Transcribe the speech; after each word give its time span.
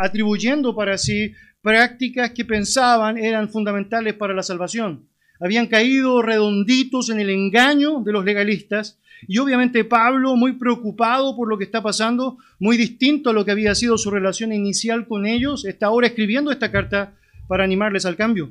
atribuyendo 0.00 0.74
para 0.74 0.96
sí 0.96 1.32
prácticas 1.60 2.30
que 2.30 2.44
pensaban 2.44 3.18
eran 3.18 3.48
fundamentales 3.48 4.14
para 4.14 4.34
la 4.34 4.42
salvación. 4.42 5.06
Habían 5.40 5.66
caído 5.66 6.22
redonditos 6.22 7.10
en 7.10 7.20
el 7.20 7.30
engaño 7.30 8.00
de 8.00 8.12
los 8.12 8.24
legalistas 8.24 8.98
y 9.26 9.38
obviamente 9.38 9.84
Pablo, 9.84 10.36
muy 10.36 10.52
preocupado 10.52 11.36
por 11.36 11.48
lo 11.48 11.58
que 11.58 11.64
está 11.64 11.82
pasando, 11.82 12.38
muy 12.58 12.76
distinto 12.76 13.30
a 13.30 13.32
lo 13.32 13.44
que 13.44 13.52
había 13.52 13.74
sido 13.74 13.96
su 13.98 14.10
relación 14.10 14.52
inicial 14.52 15.06
con 15.06 15.26
ellos, 15.26 15.64
está 15.64 15.86
ahora 15.86 16.08
escribiendo 16.08 16.50
esta 16.50 16.72
carta 16.72 17.14
para 17.46 17.64
animarles 17.64 18.06
al 18.06 18.16
cambio. 18.16 18.50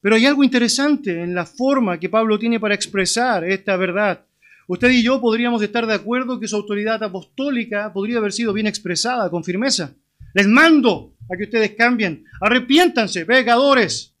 Pero 0.00 0.14
hay 0.14 0.26
algo 0.26 0.44
interesante 0.44 1.22
en 1.22 1.34
la 1.34 1.44
forma 1.44 1.98
que 1.98 2.08
Pablo 2.08 2.38
tiene 2.38 2.60
para 2.60 2.74
expresar 2.74 3.44
esta 3.44 3.76
verdad. 3.76 4.24
Usted 4.66 4.90
y 4.90 5.02
yo 5.02 5.20
podríamos 5.20 5.62
estar 5.62 5.86
de 5.86 5.94
acuerdo 5.94 6.38
que 6.38 6.46
su 6.46 6.56
autoridad 6.56 7.02
apostólica 7.02 7.92
podría 7.92 8.18
haber 8.18 8.32
sido 8.32 8.52
bien 8.52 8.68
expresada, 8.68 9.28
con 9.28 9.42
firmeza. 9.42 9.94
Les 10.34 10.46
mando 10.46 11.14
a 11.30 11.36
que 11.36 11.44
ustedes 11.44 11.72
cambien, 11.76 12.24
arrepiéntanse, 12.40 13.26
pecadores. 13.26 14.14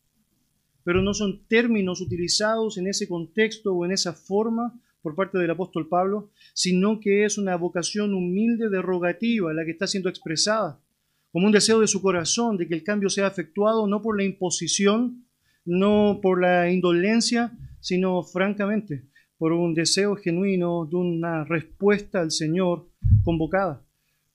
Pero 0.84 1.02
no 1.02 1.14
son 1.14 1.44
términos 1.46 2.00
utilizados 2.00 2.78
en 2.78 2.86
ese 2.86 3.08
contexto 3.08 3.74
o 3.74 3.84
en 3.84 3.92
esa 3.92 4.12
forma 4.12 4.80
por 5.02 5.14
parte 5.14 5.38
del 5.38 5.50
apóstol 5.50 5.88
Pablo, 5.88 6.30
sino 6.52 7.00
que 7.00 7.24
es 7.24 7.38
una 7.38 7.56
vocación 7.56 8.14
humilde 8.14 8.68
de 8.68 8.82
rogativa 8.82 9.52
la 9.52 9.64
que 9.64 9.70
está 9.72 9.86
siendo 9.86 10.08
expresada, 10.08 10.80
como 11.32 11.46
un 11.46 11.52
deseo 11.52 11.80
de 11.80 11.86
su 11.86 12.02
corazón 12.02 12.56
de 12.56 12.68
que 12.68 12.74
el 12.74 12.84
cambio 12.84 13.08
sea 13.08 13.28
efectuado 13.28 13.86
no 13.86 14.02
por 14.02 14.16
la 14.16 14.24
imposición, 14.24 15.24
no 15.64 16.20
por 16.22 16.40
la 16.40 16.70
indolencia, 16.70 17.52
sino 17.80 18.22
francamente 18.22 19.04
por 19.38 19.52
un 19.52 19.74
deseo 19.74 20.16
genuino 20.16 20.86
de 20.86 20.96
una 20.96 21.44
respuesta 21.44 22.20
al 22.20 22.30
Señor 22.30 22.88
convocada 23.24 23.82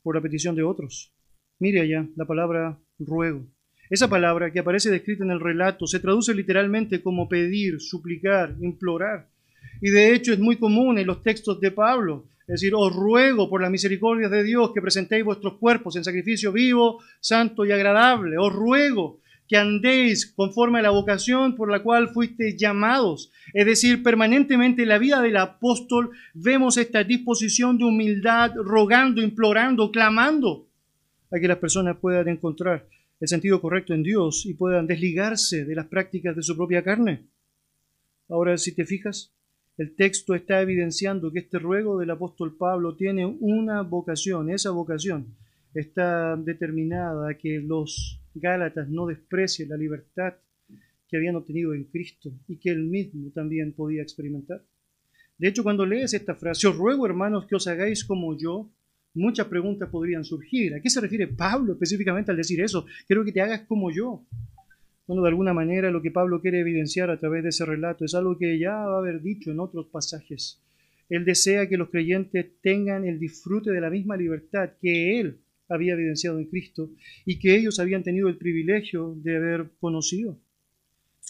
por 0.01 0.15
la 0.15 0.21
petición 0.21 0.55
de 0.55 0.63
otros. 0.63 1.14
Mire 1.59 1.81
allá 1.81 2.05
la 2.15 2.25
palabra 2.25 2.77
ruego. 2.99 3.45
Esa 3.89 4.09
palabra 4.09 4.51
que 4.51 4.59
aparece 4.59 4.89
descrita 4.89 5.23
en 5.23 5.31
el 5.31 5.39
relato 5.39 5.87
se 5.87 5.99
traduce 5.99 6.33
literalmente 6.33 7.01
como 7.01 7.29
pedir, 7.29 7.79
suplicar, 7.79 8.55
implorar. 8.59 9.29
Y 9.81 9.89
de 9.89 10.13
hecho 10.13 10.33
es 10.33 10.39
muy 10.39 10.57
común 10.57 10.97
en 10.97 11.07
los 11.07 11.23
textos 11.23 11.61
de 11.61 11.71
Pablo. 11.71 12.27
Es 12.41 12.61
decir, 12.61 12.73
os 12.75 12.93
ruego 12.93 13.49
por 13.49 13.61
las 13.61 13.71
misericordias 13.71 14.31
de 14.31 14.43
Dios 14.43 14.71
que 14.73 14.81
presentéis 14.81 15.23
vuestros 15.23 15.57
cuerpos 15.57 15.95
en 15.95 16.03
sacrificio 16.03 16.51
vivo, 16.51 16.99
santo 17.19 17.65
y 17.65 17.71
agradable. 17.71 18.37
Os 18.37 18.51
ruego 18.51 19.21
que 19.47 19.57
andéis 19.57 20.33
conforme 20.35 20.79
a 20.79 20.81
la 20.81 20.89
vocación 20.89 21.55
por 21.55 21.71
la 21.71 21.81
cual 21.83 22.09
fuisteis 22.09 22.57
llamados. 22.57 23.31
Es 23.53 23.65
decir, 23.65 24.03
permanentemente 24.03 24.83
en 24.83 24.89
la 24.89 24.97
vida 24.97 25.21
del 25.21 25.37
apóstol 25.37 26.11
vemos 26.33 26.77
esta 26.77 27.03
disposición 27.03 27.77
de 27.77 27.85
humildad, 27.85 28.51
rogando, 28.55 29.21
implorando, 29.21 29.91
clamando 29.91 30.64
a 31.31 31.39
que 31.39 31.47
las 31.47 31.57
personas 31.57 31.97
puedan 31.97 32.27
encontrar 32.27 32.87
el 33.19 33.27
sentido 33.27 33.61
correcto 33.61 33.93
en 33.93 34.03
Dios 34.03 34.45
y 34.45 34.53
puedan 34.53 34.87
desligarse 34.87 35.65
de 35.65 35.75
las 35.75 35.87
prácticas 35.87 36.35
de 36.35 36.43
su 36.43 36.55
propia 36.55 36.83
carne. 36.83 37.27
Ahora, 38.29 38.57
si 38.57 38.73
te 38.73 38.85
fijas, 38.85 39.33
el 39.77 39.95
texto 39.95 40.35
está 40.35 40.61
evidenciando 40.61 41.31
que 41.31 41.39
este 41.39 41.59
ruego 41.59 41.97
del 41.99 42.11
apóstol 42.11 42.55
Pablo 42.57 42.95
tiene 42.95 43.25
una 43.25 43.81
vocación. 43.81 44.49
Esa 44.49 44.71
vocación 44.71 45.35
está 45.73 46.35
determinada 46.37 47.29
a 47.29 47.33
que 47.35 47.59
los 47.59 48.21
Gálatas 48.33 48.89
no 48.89 49.05
desprecien 49.05 49.69
la 49.69 49.77
libertad 49.77 50.33
que 51.07 51.17
habían 51.17 51.35
obtenido 51.35 51.73
en 51.73 51.85
Cristo 51.85 52.31
y 52.47 52.57
que 52.57 52.69
él 52.71 52.83
mismo 52.83 53.31
también 53.31 53.73
podía 53.73 54.01
experimentar. 54.01 54.63
De 55.37 55.49
hecho, 55.49 55.63
cuando 55.63 55.85
lees 55.85 56.13
esta 56.13 56.35
frase, 56.35 56.67
os 56.67 56.77
ruego, 56.77 57.05
hermanos, 57.05 57.45
que 57.45 57.55
os 57.55 57.67
hagáis 57.67 58.05
como 58.05 58.37
yo, 58.37 58.69
muchas 59.15 59.47
preguntas 59.47 59.89
podrían 59.89 60.23
surgir. 60.23 60.75
¿A 60.75 60.81
qué 60.81 60.89
se 60.89 61.01
refiere 61.01 61.27
Pablo 61.27 61.73
específicamente 61.73 62.31
al 62.31 62.37
decir 62.37 62.61
eso? 62.61 62.85
Quiero 63.07 63.25
que 63.25 63.31
te 63.31 63.41
hagas 63.41 63.61
como 63.61 63.91
yo. 63.91 64.25
Bueno, 65.07 65.23
de 65.23 65.29
alguna 65.29 65.53
manera 65.53 65.91
lo 65.91 66.01
que 66.01 66.11
Pablo 66.11 66.41
quiere 66.41 66.59
evidenciar 66.59 67.09
a 67.09 67.19
través 67.19 67.43
de 67.43 67.49
ese 67.49 67.65
relato 67.65 68.05
es 68.05 68.15
algo 68.15 68.37
que 68.37 68.57
ya 68.57 68.73
va 68.73 68.95
a 68.95 68.99
haber 68.99 69.21
dicho 69.21 69.51
en 69.51 69.59
otros 69.59 69.87
pasajes. 69.87 70.61
Él 71.09 71.25
desea 71.25 71.69
que 71.69 71.77
los 71.77 71.89
creyentes 71.89 72.59
tengan 72.61 73.05
el 73.05 73.19
disfrute 73.19 73.71
de 73.71 73.81
la 73.81 73.91
misma 73.91 74.17
libertad 74.17 74.71
que 74.81 75.19
él 75.19 75.39
había 75.69 75.93
evidenciado 75.93 76.39
en 76.39 76.45
Cristo 76.45 76.89
y 77.25 77.39
que 77.39 77.55
ellos 77.55 77.79
habían 77.79 78.03
tenido 78.03 78.27
el 78.27 78.37
privilegio 78.37 79.15
de 79.17 79.37
haber 79.37 79.71
conocido. 79.79 80.39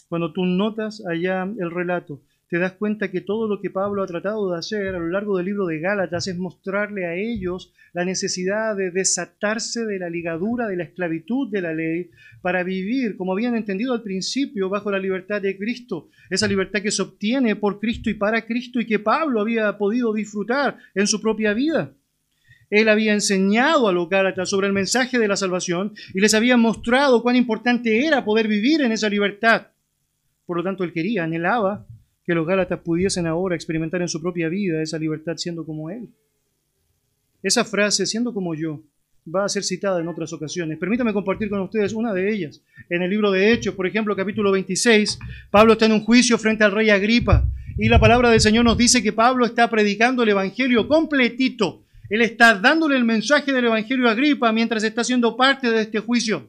Cuando 0.08 0.32
tú 0.32 0.44
notas 0.44 1.04
allá 1.04 1.42
el 1.42 1.70
relato, 1.70 2.22
te 2.48 2.58
das 2.58 2.72
cuenta 2.72 3.10
que 3.10 3.20
todo 3.20 3.48
lo 3.48 3.60
que 3.60 3.70
Pablo 3.70 4.02
ha 4.02 4.06
tratado 4.06 4.52
de 4.52 4.58
hacer 4.58 4.94
a 4.94 4.98
lo 4.98 5.08
largo 5.08 5.36
del 5.36 5.46
libro 5.46 5.66
de 5.66 5.80
Gálatas 5.80 6.28
es 6.28 6.38
mostrarle 6.38 7.04
a 7.04 7.14
ellos 7.14 7.72
la 7.92 8.04
necesidad 8.04 8.76
de 8.76 8.92
desatarse 8.92 9.84
de 9.84 9.98
la 9.98 10.08
ligadura 10.08 10.68
de 10.68 10.76
la 10.76 10.84
esclavitud 10.84 11.50
de 11.50 11.60
la 11.60 11.74
ley 11.74 12.10
para 12.42 12.62
vivir, 12.62 13.16
como 13.16 13.32
habían 13.32 13.56
entendido 13.56 13.92
al 13.92 14.02
principio, 14.02 14.68
bajo 14.68 14.92
la 14.92 15.00
libertad 15.00 15.42
de 15.42 15.58
Cristo, 15.58 16.08
esa 16.30 16.46
libertad 16.46 16.82
que 16.82 16.92
se 16.92 17.02
obtiene 17.02 17.56
por 17.56 17.80
Cristo 17.80 18.10
y 18.10 18.14
para 18.14 18.46
Cristo 18.46 18.80
y 18.80 18.86
que 18.86 19.00
Pablo 19.00 19.40
había 19.40 19.76
podido 19.76 20.12
disfrutar 20.12 20.78
en 20.94 21.08
su 21.08 21.20
propia 21.20 21.52
vida. 21.52 21.92
Él 22.70 22.88
había 22.88 23.12
enseñado 23.12 23.88
a 23.88 23.92
los 23.92 24.08
Gálatas 24.08 24.50
sobre 24.50 24.68
el 24.68 24.72
mensaje 24.72 25.18
de 25.18 25.28
la 25.28 25.36
salvación 25.36 25.94
y 26.14 26.20
les 26.20 26.34
había 26.34 26.56
mostrado 26.56 27.22
cuán 27.22 27.34
importante 27.34 28.06
era 28.06 28.24
poder 28.24 28.46
vivir 28.46 28.82
en 28.82 28.92
esa 28.92 29.08
libertad. 29.08 29.68
Por 30.46 30.58
lo 30.58 30.62
tanto, 30.62 30.84
él 30.84 30.92
quería, 30.92 31.24
anhelaba 31.24 31.86
que 32.26 32.34
los 32.34 32.46
Gálatas 32.46 32.80
pudiesen 32.80 33.26
ahora 33.26 33.54
experimentar 33.54 34.02
en 34.02 34.08
su 34.08 34.20
propia 34.20 34.48
vida 34.48 34.82
esa 34.82 34.98
libertad 34.98 35.36
siendo 35.36 35.64
como 35.64 35.90
Él. 35.90 36.08
Esa 37.42 37.64
frase, 37.64 38.04
siendo 38.04 38.34
como 38.34 38.54
yo, 38.54 38.82
va 39.32 39.44
a 39.44 39.48
ser 39.48 39.62
citada 39.62 40.00
en 40.00 40.08
otras 40.08 40.32
ocasiones. 40.32 40.78
Permítame 40.78 41.12
compartir 41.12 41.48
con 41.48 41.60
ustedes 41.60 41.92
una 41.92 42.12
de 42.12 42.32
ellas. 42.32 42.60
En 42.90 43.02
el 43.02 43.10
libro 43.10 43.30
de 43.30 43.52
Hechos, 43.52 43.74
por 43.74 43.86
ejemplo, 43.86 44.16
capítulo 44.16 44.50
26, 44.50 45.18
Pablo 45.50 45.74
está 45.74 45.86
en 45.86 45.92
un 45.92 46.04
juicio 46.04 46.36
frente 46.36 46.64
al 46.64 46.72
rey 46.72 46.90
Agripa 46.90 47.46
y 47.78 47.88
la 47.88 48.00
palabra 48.00 48.30
del 48.30 48.40
Señor 48.40 48.64
nos 48.64 48.78
dice 48.78 49.02
que 49.02 49.12
Pablo 49.12 49.44
está 49.46 49.70
predicando 49.70 50.22
el 50.22 50.30
Evangelio 50.30 50.88
completito. 50.88 51.84
Él 52.08 52.22
está 52.22 52.54
dándole 52.54 52.96
el 52.96 53.04
mensaje 53.04 53.52
del 53.52 53.66
Evangelio 53.66 54.08
a 54.08 54.12
Agripa 54.12 54.52
mientras 54.52 54.82
está 54.82 55.04
siendo 55.04 55.36
parte 55.36 55.70
de 55.70 55.82
este 55.82 56.00
juicio. 56.00 56.48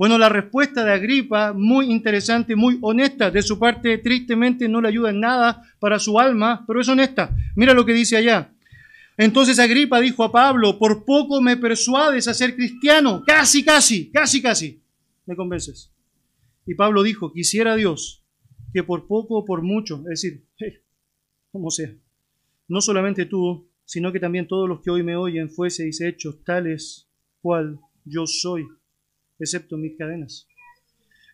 Bueno, 0.00 0.16
la 0.16 0.30
respuesta 0.30 0.82
de 0.82 0.92
Agripa, 0.92 1.52
muy 1.52 1.92
interesante, 1.92 2.56
muy 2.56 2.78
honesta. 2.80 3.30
De 3.30 3.42
su 3.42 3.58
parte, 3.58 3.98
tristemente 3.98 4.66
no 4.66 4.80
le 4.80 4.88
ayuda 4.88 5.10
en 5.10 5.20
nada 5.20 5.62
para 5.78 5.98
su 5.98 6.18
alma, 6.18 6.64
pero 6.66 6.80
es 6.80 6.88
honesta. 6.88 7.36
Mira 7.54 7.74
lo 7.74 7.84
que 7.84 7.92
dice 7.92 8.16
allá. 8.16 8.50
Entonces 9.18 9.58
Agripa 9.58 10.00
dijo 10.00 10.24
a 10.24 10.32
Pablo, 10.32 10.78
por 10.78 11.04
poco 11.04 11.42
me 11.42 11.58
persuades 11.58 12.26
a 12.28 12.32
ser 12.32 12.56
cristiano. 12.56 13.22
Casi, 13.26 13.62
casi, 13.62 14.10
casi, 14.10 14.40
casi. 14.40 14.82
Me 15.26 15.36
convences. 15.36 15.92
Y 16.64 16.74
Pablo 16.74 17.02
dijo, 17.02 17.30
quisiera 17.30 17.76
Dios 17.76 18.24
que 18.72 18.82
por 18.82 19.06
poco 19.06 19.36
o 19.40 19.44
por 19.44 19.60
mucho, 19.60 19.96
es 20.10 20.22
decir, 20.22 20.46
como 21.52 21.70
sea, 21.70 21.94
no 22.68 22.80
solamente 22.80 23.26
tú, 23.26 23.68
sino 23.84 24.12
que 24.12 24.20
también 24.20 24.48
todos 24.48 24.66
los 24.66 24.80
que 24.80 24.90
hoy 24.90 25.02
me 25.02 25.16
oyen 25.16 25.50
fueseis 25.50 26.00
hechos 26.00 26.42
tales 26.42 27.06
cual 27.42 27.78
yo 28.06 28.26
soy 28.26 28.66
excepto 29.44 29.76
mis 29.76 29.96
cadenas. 29.96 30.46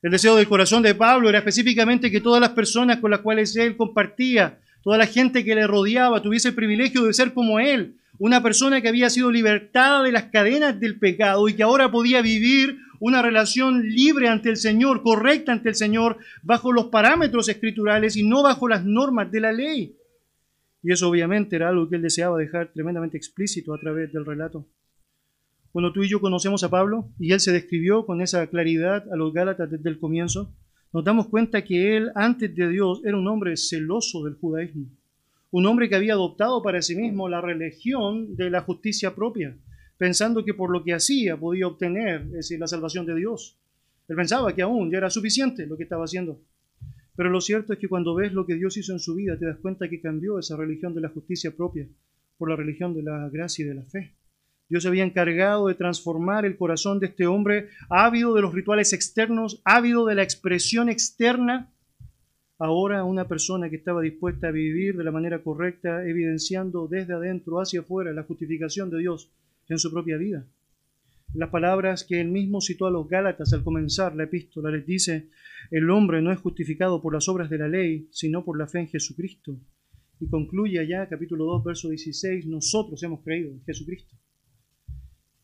El 0.02 0.10
deseo 0.10 0.36
del 0.36 0.48
corazón 0.48 0.82
de 0.82 0.94
Pablo 0.94 1.28
era 1.28 1.38
específicamente 1.38 2.10
que 2.10 2.20
todas 2.20 2.40
las 2.40 2.50
personas 2.50 2.98
con 2.98 3.10
las 3.10 3.20
cuales 3.20 3.56
él 3.56 3.76
compartía, 3.76 4.60
toda 4.82 4.98
la 4.98 5.06
gente 5.06 5.44
que 5.44 5.54
le 5.54 5.66
rodeaba, 5.66 6.22
tuviese 6.22 6.48
el 6.48 6.54
privilegio 6.54 7.04
de 7.04 7.12
ser 7.12 7.32
como 7.32 7.58
él, 7.58 7.96
una 8.18 8.42
persona 8.42 8.80
que 8.80 8.88
había 8.88 9.10
sido 9.10 9.30
libertada 9.30 10.02
de 10.02 10.12
las 10.12 10.24
cadenas 10.24 10.78
del 10.78 10.98
pecado 10.98 11.48
y 11.48 11.54
que 11.54 11.62
ahora 11.62 11.90
podía 11.90 12.22
vivir 12.22 12.78
una 12.98 13.20
relación 13.20 13.82
libre 13.88 14.28
ante 14.28 14.48
el 14.48 14.56
Señor, 14.56 15.02
correcta 15.02 15.52
ante 15.52 15.68
el 15.68 15.74
Señor, 15.74 16.18
bajo 16.42 16.72
los 16.72 16.86
parámetros 16.86 17.48
escriturales 17.48 18.16
y 18.16 18.22
no 18.22 18.42
bajo 18.42 18.68
las 18.68 18.84
normas 18.84 19.30
de 19.30 19.40
la 19.40 19.52
ley. 19.52 19.96
Y 20.82 20.92
eso 20.92 21.08
obviamente 21.08 21.56
era 21.56 21.68
algo 21.68 21.88
que 21.88 21.96
él 21.96 22.02
deseaba 22.02 22.38
dejar 22.38 22.72
tremendamente 22.72 23.16
explícito 23.16 23.74
a 23.74 23.80
través 23.80 24.12
del 24.12 24.24
relato. 24.24 24.66
Cuando 25.76 25.92
tú 25.92 26.02
y 26.02 26.08
yo 26.08 26.22
conocemos 26.22 26.64
a 26.64 26.70
Pablo 26.70 27.10
y 27.18 27.32
él 27.32 27.40
se 27.40 27.52
describió 27.52 28.06
con 28.06 28.22
esa 28.22 28.46
claridad 28.46 29.04
a 29.12 29.14
los 29.14 29.34
Gálatas 29.34 29.70
desde 29.70 29.90
el 29.90 29.98
comienzo, 29.98 30.50
nos 30.90 31.04
damos 31.04 31.26
cuenta 31.26 31.64
que 31.64 31.98
él, 31.98 32.12
antes 32.14 32.56
de 32.56 32.70
Dios, 32.70 33.02
era 33.04 33.18
un 33.18 33.28
hombre 33.28 33.58
celoso 33.58 34.24
del 34.24 34.36
judaísmo, 34.36 34.86
un 35.50 35.66
hombre 35.66 35.90
que 35.90 35.96
había 35.96 36.14
adoptado 36.14 36.62
para 36.62 36.80
sí 36.80 36.96
mismo 36.96 37.28
la 37.28 37.42
religión 37.42 38.36
de 38.36 38.48
la 38.48 38.62
justicia 38.62 39.14
propia, 39.14 39.54
pensando 39.98 40.46
que 40.46 40.54
por 40.54 40.70
lo 40.70 40.82
que 40.82 40.94
hacía 40.94 41.36
podía 41.36 41.66
obtener 41.66 42.26
es 42.38 42.50
la 42.58 42.66
salvación 42.66 43.04
de 43.04 43.16
Dios. 43.16 43.58
Él 44.08 44.16
pensaba 44.16 44.54
que 44.54 44.62
aún 44.62 44.90
ya 44.90 44.96
era 44.96 45.10
suficiente 45.10 45.66
lo 45.66 45.76
que 45.76 45.82
estaba 45.82 46.06
haciendo. 46.06 46.40
Pero 47.16 47.28
lo 47.28 47.42
cierto 47.42 47.74
es 47.74 47.78
que 47.78 47.88
cuando 47.88 48.14
ves 48.14 48.32
lo 48.32 48.46
que 48.46 48.54
Dios 48.54 48.78
hizo 48.78 48.94
en 48.94 48.98
su 48.98 49.14
vida, 49.14 49.38
te 49.38 49.44
das 49.44 49.58
cuenta 49.58 49.90
que 49.90 50.00
cambió 50.00 50.38
esa 50.38 50.56
religión 50.56 50.94
de 50.94 51.02
la 51.02 51.10
justicia 51.10 51.54
propia 51.54 51.86
por 52.38 52.48
la 52.48 52.56
religión 52.56 52.94
de 52.94 53.02
la 53.02 53.28
gracia 53.28 53.62
y 53.62 53.68
de 53.68 53.74
la 53.74 53.82
fe. 53.82 54.14
Dios 54.68 54.82
se 54.82 54.88
había 54.88 55.04
encargado 55.04 55.68
de 55.68 55.74
transformar 55.74 56.44
el 56.44 56.56
corazón 56.56 56.98
de 56.98 57.06
este 57.06 57.26
hombre, 57.26 57.68
ávido 57.88 58.34
de 58.34 58.42
los 58.42 58.52
rituales 58.52 58.92
externos, 58.92 59.60
ávido 59.64 60.06
de 60.06 60.16
la 60.16 60.24
expresión 60.24 60.88
externa, 60.88 61.72
ahora 62.58 63.04
una 63.04 63.28
persona 63.28 63.70
que 63.70 63.76
estaba 63.76 64.02
dispuesta 64.02 64.48
a 64.48 64.52
vivir 64.52 64.96
de 64.96 65.04
la 65.04 65.12
manera 65.12 65.42
correcta, 65.42 66.04
evidenciando 66.04 66.88
desde 66.88 67.14
adentro 67.14 67.60
hacia 67.60 67.80
afuera 67.80 68.12
la 68.12 68.24
justificación 68.24 68.90
de 68.90 68.98
Dios 68.98 69.30
en 69.68 69.78
su 69.78 69.92
propia 69.92 70.16
vida. 70.16 70.46
Las 71.34 71.50
palabras 71.50 72.04
que 72.04 72.20
él 72.20 72.28
mismo 72.28 72.60
citó 72.60 72.86
a 72.86 72.90
los 72.90 73.08
Gálatas 73.08 73.52
al 73.52 73.62
comenzar 73.62 74.16
la 74.16 74.24
epístola 74.24 74.70
les 74.70 74.86
dice, 74.86 75.28
el 75.70 75.90
hombre 75.90 76.22
no 76.22 76.32
es 76.32 76.38
justificado 76.38 77.02
por 77.02 77.12
las 77.12 77.28
obras 77.28 77.50
de 77.50 77.58
la 77.58 77.68
ley, 77.68 78.08
sino 78.10 78.44
por 78.44 78.58
la 78.58 78.66
fe 78.66 78.80
en 78.80 78.88
Jesucristo. 78.88 79.56
Y 80.18 80.28
concluye 80.28 80.80
allá, 80.80 81.08
capítulo 81.08 81.44
2, 81.44 81.64
verso 81.64 81.88
16, 81.90 82.46
nosotros 82.46 83.02
hemos 83.02 83.22
creído 83.22 83.52
en 83.52 83.62
Jesucristo. 83.64 84.16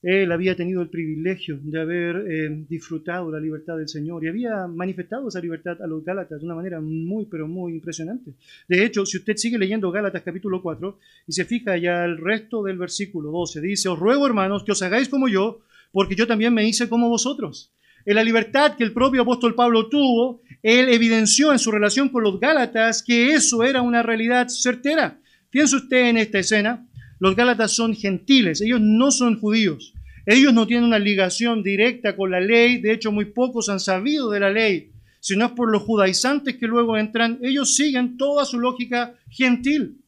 Él 0.03 0.33
había 0.33 0.57
tenido 0.57 0.83
el 0.83 0.89
privilegio 0.89 1.61
de 1.63 1.81
haber 1.81 2.25
eh, 2.29 2.65
disfrutado 2.69 3.31
la 3.31 3.39
libertad 3.39 3.77
del 3.77 3.89
Señor 3.89 4.25
y 4.25 4.29
había 4.29 4.67
manifestado 4.67 5.29
esa 5.29 5.41
libertad 5.41 5.81
a 5.81 5.87
los 5.87 6.05
Gálatas 6.05 6.41
de 6.41 6.47
una 6.47 6.57
manera 6.57 6.81
muy, 6.81 7.27
pero 7.27 7.47
muy 7.47 7.75
impresionante. 7.75 8.35
De 8.69 8.85
hecho, 8.85 9.07
si 9.07 9.19
usted 9.19 9.37
sigue 9.37 9.59
leyendo 9.59 9.93
Gálatas 9.93 10.23
capítulo 10.23 10.61
4 10.61 10.99
y 11.29 11.33
se 11.33 11.45
fija 11.45 11.77
ya 11.77 12.05
el 12.05 12.19
resto 12.19 12.65
del 12.65 12.79
versículo 12.79 13.31
12, 13.31 13.61
dice, 13.61 13.89
os 13.89 13.99
ruego 13.99 14.27
hermanos 14.27 14.65
que 14.65 14.73
os 14.73 14.83
hagáis 14.83 15.09
como 15.09 15.29
yo, 15.29 15.61
porque 15.93 16.17
yo 16.17 16.27
también 16.27 16.53
me 16.53 16.67
hice 16.67 16.89
como 16.89 17.09
vosotros. 17.09 17.73
En 18.05 18.17
la 18.17 18.25
libertad 18.25 18.77
que 18.77 18.83
el 18.83 18.93
propio 18.93 19.23
apóstol 19.23 19.55
Pablo 19.55 19.89
tuvo, 19.89 20.43
él 20.63 20.89
evidenció 20.89 21.53
en 21.53 21.61
su 21.61 21.71
relación 21.71 22.09
con 22.09 22.25
los 22.25 22.41
Gálatas 22.41 23.05
que 23.05 23.33
eso 23.33 23.63
era 23.63 23.83
una 23.83 24.03
realidad 24.03 24.49
certera. 24.49 25.21
Piense 25.51 25.77
usted 25.77 26.09
en 26.09 26.17
esta 26.17 26.41
escena, 26.41 26.89
los 27.23 27.37
Gálatas 27.37 27.71
son 27.71 27.95
gentiles, 27.95 28.61
ellos 28.63 28.81
no 28.81 29.13
son 29.13 29.39
judíos. 29.39 29.95
Ellos 30.27 30.53
no 30.53 30.67
tienen 30.67 30.87
una 30.87 30.99
ligación 30.99 31.63
directa 31.63 32.17
con 32.17 32.33
la 32.33 32.41
ley, 32.41 32.81
de 32.81 32.91
hecho 32.91 33.13
muy 33.13 33.27
pocos 33.27 33.69
han 33.69 33.79
sabido 33.79 34.29
de 34.29 34.41
la 34.41 34.51
ley, 34.51 34.91
sino 35.21 35.47
es 35.47 35.53
por 35.53 35.71
los 35.71 35.83
judaizantes 35.83 36.57
que 36.57 36.67
luego 36.67 36.97
entran, 36.97 37.39
ellos 37.41 37.77
siguen 37.77 38.17
toda 38.17 38.45
su 38.45 38.59
lógica 38.59 39.15
gentil. 39.31 40.01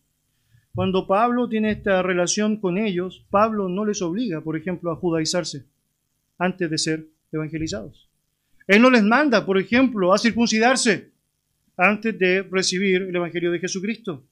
Cuando 0.74 1.06
Pablo 1.06 1.48
tiene 1.48 1.70
esta 1.70 2.02
relación 2.02 2.56
con 2.56 2.78
ellos, 2.78 3.24
Pablo 3.30 3.68
no 3.68 3.84
les 3.84 4.02
obliga, 4.02 4.40
por 4.40 4.56
ejemplo, 4.56 4.90
a 4.90 4.96
judaizarse 4.96 5.66
antes 6.36 6.68
de 6.68 6.78
ser 6.78 7.06
evangelizados. 7.30 8.08
Él 8.66 8.82
no 8.82 8.90
les 8.90 9.04
manda, 9.04 9.46
por 9.46 9.56
ejemplo, 9.56 10.12
a 10.12 10.18
circuncidarse 10.18 11.12
antes 11.76 12.18
de 12.18 12.42
recibir 12.42 13.02
el 13.02 13.14
Evangelio 13.14 13.52
de 13.52 13.60
Jesucristo 13.60 14.24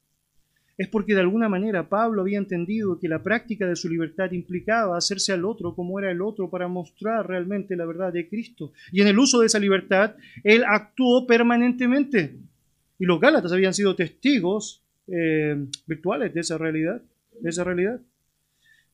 es 0.82 0.88
porque 0.88 1.14
de 1.14 1.20
alguna 1.20 1.48
manera 1.48 1.88
Pablo 1.88 2.22
había 2.22 2.38
entendido 2.38 2.98
que 2.98 3.06
la 3.06 3.22
práctica 3.22 3.68
de 3.68 3.76
su 3.76 3.88
libertad 3.88 4.32
implicaba 4.32 4.96
hacerse 4.96 5.32
al 5.32 5.44
otro 5.44 5.76
como 5.76 5.96
era 6.00 6.10
el 6.10 6.20
otro 6.20 6.50
para 6.50 6.66
mostrar 6.66 7.24
realmente 7.28 7.76
la 7.76 7.84
verdad 7.84 8.12
de 8.12 8.28
Cristo. 8.28 8.72
Y 8.90 9.00
en 9.00 9.06
el 9.06 9.16
uso 9.16 9.38
de 9.38 9.46
esa 9.46 9.60
libertad, 9.60 10.16
él 10.42 10.64
actuó 10.66 11.24
permanentemente. 11.24 12.34
Y 12.98 13.04
los 13.04 13.20
Gálatas 13.20 13.52
habían 13.52 13.72
sido 13.72 13.94
testigos 13.94 14.82
eh, 15.06 15.56
virtuales 15.86 16.34
de 16.34 16.40
esa 16.40 16.58
realidad. 16.58 17.00
De 17.40 17.50
esa 17.50 17.62
realidad. 17.62 18.00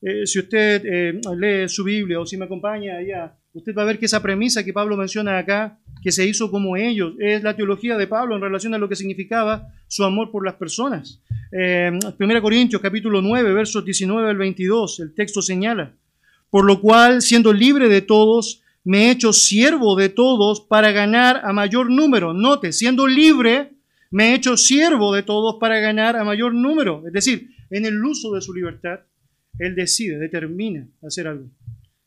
Eh, 0.03 0.27
si 0.27 0.37
usted 0.37 0.83
eh, 0.85 1.19
lee 1.35 1.67
su 1.67 1.83
Biblia 1.83 2.19
o 2.19 2.25
si 2.27 2.37
me 2.37 2.45
acompaña 2.45 2.97
allá, 2.97 3.35
usted 3.51 3.73
va 3.75 3.81
a 3.81 3.85
ver 3.85 3.97
que 3.97 4.05
esa 4.05 4.21
premisa 4.21 4.63
que 4.63 4.73
Pablo 4.73 4.95
menciona 4.95 5.39
acá, 5.39 5.79
que 6.01 6.11
se 6.11 6.27
hizo 6.27 6.49
como 6.49 6.77
ellos, 6.77 7.13
es 7.19 7.43
la 7.43 7.55
teología 7.55 7.97
de 7.97 8.07
Pablo 8.07 8.35
en 8.35 8.41
relación 8.41 8.73
a 8.73 8.77
lo 8.77 8.87
que 8.87 8.95
significaba 8.95 9.67
su 9.87 10.03
amor 10.03 10.31
por 10.31 10.45
las 10.45 10.55
personas. 10.55 11.21
Eh, 11.51 11.91
1 12.19 12.41
Corintios 12.41 12.81
capítulo 12.81 13.21
9, 13.21 13.53
versos 13.53 13.83
19 13.83 14.29
al 14.29 14.37
22, 14.37 14.99
el 15.01 15.13
texto 15.13 15.41
señala, 15.41 15.93
por 16.49 16.65
lo 16.65 16.81
cual, 16.81 17.21
siendo 17.21 17.53
libre 17.53 17.89
de 17.89 18.01
todos, 18.01 18.61
me 18.83 19.07
he 19.07 19.11
hecho 19.11 19.33
siervo 19.33 19.95
de 19.95 20.09
todos 20.09 20.61
para 20.61 20.91
ganar 20.91 21.41
a 21.43 21.53
mayor 21.53 21.91
número. 21.91 22.33
Note, 22.33 22.71
siendo 22.71 23.07
libre, 23.07 23.73
me 24.09 24.31
he 24.31 24.35
hecho 24.35 24.57
siervo 24.57 25.13
de 25.13 25.23
todos 25.23 25.57
para 25.59 25.79
ganar 25.79 26.15
a 26.15 26.23
mayor 26.23 26.53
número. 26.53 27.03
Es 27.05 27.13
decir, 27.13 27.49
en 27.69 27.85
el 27.85 28.03
uso 28.03 28.33
de 28.33 28.41
su 28.41 28.53
libertad, 28.53 29.01
él 29.59 29.75
decide, 29.75 30.17
determina 30.17 30.87
hacer 31.05 31.27
algo. 31.27 31.49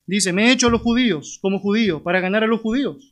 Dice, 0.06 0.32
me 0.32 0.48
he 0.48 0.52
hecho 0.52 0.66
a 0.66 0.70
los 0.70 0.80
judíos 0.80 1.38
como 1.40 1.60
judío 1.60 2.02
para 2.02 2.20
ganar 2.20 2.42
a 2.42 2.48
los 2.48 2.60
judíos, 2.60 3.11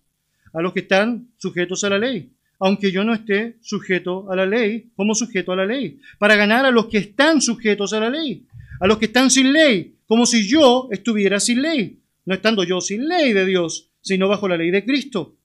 a 0.52 0.62
los 0.62 0.72
que 0.72 0.80
están 0.80 1.28
sujetos 1.38 1.84
a 1.84 1.90
la 1.90 1.98
ley, 1.98 2.32
aunque 2.58 2.92
yo 2.92 3.04
no 3.04 3.14
esté 3.14 3.56
sujeto 3.60 4.30
a 4.30 4.36
la 4.36 4.46
ley 4.46 4.90
como 4.94 5.14
sujeto 5.14 5.52
a 5.52 5.56
la 5.56 5.66
ley, 5.66 6.00
para 6.18 6.36
ganar 6.36 6.66
a 6.66 6.70
los 6.70 6.86
que 6.86 6.98
están 6.98 7.40
sujetos 7.40 7.92
a 7.92 8.00
la 8.00 8.10
ley, 8.10 8.46
a 8.80 8.86
los 8.86 8.98
que 8.98 9.06
están 9.06 9.30
sin 9.30 9.52
ley, 9.52 9.96
como 10.06 10.26
si 10.26 10.46
yo 10.48 10.88
estuviera 10.90 11.40
sin 11.40 11.62
ley, 11.62 12.00
no 12.24 12.34
estando 12.34 12.64
yo 12.64 12.80
sin 12.80 13.08
ley 13.08 13.32
de 13.32 13.46
Dios, 13.46 13.90
sino 14.00 14.28
bajo 14.28 14.48
la 14.48 14.56
ley 14.56 14.70
de 14.70 14.84
Cristo, 14.84 15.36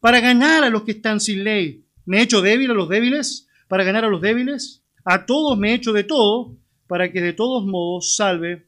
para 0.00 0.20
ganar 0.20 0.64
a 0.64 0.70
los 0.70 0.82
que 0.82 0.92
están 0.92 1.20
sin 1.20 1.44
ley. 1.44 1.84
Me 2.04 2.18
he 2.18 2.22
hecho 2.22 2.40
débil 2.40 2.70
a 2.70 2.74
los 2.74 2.88
débiles, 2.88 3.48
para 3.68 3.84
ganar 3.84 4.04
a 4.04 4.08
los 4.08 4.20
débiles, 4.20 4.82
a 5.04 5.26
todos 5.26 5.58
me 5.58 5.70
he 5.70 5.74
hecho 5.74 5.92
de 5.92 6.04
todo, 6.04 6.56
para 6.86 7.10
que 7.10 7.20
de 7.20 7.32
todos 7.32 7.64
modos 7.64 8.16
salve 8.16 8.66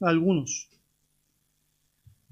a 0.00 0.08
algunos. 0.08 0.67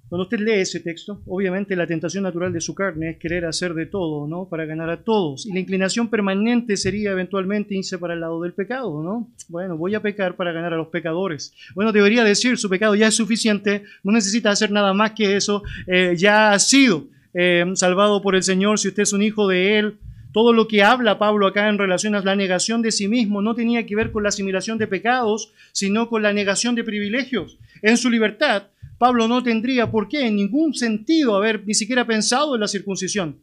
Cuando 0.08 0.22
usted 0.22 0.38
lee 0.38 0.60
ese 0.60 0.80
texto, 0.80 1.20
obviamente 1.26 1.74
la 1.74 1.86
tentación 1.86 2.22
natural 2.22 2.52
de 2.52 2.60
su 2.60 2.74
carne 2.74 3.10
es 3.10 3.16
querer 3.18 3.44
hacer 3.44 3.74
de 3.74 3.86
todo, 3.86 4.28
¿no? 4.28 4.48
Para 4.48 4.64
ganar 4.64 4.88
a 4.88 5.02
todos. 5.02 5.46
Y 5.46 5.52
la 5.52 5.58
inclinación 5.58 6.08
permanente 6.08 6.76
sería 6.76 7.10
eventualmente 7.10 7.74
irse 7.74 7.98
para 7.98 8.14
el 8.14 8.20
lado 8.20 8.40
del 8.40 8.52
pecado, 8.52 9.02
¿no? 9.02 9.28
Bueno, 9.48 9.76
voy 9.76 9.96
a 9.96 10.02
pecar 10.02 10.36
para 10.36 10.52
ganar 10.52 10.72
a 10.72 10.76
los 10.76 10.88
pecadores. 10.88 11.52
Bueno, 11.74 11.90
debería 11.90 12.22
decir, 12.22 12.56
su 12.56 12.70
pecado 12.70 12.94
ya 12.94 13.08
es 13.08 13.14
suficiente, 13.14 13.82
no 14.04 14.12
necesita 14.12 14.50
hacer 14.50 14.70
nada 14.70 14.92
más 14.94 15.12
que 15.12 15.36
eso, 15.36 15.64
eh, 15.88 16.14
ya 16.16 16.52
ha 16.52 16.58
sido 16.60 17.06
eh, 17.34 17.64
salvado 17.74 18.22
por 18.22 18.36
el 18.36 18.44
Señor, 18.44 18.78
si 18.78 18.88
usted 18.88 19.02
es 19.02 19.12
un 19.12 19.22
hijo 19.22 19.48
de 19.48 19.78
Él, 19.78 19.98
todo 20.32 20.52
lo 20.52 20.68
que 20.68 20.82
habla 20.82 21.18
Pablo 21.18 21.46
acá 21.46 21.68
en 21.68 21.78
relación 21.78 22.14
a 22.14 22.20
la 22.20 22.36
negación 22.36 22.82
de 22.82 22.92
sí 22.92 23.08
mismo 23.08 23.40
no 23.40 23.54
tenía 23.54 23.86
que 23.86 23.96
ver 23.96 24.12
con 24.12 24.22
la 24.22 24.28
asimilación 24.28 24.76
de 24.76 24.86
pecados, 24.86 25.52
sino 25.72 26.08
con 26.10 26.22
la 26.22 26.32
negación 26.32 26.74
de 26.74 26.84
privilegios. 26.84 27.58
En 27.80 27.96
su 27.96 28.10
libertad, 28.10 28.64
Pablo 28.98 29.28
no 29.28 29.43
tendría 29.43 29.90
por 29.90 30.08
qué 30.08 30.26
en 30.26 30.37
ningún 30.37 30.75
sentido 30.75 31.37
haber 31.37 31.66
ni 31.66 31.75
siquiera 31.75 32.06
pensado 32.06 32.54
en 32.54 32.60
la 32.60 32.69
circuncisión. 32.69 33.38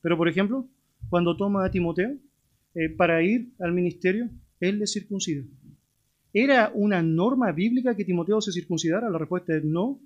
Pero, 0.00 0.16
por 0.16 0.28
ejemplo, 0.28 0.68
cuando 1.08 1.36
toma 1.36 1.64
a 1.64 1.70
Timoteo 1.70 2.16
eh, 2.74 2.88
para 2.90 3.22
ir 3.22 3.52
al 3.58 3.72
ministerio, 3.72 4.28
él 4.60 4.78
le 4.78 4.86
circuncida. 4.86 5.44
¿Era 6.32 6.70
una 6.74 7.02
norma 7.02 7.52
bíblica 7.52 7.96
que 7.96 8.04
Timoteo 8.04 8.40
se 8.40 8.52
circuncidara? 8.52 9.08
La 9.08 9.18
respuesta 9.18 9.56
es 9.56 9.64
no. 9.64 10.00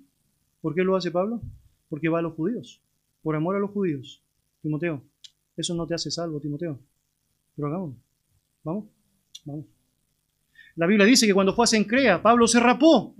¿Por 0.61 0.75
qué 0.75 0.83
lo 0.83 0.95
hace 0.95 1.11
Pablo? 1.11 1.41
Porque 1.89 2.09
va 2.09 2.19
a 2.19 2.21
los 2.21 2.33
judíos, 2.33 2.81
por 3.23 3.35
amor 3.35 3.55
a 3.55 3.59
los 3.59 3.71
judíos. 3.71 4.21
Timoteo, 4.61 5.01
eso 5.57 5.73
no 5.73 5.87
te 5.87 5.95
hace 5.95 6.11
salvo, 6.11 6.39
Timoteo. 6.39 6.79
Pero 7.55 7.67
hagámoslo. 7.67 7.95
Vamos, 8.63 8.85
vamos. 9.45 9.65
La 10.75 10.85
Biblia 10.85 11.05
dice 11.05 11.25
que 11.25 11.33
cuando 11.33 11.53
fue 11.53 11.63
a 11.63 11.67
Sencrea, 11.67 12.21
Pablo 12.21 12.47
se 12.47 12.59
rapó. 12.59 13.15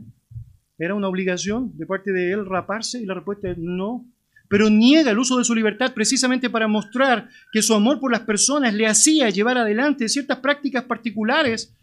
¿Era 0.80 0.96
una 0.96 1.10
obligación 1.10 1.78
de 1.78 1.86
parte 1.86 2.12
de 2.12 2.32
él 2.32 2.46
raparse? 2.46 3.02
Y 3.02 3.06
la 3.06 3.14
respuesta 3.14 3.52
es 3.52 3.58
no. 3.58 4.06
Pero 4.48 4.70
niega 4.70 5.12
el 5.12 5.20
uso 5.20 5.38
de 5.38 5.44
su 5.44 5.54
libertad 5.54 5.94
precisamente 5.94 6.50
para 6.50 6.68
mostrar 6.68 7.30
que 7.52 7.62
su 7.62 7.76
amor 7.76 8.00
por 8.00 8.12
las 8.12 8.22
personas 8.22 8.74
le 8.74 8.88
hacía 8.88 9.30
llevar 9.30 9.58
adelante 9.58 10.10
ciertas 10.10 10.40
prácticas 10.40 10.86
particulares 10.86 11.76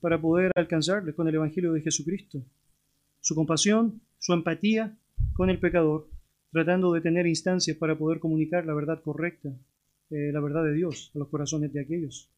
para 0.00 0.20
poder 0.20 0.50
alcanzarles 0.56 1.14
con 1.14 1.28
el 1.28 1.36
Evangelio 1.36 1.72
de 1.72 1.80
Jesucristo. 1.80 2.44
Su 3.20 3.34
compasión, 3.34 4.02
su 4.18 4.34
empatía 4.34 4.94
con 5.32 5.48
el 5.48 5.58
pecador, 5.58 6.10
tratando 6.50 6.92
de 6.92 7.00
tener 7.00 7.26
instancias 7.26 7.76
para 7.78 7.96
poder 7.96 8.18
comunicar 8.18 8.66
la 8.66 8.74
verdad 8.74 9.00
correcta 9.02 9.48
eh, 10.12 10.30
la 10.30 10.40
verdad 10.40 10.62
de 10.64 10.74
Dios 10.74 11.10
a 11.14 11.18
los 11.18 11.28
corazones 11.28 11.72
de 11.72 11.80
aquellos. 11.80 12.30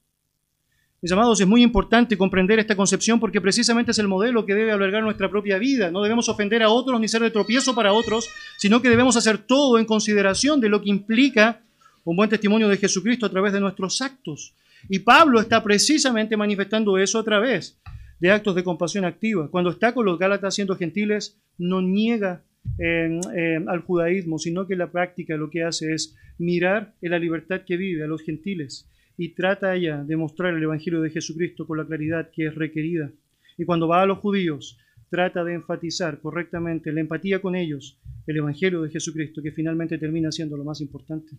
Mis 1.05 1.13
amados, 1.13 1.39
es 1.39 1.47
muy 1.47 1.63
importante 1.63 2.17
comprender 2.17 2.59
esta 2.59 2.75
concepción 2.75 3.21
porque 3.21 3.39
precisamente 3.39 3.91
es 3.91 3.99
el 3.99 4.09
modelo 4.09 4.47
que 4.47 4.55
debe 4.55 4.73
albergar 4.73 5.03
nuestra 5.03 5.29
propia 5.29 5.59
vida. 5.59 5.91
No 5.91 6.03
debemos 6.03 6.31
ofender 6.31 6.63
a 6.63 6.71
otros 6.71 6.99
ni 6.99 7.09
ser 7.09 7.21
de 7.21 7.31
tropiezo 7.31 7.75
para 7.75 7.93
otros, 7.93 8.31
sino 8.57 8.81
que 8.81 8.89
debemos 8.89 9.15
hacer 9.15 9.37
todo 9.37 9.79
en 9.79 9.85
consideración 9.85 10.63
de 10.63 10.71
lo 10.71 10.81
que 10.81 10.89
implica 10.89 11.61
un 12.05 12.17
buen 12.17 12.31
testimonio 12.31 12.69
de 12.69 12.79
Jesucristo 12.79 13.27
a 13.27 13.29
través 13.29 13.53
de 13.53 13.61
nuestros 13.61 14.01
actos. 14.01 14.55
Y 14.89 15.01
Pablo 15.01 15.41
está 15.41 15.63
precisamente 15.63 16.39
manifestando 16.39 16.97
eso 16.97 17.19
a 17.19 17.25
través 17.25 17.79
de 18.19 18.31
actos 18.31 18.55
de 18.55 18.65
compasión 18.65 19.05
activa. 19.05 19.51
Cuando 19.51 19.69
está 19.69 19.93
con 19.93 20.07
los 20.07 20.19
Gálatas 20.19 20.55
siendo 20.55 20.75
gentiles, 20.75 21.39
no 21.59 21.83
niega 21.83 22.41
al 22.79 23.81
judaísmo, 23.81 24.39
sino 24.39 24.67
que 24.67 24.75
la 24.75 24.91
práctica 24.91 25.37
lo 25.37 25.51
que 25.51 25.65
hace 25.65 25.93
es 25.93 26.17
mirar 26.39 26.95
en 27.03 27.11
la 27.11 27.19
libertad 27.19 27.61
que 27.67 27.77
vive 27.77 28.05
a 28.05 28.07
los 28.07 28.23
gentiles 28.23 28.89
y 29.17 29.35
trata 29.35 29.71
allá 29.71 30.03
de 30.03 30.17
mostrar 30.17 30.55
el 30.55 30.63
Evangelio 30.63 31.01
de 31.01 31.11
Jesucristo 31.11 31.67
con 31.67 31.79
la 31.79 31.87
claridad 31.87 32.31
que 32.33 32.47
es 32.47 32.55
requerida. 32.55 33.13
Y 33.57 33.65
cuando 33.65 33.87
va 33.87 34.03
a 34.03 34.07
los 34.07 34.19
judíos, 34.19 34.79
trata 35.09 35.45
de 35.45 35.55
enfatizar 35.55 36.21
correctamente 36.21 36.93
la 36.93 37.01
empatía 37.01 37.41
con 37.41 37.55
ellos, 37.55 38.01
el 38.27 38.39
Evangelio 38.39 38.83
de 38.83 38.91
Jesucristo, 38.91 39.43
que 39.43 39.53
finalmente 39.53 39.99
termina 39.99 40.33
siendo 40.33 40.57
lo 40.57 40.65
más 40.65 40.81
importante. 40.81 41.37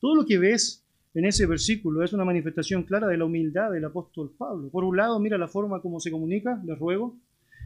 Todo 0.00 0.16
lo 0.16 0.26
que 0.26 0.38
ves 0.38 0.84
en 1.14 1.24
ese 1.24 1.46
versículo 1.46 2.02
es 2.02 2.12
una 2.12 2.24
manifestación 2.24 2.82
clara 2.82 3.06
de 3.06 3.16
la 3.16 3.24
humildad 3.24 3.70
del 3.70 3.84
apóstol 3.84 4.32
Pablo. 4.36 4.68
Por 4.70 4.82
un 4.82 4.96
lado, 4.96 5.20
mira 5.20 5.38
la 5.38 5.46
forma 5.46 5.80
como 5.80 6.00
se 6.00 6.10
comunica, 6.10 6.60
les 6.66 6.78
ruego, 6.78 7.16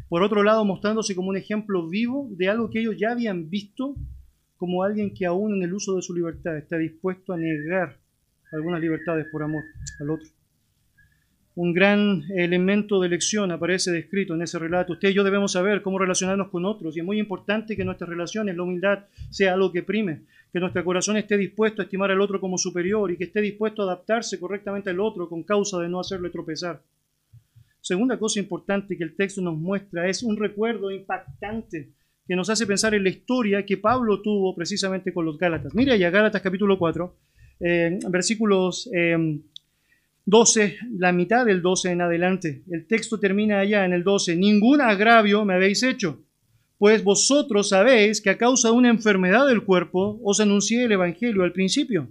por 0.09 0.23
otro 0.23 0.43
lado, 0.43 0.65
mostrándose 0.65 1.15
como 1.15 1.29
un 1.29 1.37
ejemplo 1.37 1.89
vivo 1.89 2.29
de 2.33 2.49
algo 2.49 2.71
que 2.71 2.81
ellos 2.81 2.97
ya 2.99 3.13
habían 3.13 3.51
visto 3.51 3.95
como 4.57 4.83
alguien 4.83 5.15
que 5.15 5.27
aún 5.27 5.55
en 5.55 5.63
el 5.63 5.73
uso 5.73 5.95
de 5.97 6.03
su 6.03 6.15
libertad 6.15 6.57
está 6.57 6.77
dispuesto 6.77 7.33
a 7.33 7.37
negar 7.37 7.99
algunas 8.53 8.81
libertades 8.81 9.27
por 9.31 9.43
amor 9.43 9.63
al 10.01 10.11
otro. 10.11 10.29
un 11.55 11.73
gran 11.73 12.23
elemento 12.37 13.01
de 13.01 13.09
lección 13.09 13.51
aparece 13.51 13.91
descrito 13.91 14.35
en 14.35 14.43
ese 14.43 14.61
relato. 14.61 14.93
Usted 14.93 15.09
y 15.09 15.15
yo 15.15 15.25
debemos 15.25 15.51
saber 15.51 15.83
cómo 15.83 15.99
relacionarnos 15.99 16.51
con 16.51 16.65
otros 16.65 16.97
y 16.97 17.01
es 17.01 17.05
muy 17.05 17.19
importante 17.19 17.77
que 17.77 17.85
nuestras 17.85 18.09
relaciones, 18.09 18.57
la 18.57 18.63
humildad, 18.63 19.07
sea 19.31 19.55
algo 19.55 19.73
que 19.73 19.83
prime, 19.83 20.23
que 20.53 20.61
nuestro 20.61 20.85
corazón 20.85 21.17
esté 21.17 21.37
dispuesto 21.37 21.83
a 21.83 21.87
estimar 21.87 22.13
al 22.13 22.21
otro 22.21 22.41
como 22.41 22.59
superior 22.59 23.11
y 23.11 23.17
que 23.17 23.25
esté 23.25 23.41
dispuesto 23.41 23.83
a 23.83 23.87
adaptarse 23.87 24.39
correctamente 24.39 24.91
al 24.91 25.01
otro 25.01 25.29
con 25.29 25.43
causa 25.43 25.81
de 25.81 25.89
no 25.89 25.99
hacerle 25.99 26.31
tropezar. 26.31 26.81
Segunda 27.81 28.19
cosa 28.19 28.39
importante 28.39 28.97
que 28.97 29.03
el 29.03 29.17
texto 29.17 29.41
nos 29.41 29.57
muestra 29.57 30.09
es 30.09 30.23
un 30.23 30.37
recuerdo 30.37 30.93
impactante 30.93 31.91
que 32.27 32.37
nos 32.37 32.51
hace 32.51 32.67
pensar 32.67 32.95
en 32.95 33.03
la 33.03 33.09
historia 33.09 33.65
que 33.65 33.79
Pablo 33.79 34.21
tuvo 34.21 34.55
precisamente 34.55 35.13
con 35.13 35.25
los 35.25 35.39
Gálatas. 35.39 35.75
Mira 35.75 35.97
ya 35.97 36.11
Gálatas 36.11 36.43
capítulo 36.43 36.79
4, 36.79 37.17
eh, 37.61 37.99
versículos 38.09 38.89
eh, 38.95 39.41
12, 40.25 40.77
la 40.99 41.11
mitad 41.11 41.47
del 41.47 41.63
12 41.63 41.91
en 41.91 42.01
adelante. 42.03 42.63
El 42.71 42.87
texto 42.87 43.19
termina 43.19 43.61
allá 43.61 43.87
en 43.87 43.95
el 43.95 44.05
12. 44.05 44.37
Ningún 44.37 44.83
agravio 44.83 45.45
me 45.47 45.55
habéis 45.55 45.83
hecho, 45.83 46.23
pues 46.77 47.03
vosotros 47.03 47.71
sabéis 47.71 48.21
que 48.21 48.29
a 48.29 48.37
causa 48.37 48.69
de 48.69 48.75
una 48.75 48.91
enfermedad 48.91 49.47
del 49.47 49.65
cuerpo 49.65 50.21
os 50.23 50.39
anuncié 50.39 50.85
el 50.85 50.93
Evangelio 50.93 51.45
al 51.45 51.53
principio. 51.53 52.09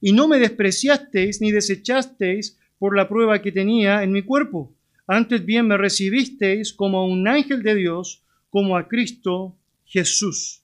Y 0.00 0.12
no 0.12 0.28
me 0.28 0.38
despreciasteis 0.38 1.42
ni 1.42 1.52
desechasteis 1.52 2.58
por 2.78 2.96
la 2.96 3.06
prueba 3.06 3.42
que 3.42 3.52
tenía 3.52 4.02
en 4.02 4.12
mi 4.12 4.22
cuerpo. 4.22 4.74
Antes 5.06 5.44
bien 5.44 5.66
me 5.68 5.76
recibisteis 5.76 6.72
como 6.72 7.00
a 7.00 7.06
un 7.06 7.28
ángel 7.28 7.62
de 7.62 7.74
Dios, 7.74 8.24
como 8.48 8.78
a 8.78 8.88
Cristo 8.88 9.58
Jesús. 9.84 10.61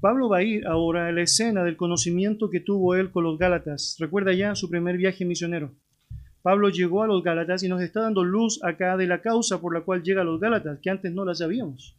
Pablo 0.00 0.30
va 0.30 0.38
a 0.38 0.42
ir 0.42 0.66
ahora 0.66 1.08
a 1.08 1.12
la 1.12 1.20
escena 1.20 1.62
del 1.62 1.76
conocimiento 1.76 2.48
que 2.48 2.60
tuvo 2.60 2.94
él 2.94 3.10
con 3.10 3.24
los 3.24 3.38
Gálatas. 3.38 3.96
Recuerda 3.98 4.32
ya 4.32 4.54
su 4.54 4.70
primer 4.70 4.96
viaje 4.96 5.26
misionero. 5.26 5.72
Pablo 6.40 6.70
llegó 6.70 7.02
a 7.02 7.06
los 7.06 7.22
Gálatas 7.22 7.62
y 7.62 7.68
nos 7.68 7.82
está 7.82 8.00
dando 8.00 8.24
luz 8.24 8.64
acá 8.64 8.96
de 8.96 9.06
la 9.06 9.20
causa 9.20 9.60
por 9.60 9.74
la 9.74 9.82
cual 9.82 10.02
llega 10.02 10.22
a 10.22 10.24
los 10.24 10.40
Gálatas, 10.40 10.78
que 10.80 10.88
antes 10.88 11.12
no 11.12 11.26
la 11.26 11.34
sabíamos. 11.34 11.98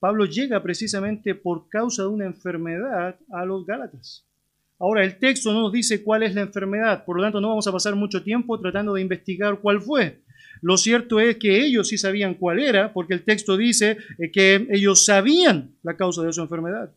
Pablo 0.00 0.26
llega 0.26 0.62
precisamente 0.62 1.34
por 1.34 1.66
causa 1.70 2.02
de 2.02 2.08
una 2.08 2.26
enfermedad 2.26 3.16
a 3.32 3.44
los 3.46 3.64
Gálatas. 3.64 4.26
Ahora, 4.78 5.02
el 5.02 5.18
texto 5.18 5.52
no 5.52 5.60
nos 5.60 5.72
dice 5.72 6.02
cuál 6.02 6.22
es 6.22 6.34
la 6.34 6.42
enfermedad, 6.42 7.04
por 7.06 7.16
lo 7.16 7.22
tanto 7.22 7.40
no 7.40 7.48
vamos 7.48 7.66
a 7.66 7.72
pasar 7.72 7.94
mucho 7.94 8.22
tiempo 8.22 8.60
tratando 8.60 8.92
de 8.94 9.00
investigar 9.00 9.60
cuál 9.60 9.80
fue. 9.80 10.20
Lo 10.60 10.76
cierto 10.76 11.20
es 11.20 11.36
que 11.36 11.64
ellos 11.64 11.88
sí 11.88 11.96
sabían 11.96 12.34
cuál 12.34 12.58
era, 12.58 12.92
porque 12.92 13.14
el 13.14 13.24
texto 13.24 13.56
dice 13.56 13.96
eh, 14.18 14.30
que 14.30 14.66
ellos 14.70 15.06
sabían 15.06 15.70
la 15.82 15.96
causa 15.96 16.22
de 16.22 16.34
su 16.34 16.42
enfermedad. 16.42 16.90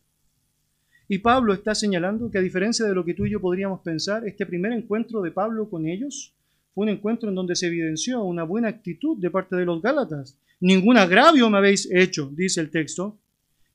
Y 1.06 1.18
Pablo 1.18 1.52
está 1.52 1.74
señalando 1.74 2.30
que 2.30 2.38
a 2.38 2.42
diferencia 2.42 2.86
de 2.86 2.94
lo 2.94 3.04
que 3.04 3.14
tú 3.14 3.26
y 3.26 3.30
yo 3.30 3.40
podríamos 3.40 3.80
pensar, 3.80 4.26
este 4.26 4.46
primer 4.46 4.72
encuentro 4.72 5.20
de 5.20 5.30
Pablo 5.30 5.68
con 5.68 5.86
ellos 5.86 6.34
fue 6.74 6.84
un 6.84 6.88
encuentro 6.88 7.28
en 7.28 7.34
donde 7.34 7.54
se 7.56 7.66
evidenció 7.66 8.22
una 8.24 8.42
buena 8.42 8.68
actitud 8.68 9.18
de 9.18 9.30
parte 9.30 9.54
de 9.54 9.66
los 9.66 9.82
Gálatas. 9.82 10.38
Ningún 10.60 10.96
agravio 10.96 11.50
me 11.50 11.58
habéis 11.58 11.88
hecho, 11.92 12.30
dice 12.32 12.60
el 12.60 12.70
texto. 12.70 13.18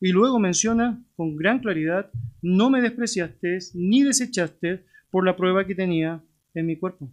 Y 0.02 0.12
luego 0.12 0.40
menciona 0.40 1.04
con 1.16 1.36
gran 1.36 1.60
claridad, 1.60 2.10
no 2.42 2.70
me 2.70 2.82
despreciaste 2.82 3.60
ni 3.74 4.04
desechaste 4.04 4.86
por 5.12 5.26
la 5.26 5.36
prueba 5.36 5.66
que 5.66 5.76
tenía 5.76 6.24
en 6.54 6.66
mi 6.66 6.78
cuerpo. 6.78 7.10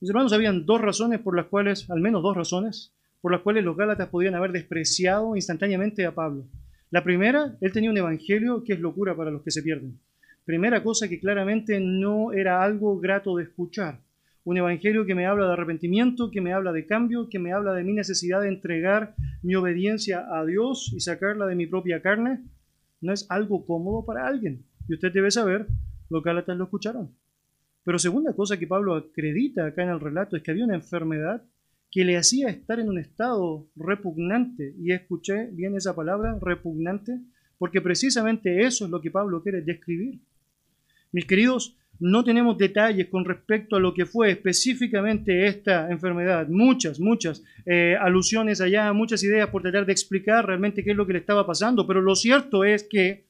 Mis 0.00 0.10
hermanos, 0.10 0.32
habían 0.32 0.64
dos 0.64 0.80
razones 0.80 1.20
por 1.20 1.36
las 1.36 1.46
cuales, 1.46 1.88
al 1.90 2.00
menos 2.00 2.22
dos 2.22 2.34
razones, 2.34 2.92
por 3.20 3.32
las 3.32 3.42
cuales 3.42 3.64
los 3.64 3.76
Gálatas 3.76 4.08
podían 4.08 4.34
haber 4.34 4.50
despreciado 4.50 5.36
instantáneamente 5.36 6.06
a 6.06 6.14
Pablo. 6.14 6.46
La 6.90 7.04
primera, 7.04 7.56
él 7.60 7.72
tenía 7.72 7.90
un 7.90 7.98
evangelio 7.98 8.64
que 8.64 8.72
es 8.72 8.80
locura 8.80 9.16
para 9.16 9.30
los 9.30 9.42
que 9.42 9.52
se 9.52 9.62
pierden. 9.62 10.00
Primera 10.44 10.82
cosa 10.82 11.08
que 11.08 11.20
claramente 11.20 11.78
no 11.78 12.32
era 12.32 12.62
algo 12.64 12.98
grato 12.98 13.36
de 13.36 13.44
escuchar. 13.44 14.00
Un 14.42 14.56
evangelio 14.56 15.06
que 15.06 15.14
me 15.14 15.26
habla 15.26 15.46
de 15.46 15.52
arrepentimiento, 15.52 16.32
que 16.32 16.40
me 16.40 16.52
habla 16.52 16.72
de 16.72 16.86
cambio, 16.86 17.28
que 17.28 17.38
me 17.38 17.52
habla 17.52 17.74
de 17.74 17.84
mi 17.84 17.92
necesidad 17.92 18.40
de 18.40 18.48
entregar 18.48 19.14
mi 19.42 19.54
obediencia 19.54 20.26
a 20.32 20.44
Dios 20.44 20.92
y 20.92 20.98
sacarla 20.98 21.46
de 21.46 21.54
mi 21.54 21.66
propia 21.66 22.02
carne, 22.02 22.40
no 23.00 23.12
es 23.12 23.30
algo 23.30 23.64
cómodo 23.66 24.04
para 24.04 24.26
alguien. 24.26 24.64
Y 24.88 24.94
usted 24.94 25.12
debe 25.12 25.30
saber, 25.30 25.68
los 26.08 26.24
Gálatas 26.24 26.56
lo 26.56 26.64
escucharon. 26.64 27.14
Pero 27.84 27.98
segunda 28.00 28.34
cosa 28.34 28.58
que 28.58 28.66
Pablo 28.66 28.96
acredita 28.96 29.66
acá 29.66 29.84
en 29.84 29.90
el 29.90 30.00
relato 30.00 30.36
es 30.36 30.42
que 30.42 30.50
había 30.50 30.64
una 30.64 30.74
enfermedad 30.74 31.44
que 31.90 32.04
le 32.04 32.16
hacía 32.16 32.48
estar 32.48 32.78
en 32.78 32.88
un 32.88 32.98
estado 32.98 33.66
repugnante. 33.76 34.74
Y 34.80 34.92
escuché 34.92 35.46
bien 35.52 35.74
esa 35.76 35.94
palabra, 35.94 36.38
repugnante, 36.40 37.18
porque 37.58 37.80
precisamente 37.80 38.62
eso 38.64 38.84
es 38.84 38.90
lo 38.90 39.00
que 39.00 39.10
Pablo 39.10 39.42
quiere 39.42 39.62
describir. 39.62 40.20
Mis 41.12 41.26
queridos, 41.26 41.76
no 41.98 42.24
tenemos 42.24 42.56
detalles 42.56 43.08
con 43.08 43.24
respecto 43.24 43.76
a 43.76 43.80
lo 43.80 43.92
que 43.92 44.06
fue 44.06 44.30
específicamente 44.30 45.46
esta 45.46 45.90
enfermedad. 45.90 46.48
Muchas, 46.48 46.98
muchas 46.98 47.42
eh, 47.66 47.96
alusiones 48.00 48.60
allá, 48.60 48.92
muchas 48.92 49.22
ideas 49.22 49.50
por 49.50 49.62
tratar 49.62 49.84
de 49.84 49.92
explicar 49.92 50.46
realmente 50.46 50.82
qué 50.82 50.92
es 50.92 50.96
lo 50.96 51.06
que 51.06 51.12
le 51.12 51.18
estaba 51.18 51.46
pasando. 51.46 51.86
Pero 51.86 52.00
lo 52.00 52.14
cierto 52.14 52.64
es 52.64 52.84
que, 52.84 53.26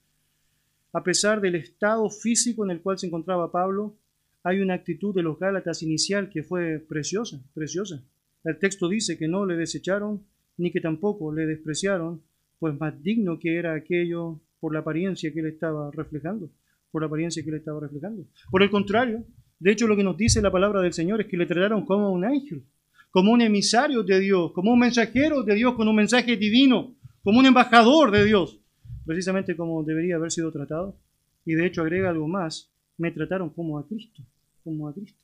a 0.93 1.03
pesar 1.03 1.41
del 1.41 1.57
estado 1.57 2.09
físico 2.11 2.65
en 2.65 2.71
el 2.71 2.81
cual 2.81 2.99
se 2.99 3.07
encontraba 3.07 3.51
Pablo, 3.51 3.97
hay 4.45 4.61
una 4.61 4.75
actitud 4.75 5.15
de 5.15 5.23
los 5.23 5.39
Gálatas 5.39 5.83
inicial 5.83 6.31
que 6.31 6.43
fue 6.43 6.79
preciosa, 6.79 7.43
preciosa. 7.55 8.03
El 8.45 8.59
texto 8.59 8.89
dice 8.89 9.19
que 9.19 9.29
no 9.29 9.45
le 9.45 9.57
desecharon, 9.57 10.23
ni 10.57 10.71
que 10.71 10.81
tampoco 10.81 11.33
le 11.33 11.47
despreciaron, 11.47 12.23
pues 12.59 12.79
más 12.79 13.03
digno 13.03 13.39
que 13.39 13.57
era 13.57 13.75
aquello 13.75 14.41
por 14.61 14.73
la 14.73 14.81
apariencia 14.81 15.33
que 15.33 15.41
él 15.41 15.47
estaba 15.47 15.91
reflejando, 15.91 16.51
por 16.91 17.03
la 17.03 17.07
apariencia 17.07 17.43
que 17.43 17.51
él 17.51 17.57
estaba 17.57 17.81
reflejando. 17.81 18.25
Por 18.51 18.63
el 18.63 18.71
contrario, 18.71 19.25
de 19.59 19.73
hecho 19.73 19.87
lo 19.87 19.97
que 19.97 20.05
nos 20.05 20.17
dice 20.17 20.43
la 20.43 20.51
palabra 20.51 20.81
del 20.81 20.93
Señor 20.93 21.21
es 21.21 21.27
que 21.27 21.37
le 21.37 21.47
trataron 21.47 21.85
como 21.85 22.13
un 22.13 22.25
ángel, 22.25 22.65
como 23.11 23.33
un 23.33 23.41
emisario 23.41 24.03
de 24.03 24.21
Dios, 24.21 24.53
como 24.53 24.73
un 24.73 24.79
mensajero 24.79 25.43
de 25.43 25.55
Dios 25.55 25.75
con 25.75 25.89
un 25.89 25.97
mensaje 25.97 26.37
divino, 26.37 26.95
como 27.23 27.39
un 27.41 27.47
embajador 27.47 28.11
de 28.11 28.25
Dios, 28.25 28.59
precisamente 29.05 29.57
como 29.57 29.83
debería 29.83 30.17
haber 30.17 30.31
sido 30.31 30.53
tratado. 30.53 30.97
Y 31.45 31.55
de 31.55 31.67
hecho 31.67 31.83
agrega 31.83 32.11
algo 32.11 32.29
más, 32.29 32.71
me 32.97 33.11
trataron 33.11 33.51
como 33.51 33.79
a 33.79 33.87
Cristo, 33.87 34.23
como 34.63 34.89
a 34.89 34.95
Cristo. 34.95 35.19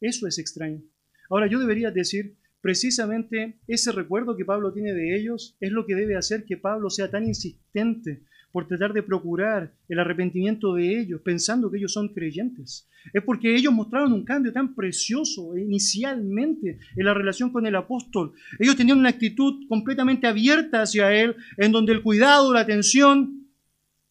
Eso 0.00 0.26
es 0.26 0.38
extraño. 0.38 0.82
Ahora, 1.30 1.46
yo 1.46 1.58
debería 1.58 1.90
decir, 1.90 2.36
precisamente 2.60 3.58
ese 3.66 3.92
recuerdo 3.92 4.36
que 4.36 4.44
Pablo 4.44 4.72
tiene 4.72 4.94
de 4.94 5.16
ellos 5.16 5.56
es 5.60 5.72
lo 5.72 5.86
que 5.86 5.94
debe 5.94 6.16
hacer 6.16 6.44
que 6.44 6.56
Pablo 6.56 6.90
sea 6.90 7.10
tan 7.10 7.26
insistente 7.26 8.22
por 8.52 8.68
tratar 8.68 8.92
de 8.92 9.02
procurar 9.02 9.74
el 9.88 9.98
arrepentimiento 9.98 10.74
de 10.74 11.00
ellos, 11.00 11.20
pensando 11.22 11.70
que 11.70 11.78
ellos 11.78 11.92
son 11.92 12.08
creyentes. 12.14 12.88
Es 13.12 13.22
porque 13.24 13.54
ellos 13.54 13.72
mostraron 13.72 14.12
un 14.12 14.24
cambio 14.24 14.52
tan 14.52 14.76
precioso 14.76 15.56
inicialmente 15.56 16.78
en 16.96 17.04
la 17.04 17.14
relación 17.14 17.50
con 17.50 17.66
el 17.66 17.74
apóstol. 17.74 18.32
Ellos 18.60 18.76
tenían 18.76 18.98
una 18.98 19.08
actitud 19.08 19.66
completamente 19.68 20.28
abierta 20.28 20.82
hacia 20.82 21.12
él, 21.12 21.34
en 21.56 21.72
donde 21.72 21.92
el 21.92 22.02
cuidado, 22.02 22.54
la 22.54 22.60
atención 22.60 23.44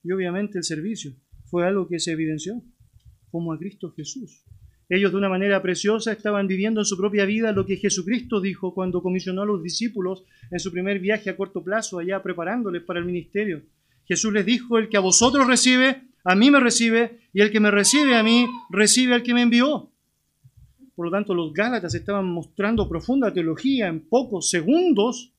y 0.03 0.11
obviamente 0.11 0.57
el 0.57 0.63
servicio 0.65 1.13
fue 1.45 1.65
algo 1.65 1.87
que 1.87 1.99
se 1.99 2.11
evidenció 2.11 2.61
como 3.31 3.53
a 3.53 3.57
Cristo 3.57 3.93
Jesús. 3.95 4.43
Ellos 4.95 5.11
de 5.11 5.17
una 5.17 5.27
manera 5.27 5.59
preciosa 5.59 6.11
estaban 6.11 6.45
viviendo 6.45 6.79
en 6.79 6.85
su 6.85 6.95
propia 6.95 7.25
vida 7.25 7.51
lo 7.51 7.65
que 7.65 7.77
Jesucristo 7.77 8.39
dijo 8.39 8.75
cuando 8.75 9.01
comisionó 9.01 9.41
a 9.41 9.45
los 9.47 9.63
discípulos 9.63 10.23
en 10.51 10.59
su 10.59 10.71
primer 10.71 10.99
viaje 10.99 11.31
a 11.31 11.35
corto 11.35 11.63
plazo, 11.63 11.97
allá 11.97 12.21
preparándoles 12.21 12.83
para 12.83 12.99
el 12.99 13.05
ministerio. 13.05 13.63
Jesús 14.05 14.31
les 14.31 14.45
dijo, 14.45 14.77
el 14.77 14.89
que 14.89 14.97
a 14.97 14.99
vosotros 14.99 15.47
recibe, 15.47 16.03
a 16.23 16.35
mí 16.35 16.51
me 16.51 16.59
recibe, 16.59 17.21
y 17.33 17.41
el 17.41 17.49
que 17.49 17.59
me 17.59 17.71
recibe 17.71 18.15
a 18.15 18.21
mí, 18.21 18.45
recibe 18.69 19.15
al 19.15 19.23
que 19.23 19.33
me 19.33 19.41
envió. 19.41 19.89
Por 20.93 21.07
lo 21.07 21.11
tanto, 21.11 21.33
los 21.33 21.51
Gálatas 21.53 21.95
estaban 21.95 22.27
mostrando 22.27 22.87
profunda 22.87 23.33
teología 23.33 23.87
en 23.87 24.01
pocos 24.01 24.51
segundos, 24.51 25.33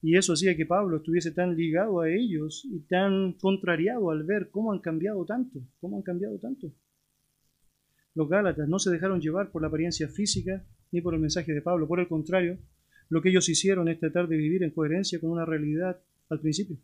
y 0.00 0.16
eso 0.16 0.32
hacía 0.32 0.56
que 0.56 0.64
Pablo 0.64 0.96
estuviese 0.96 1.32
tan 1.32 1.54
ligado 1.54 2.00
a 2.00 2.08
ellos 2.08 2.64
y 2.64 2.78
tan 2.88 3.34
contrariado 3.34 4.10
al 4.10 4.22
ver 4.22 4.48
cómo 4.50 4.72
han 4.72 4.78
cambiado 4.78 5.26
tanto, 5.26 5.60
cómo 5.78 5.98
han 5.98 6.02
cambiado 6.02 6.38
tanto. 6.38 6.72
Los 8.18 8.28
Gálatas 8.28 8.68
no 8.68 8.80
se 8.80 8.90
dejaron 8.90 9.20
llevar 9.20 9.52
por 9.52 9.62
la 9.62 9.68
apariencia 9.68 10.08
física 10.08 10.64
ni 10.90 11.00
por 11.00 11.14
el 11.14 11.20
mensaje 11.20 11.52
de 11.52 11.62
Pablo. 11.62 11.86
Por 11.86 12.00
el 12.00 12.08
contrario, 12.08 12.58
lo 13.10 13.22
que 13.22 13.28
ellos 13.28 13.48
hicieron 13.48 13.88
es 13.88 14.00
tratar 14.00 14.26
de 14.26 14.36
vivir 14.36 14.64
en 14.64 14.72
coherencia 14.72 15.20
con 15.20 15.30
una 15.30 15.44
realidad 15.44 16.00
al 16.28 16.40
principio 16.40 16.78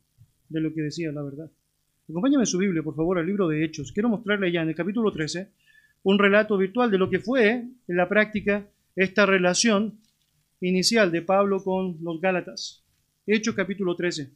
de 0.49 0.61
lo 0.61 0.73
que 0.73 0.83
decía 0.83 1.11
la 1.11 1.25
verdad. 1.25 1.51
Acompáñame 2.09 2.43
en 2.43 2.47
su 2.47 2.59
Biblia, 2.59 2.85
por 2.85 2.95
favor, 2.95 3.19
al 3.19 3.27
libro 3.27 3.49
de 3.49 3.65
Hechos. 3.65 3.91
Quiero 3.91 4.11
mostrarle 4.11 4.53
ya 4.53 4.63
en 4.63 4.69
el 4.69 4.77
capítulo 4.77 5.11
13 5.11 5.51
un 6.05 6.21
relato 6.21 6.57
virtual 6.57 6.89
de 6.93 6.99
lo 6.99 7.11
que 7.11 7.19
fue 7.19 7.51
en 7.51 7.97
la 7.97 8.09
práctica 8.09 8.69
esta 8.95 9.27
relación 9.27 9.99
inicial 10.61 11.11
de 11.11 11.23
Pablo 11.23 11.65
con 11.65 11.97
los 12.01 12.21
Gálatas. 12.21 12.85
Hechos 13.27 13.57
capítulo 13.57 13.97
13. 13.97 14.31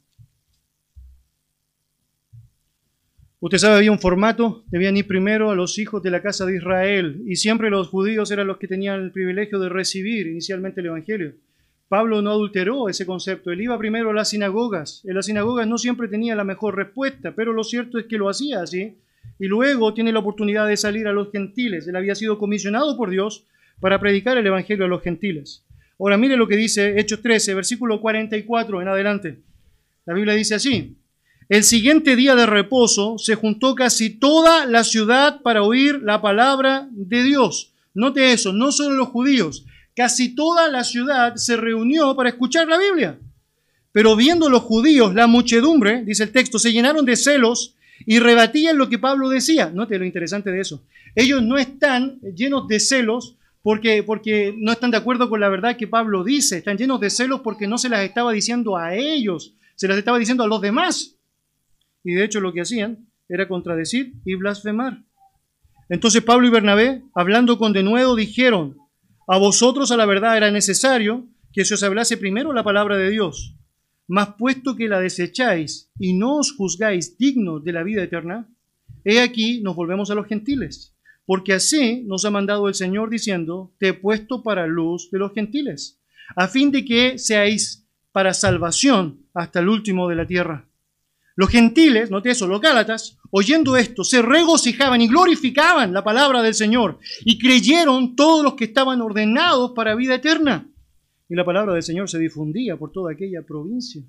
Usted 3.41 3.59
sabe, 3.59 3.77
había 3.77 3.93
un 3.93 4.01
formato, 4.01 4.65
debían 4.67 4.97
ir 4.97 5.07
primero 5.07 5.53
a 5.53 5.55
los 5.55 5.79
hijos 5.79 6.03
de 6.03 6.11
la 6.11 6.23
casa 6.23 6.45
de 6.45 6.57
Israel 6.57 7.23
y 7.25 7.37
siempre 7.37 7.71
los 7.71 7.87
judíos 7.87 8.33
eran 8.33 8.49
los 8.49 8.59
que 8.59 8.67
tenían 8.67 9.01
el 9.01 9.13
privilegio 9.13 9.61
de 9.61 9.69
recibir 9.69 10.27
inicialmente 10.27 10.81
el 10.81 10.87
Evangelio. 10.87 11.35
Pablo 11.89 12.21
no 12.21 12.31
adulteró 12.31 12.89
ese 12.89 13.07
concepto, 13.07 13.53
él 13.53 13.61
iba 13.61 13.79
primero 13.79 14.11
a 14.11 14.13
las 14.13 14.31
sinagogas. 14.31 15.05
En 15.05 15.15
las 15.15 15.27
sinagogas 15.27 15.69
no 15.69 15.79
siempre 15.79 16.09
tenía 16.09 16.35
la 16.35 16.43
mejor 16.43 16.75
respuesta, 16.75 17.33
pero 17.37 17.53
lo 17.53 17.63
cierto 17.63 17.99
es 18.01 18.07
que 18.07 18.19
lo 18.19 18.29
hacía 18.29 18.61
así. 18.61 18.99
Y 19.39 19.47
luego 19.47 19.95
tiene 19.95 20.13
la 20.13 20.19
oportunidad 20.19 20.67
de 20.67 20.77
salir 20.77 21.07
a 21.07 21.13
los 21.13 21.31
gentiles. 21.31 21.87
Él 21.87 21.95
había 21.95 22.17
sido 22.17 22.39
comisionado 22.39 22.97
por 22.97 23.09
Dios 23.09 23.47
para 23.79 24.01
predicar 24.01 24.37
el 24.37 24.47
Evangelio 24.49 24.85
a 24.85 24.89
los 24.89 25.03
gentiles. 25.03 25.65
Ahora 26.01 26.17
mire 26.17 26.37
lo 26.37 26.49
que 26.49 26.57
dice 26.57 26.99
Hechos 26.99 27.23
13, 27.23 27.55
versículo 27.55 28.01
44 28.01 28.83
en 28.83 28.89
adelante. 28.89 29.39
La 30.07 30.15
Biblia 30.15 30.35
dice 30.35 30.57
así, 30.57 30.97
el 31.49 31.65
siguiente 31.65 32.15
día 32.15 32.35
de 32.35 32.45
reposo 32.45 33.17
se 33.19 33.35
juntó 33.35 33.75
casi 33.75 34.11
toda 34.11 34.67
la 34.67 34.85
ciudad 34.85 35.41
para 35.41 35.63
oír 35.63 36.03
la 36.03 36.21
palabra 36.21 36.89
de 36.91 37.23
Dios. 37.23 37.73
Note 37.95 38.33
eso, 38.33 38.53
no 38.53 38.71
solo 38.71 38.97
los 38.97 39.09
judíos, 39.09 39.65
casi 39.97 40.35
toda 40.35 40.69
la 40.69 40.85
ciudad 40.85 41.37
se 41.37 41.57
reunió 41.57 42.15
para 42.15 42.29
escuchar 42.29 42.69
la 42.69 42.79
Biblia. 42.79 43.19
Pero 43.93 44.15
viendo 44.15 44.51
los 44.51 44.63
judíos 44.63 45.15
la 45.15 45.27
muchedumbre, 45.27 46.05
dice 46.05 46.25
el 46.25 46.33
texto, 46.33 46.59
se 46.59 46.71
llenaron 46.71 47.07
de 47.07 47.17
celos 47.17 47.75
y 48.05 48.19
rebatían 48.19 48.77
lo 48.77 48.91
que 48.91 48.99
Pablo 48.99 49.31
decía. 49.31 49.71
Note 49.71 49.99
lo 49.99 50.05
interesante 50.05 50.51
de 50.51 50.61
eso. 50.61 50.83
Ellos 51.15 51.43
no 51.43 51.57
están 51.57 52.21
llenos 52.37 52.69
de 52.69 52.79
celos 52.79 53.37
porque, 53.63 54.03
porque 54.03 54.55
no 54.57 54.73
están 54.73 54.91
de 54.91 54.99
acuerdo 54.99 55.29
con 55.31 55.41
la 55.41 55.49
verdad 55.49 55.77
que 55.77 55.89
Pablo 55.89 56.23
dice. 56.25 56.59
Están 56.59 56.77
llenos 56.77 57.01
de 57.01 57.09
celos 57.09 57.41
porque 57.41 57.67
no 57.67 57.79
se 57.79 57.89
las 57.89 58.05
estaba 58.05 58.33
diciendo 58.33 58.77
a 58.77 58.95
ellos, 58.95 59.55
se 59.75 59.89
las 59.89 59.97
estaba 59.97 60.19
diciendo 60.19 60.45
a 60.45 60.47
los 60.47 60.61
demás. 60.61 61.18
Y 62.09 62.15
de 62.15 62.25
hecho 62.25 62.41
lo 62.41 62.55
que 62.55 62.63
hacían 62.63 63.07
era 63.29 63.47
contradecir 63.47 64.15
y 64.25 64.35
blasfemar. 64.35 65.05
Entonces 65.91 66.23
Pablo 66.23 66.47
y 66.47 66.51
Bernabé, 66.51 67.03
hablando 67.15 67.59
con 67.59 67.75
denuedo, 67.75 68.17
dijeron, 68.17 68.79
a 69.27 69.37
vosotros 69.37 69.93
a 69.93 69.97
la 69.99 70.07
verdad 70.07 70.35
era 70.35 70.51
necesario 70.51 71.29
que 71.53 71.67
se 71.67 71.75
os 71.75 71.83
hablase 71.83 72.17
primero 72.17 72.55
la 72.55 72.65
palabra 72.65 72.97
de 72.97 73.11
Dios. 73.11 73.55
Mas 74.07 74.31
puesto 74.39 74.75
que 74.75 74.89
la 74.89 75.01
desecháis 75.01 75.91
y 75.99 76.15
no 76.15 76.37
os 76.37 76.57
juzgáis 76.57 77.19
dignos 77.19 77.63
de 77.63 77.73
la 77.73 77.83
vida 77.83 78.05
eterna, 78.05 78.49
he 79.05 79.21
aquí 79.21 79.61
nos 79.61 79.77
volvemos 79.77 80.11
a 80.11 80.15
los 80.15 80.27
gentiles. 80.27 80.97
Porque 81.27 81.53
así 81.53 82.05
nos 82.07 82.25
ha 82.25 82.31
mandado 82.31 82.69
el 82.69 82.75
Señor 82.75 83.11
diciendo, 83.11 83.75
te 83.79 83.89
he 83.89 83.93
puesto 83.93 84.43
para 84.43 84.67
luz 84.67 85.11
de 85.11 85.19
los 85.19 85.35
gentiles, 85.35 86.01
a 86.37 86.49
fin 86.49 86.71
de 86.71 86.87
que 86.87 87.19
seáis 87.19 87.87
para 88.13 88.33
salvación 88.33 89.27
hasta 89.35 89.61
el 89.61 89.69
último 89.69 90.09
de 90.09 90.17
la 90.17 90.27
tierra. 90.27 90.68
Los 91.39 91.51
gentiles, 91.51 92.11
note 92.11 92.31
eso, 92.31 92.49
los 92.49 92.61
gálatas, 92.61 93.17
oyendo 93.31 93.77
esto, 93.77 94.03
se 94.03 94.23
regocijaban 94.23 95.01
y 95.01 95.07
glorificaban 95.07 95.93
la 95.93 96.03
palabra 96.03 96.43
del 96.43 96.53
Señor 96.53 96.99
y 97.25 97.39
creyeron 97.39 98.17
todos 98.17 98.43
los 98.43 98.55
que 98.55 98.65
estaban 98.65 99.01
ordenados 99.01 99.71
para 99.71 99.95
vida 99.95 100.17
eterna. 100.17 100.69
Y 101.29 101.37
la 101.37 101.45
palabra 101.45 101.75
del 101.75 101.85
Señor 101.85 102.11
se 102.11 102.19
difundía 102.19 102.77
por 102.77 102.91
toda 102.91 103.13
aquella 103.13 103.43
provincia. 103.43 104.03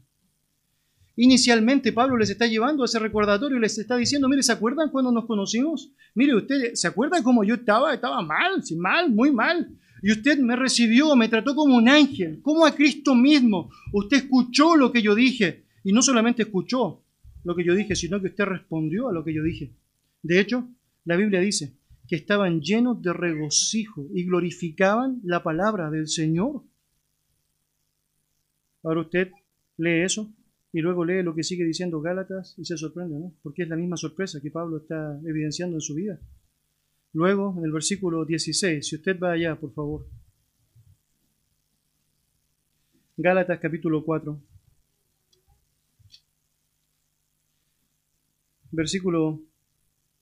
Inicialmente 1.17 1.93
Pablo 1.93 2.17
les 2.17 2.31
está 2.31 2.47
llevando 2.47 2.81
a 2.81 2.87
ese 2.87 2.97
recordatorio 2.97 3.59
y 3.59 3.61
les 3.61 3.77
está 3.77 3.95
diciendo, 3.95 4.27
mire, 4.27 4.41
¿se 4.41 4.53
acuerdan 4.53 4.89
cuando 4.89 5.11
nos 5.11 5.27
conocimos? 5.27 5.91
Mire, 6.15 6.35
ustedes, 6.35 6.81
¿se 6.81 6.87
acuerdan 6.87 7.21
cómo 7.21 7.43
yo 7.43 7.53
estaba? 7.53 7.93
Estaba 7.93 8.23
mal, 8.23 8.63
sí, 8.63 8.75
mal, 8.75 9.11
muy 9.11 9.31
mal. 9.31 9.69
Y 10.01 10.11
usted 10.11 10.39
me 10.39 10.55
recibió, 10.55 11.15
me 11.15 11.29
trató 11.29 11.53
como 11.53 11.77
un 11.77 11.89
ángel, 11.89 12.41
como 12.41 12.65
a 12.65 12.73
Cristo 12.73 13.13
mismo. 13.13 13.69
Usted 13.93 14.17
escuchó 14.17 14.75
lo 14.75 14.91
que 14.91 15.03
yo 15.03 15.13
dije. 15.13 15.65
Y 15.83 15.93
no 15.93 16.01
solamente 16.01 16.41
escuchó, 16.41 17.03
lo 17.49 17.55
que 17.55 17.63
yo 17.63 17.73
dije, 17.73 17.95
sino 17.95 18.21
que 18.21 18.27
usted 18.27 18.45
respondió 18.45 19.09
a 19.09 19.11
lo 19.11 19.23
que 19.23 19.33
yo 19.33 19.41
dije. 19.41 19.71
De 20.21 20.39
hecho, 20.39 20.69
la 21.03 21.15
Biblia 21.15 21.39
dice 21.39 21.73
que 22.07 22.15
estaban 22.15 22.61
llenos 22.61 23.01
de 23.01 23.11
regocijo 23.11 24.05
y 24.13 24.23
glorificaban 24.23 25.19
la 25.23 25.41
palabra 25.41 25.89
del 25.89 26.07
Señor. 26.07 26.61
Ahora 28.83 29.01
usted 29.01 29.31
lee 29.77 30.03
eso 30.03 30.31
y 30.71 30.81
luego 30.81 31.03
lee 31.03 31.23
lo 31.23 31.33
que 31.33 31.41
sigue 31.43 31.65
diciendo 31.65 32.01
Gálatas 32.01 32.53
y 32.59 32.65
se 32.65 32.77
sorprende, 32.77 33.17
¿no? 33.19 33.33
Porque 33.41 33.63
es 33.63 33.69
la 33.69 33.77
misma 33.77 33.97
sorpresa 33.97 34.39
que 34.39 34.51
Pablo 34.51 34.77
está 34.77 35.19
evidenciando 35.25 35.77
en 35.77 35.81
su 35.81 35.95
vida. 35.95 36.19
Luego, 37.13 37.55
en 37.57 37.65
el 37.65 37.71
versículo 37.71 38.25
16, 38.25 38.87
si 38.87 38.95
usted 38.95 39.19
va 39.19 39.31
allá, 39.31 39.59
por 39.59 39.73
favor. 39.73 40.05
Gálatas 43.17 43.57
capítulo 43.59 44.05
4. 44.05 44.39
Versículo 48.71 49.41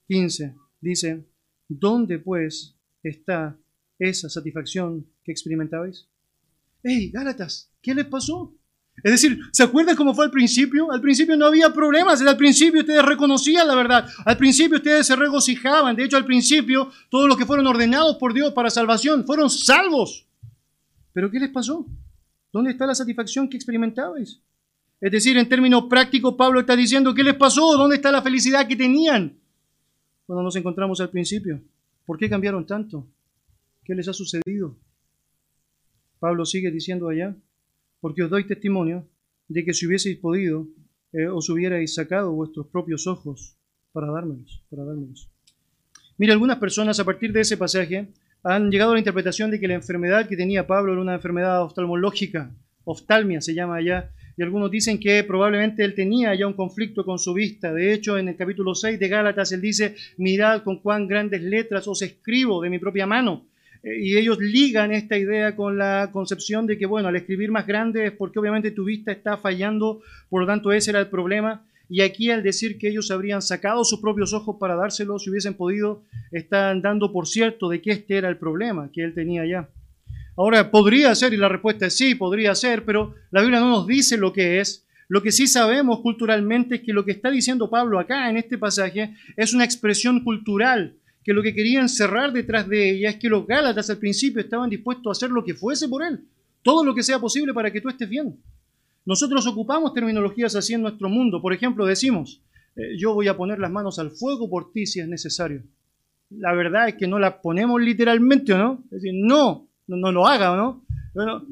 15 0.07 0.55
dice, 0.81 1.25
¿dónde 1.67 2.19
pues 2.19 2.75
está 3.03 3.57
esa 3.99 4.29
satisfacción 4.29 5.05
que 5.23 5.31
experimentabais? 5.31 6.07
¡Hey, 6.83 7.09
Gálatas! 7.11 7.69
¿Qué 7.81 7.93
les 7.93 8.05
pasó? 8.05 8.53
Es 9.03 9.11
decir, 9.11 9.39
¿se 9.51 9.63
acuerdan 9.63 9.95
cómo 9.95 10.13
fue 10.13 10.25
al 10.25 10.31
principio? 10.31 10.91
Al 10.91 11.01
principio 11.01 11.37
no 11.37 11.45
había 11.45 11.71
problemas, 11.71 12.21
al 12.21 12.37
principio 12.37 12.81
ustedes 12.81 13.05
reconocían 13.05 13.67
la 13.67 13.75
verdad, 13.75 14.09
al 14.25 14.37
principio 14.37 14.77
ustedes 14.77 15.05
se 15.05 15.15
regocijaban, 15.15 15.95
de 15.95 16.05
hecho 16.05 16.17
al 16.17 16.25
principio 16.25 16.91
todos 17.09 17.27
los 17.27 17.37
que 17.37 17.45
fueron 17.45 17.67
ordenados 17.67 18.17
por 18.17 18.33
Dios 18.33 18.53
para 18.53 18.71
salvación 18.71 19.25
fueron 19.25 19.49
salvos. 19.49 20.25
¿Pero 21.13 21.29
qué 21.29 21.39
les 21.39 21.49
pasó? 21.49 21.85
¿Dónde 22.51 22.71
está 22.71 22.87
la 22.87 22.95
satisfacción 22.95 23.47
que 23.47 23.57
experimentabais? 23.57 24.41
Es 24.99 25.11
decir, 25.11 25.37
en 25.37 25.47
términos 25.47 25.85
prácticos, 25.89 26.35
Pablo 26.35 26.59
está 26.59 26.75
diciendo, 26.75 27.13
¿qué 27.13 27.23
les 27.23 27.35
pasó? 27.35 27.77
¿Dónde 27.77 27.97
está 27.97 28.11
la 28.11 28.21
felicidad 28.21 28.67
que 28.67 28.75
tenían 28.75 29.37
cuando 30.25 30.43
nos 30.43 30.55
encontramos 30.55 30.99
al 30.99 31.09
principio? 31.09 31.61
¿Por 32.05 32.17
qué 32.17 32.29
cambiaron 32.29 32.65
tanto? 32.65 33.07
¿Qué 33.83 33.93
les 33.93 34.07
ha 34.07 34.13
sucedido? 34.13 34.75
Pablo 36.19 36.45
sigue 36.45 36.71
diciendo 36.71 37.09
allá, 37.09 37.35
porque 37.99 38.23
os 38.23 38.29
doy 38.29 38.45
testimonio 38.45 39.07
de 39.47 39.63
que 39.63 39.73
si 39.73 39.85
hubieseis 39.85 40.17
podido, 40.17 40.67
eh, 41.13 41.27
os 41.27 41.49
hubierais 41.49 41.93
sacado 41.93 42.31
vuestros 42.31 42.67
propios 42.67 43.05
ojos 43.07 43.55
para 43.91 44.07
dármelos, 44.07 44.63
para 44.69 44.83
dármelos. 44.83 45.29
Mira, 46.17 46.33
algunas 46.33 46.57
personas 46.57 46.99
a 46.99 47.05
partir 47.05 47.31
de 47.31 47.41
ese 47.41 47.55
pasaje 47.55 48.07
han 48.43 48.71
llegado 48.71 48.91
a 48.91 48.93
la 48.95 48.99
interpretación 48.99 49.51
de 49.51 49.59
que 49.59 49.67
la 49.67 49.75
enfermedad 49.75 50.27
que 50.27 50.35
tenía 50.35 50.65
Pablo 50.65 50.93
era 50.93 51.01
una 51.01 51.15
enfermedad 51.15 51.61
oftalmológica, 51.61 52.51
oftalmia 52.83 53.41
se 53.41 53.53
llama 53.53 53.75
allá, 53.75 54.11
y 54.37 54.43
algunos 54.43 54.69
dicen 54.69 54.99
que 54.99 55.23
probablemente 55.23 55.83
él 55.83 55.95
tenía 55.95 56.35
ya 56.35 56.45
un 56.45 56.53
conflicto 56.53 57.03
con 57.03 57.17
su 57.17 57.33
vista. 57.33 57.73
De 57.73 57.91
hecho, 57.91 58.19
en 58.19 58.27
el 58.29 58.35
capítulo 58.35 58.75
6 58.75 58.99
de 58.99 59.07
Gálatas, 59.07 59.51
él 59.51 59.61
dice, 59.61 59.95
mirad 60.17 60.61
con 60.61 60.77
cuán 60.77 61.07
grandes 61.07 61.41
letras 61.41 61.87
os 61.87 62.03
escribo 62.03 62.61
de 62.61 62.69
mi 62.69 62.77
propia 62.77 63.07
mano. 63.07 63.47
Eh, 63.81 63.99
y 63.99 64.15
ellos 64.15 64.37
ligan 64.39 64.91
esta 64.91 65.17
idea 65.17 65.55
con 65.55 65.79
la 65.79 66.11
concepción 66.13 66.67
de 66.67 66.77
que, 66.77 66.85
bueno, 66.85 67.07
al 67.07 67.15
escribir 67.15 67.49
más 67.49 67.65
grande 67.65 68.05
es 68.05 68.11
porque 68.11 68.37
obviamente 68.37 68.69
tu 68.69 68.85
vista 68.85 69.11
está 69.11 69.37
fallando, 69.37 70.01
por 70.29 70.41
lo 70.41 70.47
tanto 70.47 70.71
ese 70.71 70.91
era 70.91 70.99
el 70.99 71.07
problema. 71.07 71.65
Y 71.89 72.01
aquí 72.01 72.29
al 72.29 72.43
decir 72.43 72.77
que 72.77 72.89
ellos 72.89 73.09
habrían 73.09 73.41
sacado 73.41 73.83
sus 73.85 73.99
propios 74.01 74.33
ojos 74.33 74.57
para 74.59 74.75
dárselos, 74.75 75.23
si 75.23 75.31
hubiesen 75.31 75.55
podido, 75.55 76.03
están 76.31 76.83
dando 76.83 77.11
por 77.11 77.27
cierto 77.27 77.69
de 77.69 77.81
que 77.81 77.91
este 77.91 78.17
era 78.17 78.29
el 78.29 78.37
problema 78.37 78.91
que 78.93 79.03
él 79.03 79.15
tenía 79.15 79.47
ya. 79.47 79.67
Ahora, 80.37 80.69
podría 80.69 81.15
ser, 81.15 81.33
y 81.33 81.37
la 81.37 81.49
respuesta 81.49 81.87
es 81.87 81.97
sí, 81.97 82.13
podría 82.13 82.53
ser, 82.53 82.85
pero 82.85 83.15
la 83.31 83.41
Biblia 83.41 83.59
no 83.59 83.71
nos 83.71 83.87
dice 83.87 84.17
lo 84.17 84.31
que 84.31 84.59
es. 84.59 84.85
Lo 85.09 85.23
que 85.23 85.31
sí 85.31 85.47
sabemos 85.47 86.01
culturalmente 86.01 86.75
es 86.75 86.81
que 86.81 86.93
lo 86.93 87.03
que 87.03 87.11
está 87.11 87.31
diciendo 87.31 87.69
Pablo 87.69 87.97
acá 87.97 88.29
en 88.29 88.37
este 88.37 88.57
pasaje 88.57 89.15
es 89.35 89.53
una 89.53 89.63
expresión 89.63 90.23
cultural, 90.23 90.95
que 91.23 91.33
lo 91.33 91.41
que 91.41 91.55
querían 91.55 91.89
cerrar 91.89 92.31
detrás 92.33 92.67
de 92.69 92.91
ella 92.91 93.09
es 93.09 93.15
que 93.15 93.29
los 93.29 93.47
Gálatas 93.47 93.89
al 93.89 93.97
principio 93.97 94.41
estaban 94.41 94.69
dispuestos 94.69 95.07
a 95.07 95.11
hacer 95.11 95.31
lo 95.31 95.43
que 95.43 95.55
fuese 95.55 95.87
por 95.89 96.03
él, 96.03 96.25
todo 96.61 96.83
lo 96.83 96.93
que 96.93 97.03
sea 97.03 97.19
posible 97.19 97.53
para 97.53 97.71
que 97.71 97.81
tú 97.81 97.89
estés 97.89 98.07
bien. 98.07 98.37
Nosotros 99.05 99.47
ocupamos 99.47 99.93
terminologías 99.93 100.55
así 100.55 100.73
en 100.73 100.81
nuestro 100.81 101.09
mundo. 101.09 101.41
Por 101.41 101.53
ejemplo, 101.53 101.85
decimos, 101.85 102.43
eh, 102.75 102.97
yo 102.97 103.13
voy 103.13 103.27
a 103.27 103.37
poner 103.37 103.57
las 103.57 103.71
manos 103.71 103.97
al 103.97 104.11
fuego 104.11 104.49
por 104.49 104.71
ti 104.71 104.85
si 104.85 104.99
es 104.99 105.07
necesario. 105.07 105.63
La 106.29 106.53
verdad 106.53 106.89
es 106.89 106.95
que 106.95 107.07
no 107.07 107.17
las 107.17 107.35
ponemos 107.35 107.81
literalmente, 107.81 108.53
¿no? 108.53 108.83
Es 108.91 109.01
decir, 109.01 109.13
no, 109.15 109.66
no, 109.87 110.11
lo 110.11 110.27
haga, 110.27 110.55
¿no? 110.55 110.83
Bueno, 111.13 111.43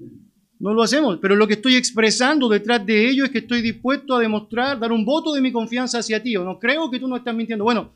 no 0.60 0.74
lo 0.74 0.84
hacemos, 0.84 1.18
pero 1.22 1.36
lo 1.36 1.48
que 1.48 1.56
estoy 1.56 1.76
expresando 1.76 2.48
detrás 2.48 2.86
de 2.86 3.10
ello 3.10 3.26
es 3.26 3.32
que 3.32 3.40
estoy 3.40 3.62
dispuesto 3.62 4.16
a 4.16 4.20
demostrar, 4.20 4.80
dar 4.80 4.92
un 4.92 5.06
voto 5.06 5.34
de 5.34 5.42
mi 5.42 5.52
confianza 5.52 6.00
hacia 6.00 6.22
ti, 6.22 6.36
o 6.38 6.44
no 6.44 6.60
creo 6.60 6.90
que 6.90 7.00
tú 7.00 7.08
no 7.08 7.18
estás 7.18 7.36
mintiendo. 7.36 7.64
Bueno, 7.64 7.92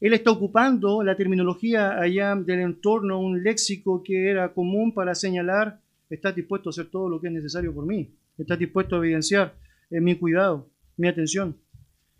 él 0.00 0.12
está 0.12 0.30
ocupando 0.30 1.02
la 1.02 1.16
terminología 1.16 1.98
allá 1.98 2.34
del 2.34 2.60
entorno, 2.60 3.20
un 3.20 3.42
léxico 3.42 4.02
que 4.02 4.28
era 4.30 4.52
común 4.52 4.92
para 4.92 5.14
señalar, 5.14 5.80
estás 6.10 6.34
dispuesto 6.34 6.68
a 6.68 6.72
hacer 6.72 6.86
todo 6.86 7.08
lo 7.08 7.20
que 7.20 7.28
es 7.28 7.32
necesario 7.32 7.74
por 7.74 7.86
mí, 7.86 8.10
estás 8.36 8.58
dispuesto 8.58 8.96
a 8.96 8.98
evidenciar 8.98 9.54
eh, 9.90 10.00
mi 10.00 10.16
cuidado, 10.16 10.68
mi 10.96 11.08
atención. 11.08 11.56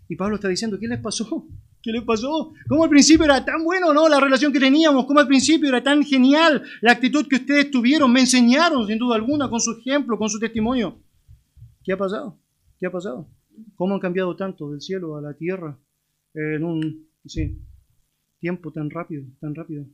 Y 0.09 0.17
Pablo 0.17 0.37
está 0.37 0.49
diciendo, 0.49 0.79
¿qué 0.79 0.89
les 0.89 1.01
pasó? 1.01 1.47
¿Qué 1.85 1.93
le 1.93 2.01
pasó? 2.01 2.55
¿Cómo 2.67 2.85
al 2.85 2.89
principio 2.89 3.27
era 3.27 3.45
tan 3.45 3.63
bueno, 3.63 3.93
no? 3.93 4.09
La 4.09 4.19
relación 4.19 4.51
que 4.51 4.59
teníamos, 4.59 5.05
¿cómo 5.05 5.21
al 5.21 5.27
principio 5.27 5.69
era 5.69 5.83
tan 5.83 6.03
genial 6.03 6.63
la 6.81 6.93
actitud 6.93 7.29
que 7.29 7.37
ustedes 7.37 7.71
tuvieron? 7.71 8.11
Me 8.11 8.21
enseñaron, 8.21 8.87
sin 8.87 8.99
duda 8.99 9.17
alguna, 9.17 9.51
con 9.51 9.61
su 9.61 9.73
ejemplo, 9.73 10.17
con 10.17 10.31
su 10.31 10.41
testimonio. 10.41 10.99
¿Qué 11.85 11.93
ha 11.93 11.99
pasado? 11.99 12.39
¿Qué 12.81 12.87
ha 12.87 12.91
pasado? 12.91 13.29
¿Cómo 13.77 13.93
han 13.93 14.01
cambiado 14.01 14.35
tanto 14.35 14.71
del 14.71 14.81
cielo 14.81 15.19
a 15.19 15.21
la 15.21 15.35
tierra 15.35 15.79
en 16.33 16.65
un 16.65 17.07
sí, 17.27 17.61
tiempo 18.41 18.73
tan 18.73 18.89
rápido, 18.89 19.27
tan 19.39 19.55
rápido? 19.55 19.85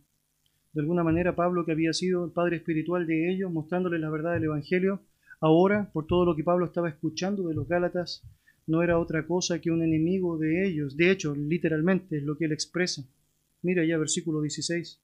De 0.72 0.82
alguna 0.82 1.02
manera, 1.02 1.34
Pablo, 1.34 1.64
que 1.66 1.72
había 1.72 1.92
sido 1.92 2.24
el 2.24 2.30
padre 2.30 2.58
espiritual 2.58 3.04
de 3.04 3.32
ellos, 3.32 3.50
mostrándoles 3.50 4.00
la 4.00 4.10
verdad 4.10 4.34
del 4.34 4.44
Evangelio, 4.44 5.02
ahora, 5.40 5.90
por 5.92 6.06
todo 6.06 6.24
lo 6.24 6.36
que 6.36 6.44
Pablo 6.44 6.66
estaba 6.66 6.88
escuchando 6.88 7.48
de 7.48 7.54
los 7.54 7.66
Gálatas, 7.66 8.22
no 8.70 8.82
era 8.84 8.98
otra 8.98 9.26
cosa 9.26 9.60
que 9.60 9.70
un 9.70 9.82
enemigo 9.82 10.38
de 10.38 10.66
ellos. 10.66 10.96
De 10.96 11.10
hecho, 11.10 11.34
literalmente 11.34 12.18
es 12.18 12.22
lo 12.22 12.36
que 12.36 12.44
él 12.44 12.52
expresa. 12.52 13.04
Mira 13.62 13.84
ya 13.84 13.98
versículo 13.98 14.40
16. 14.40 15.00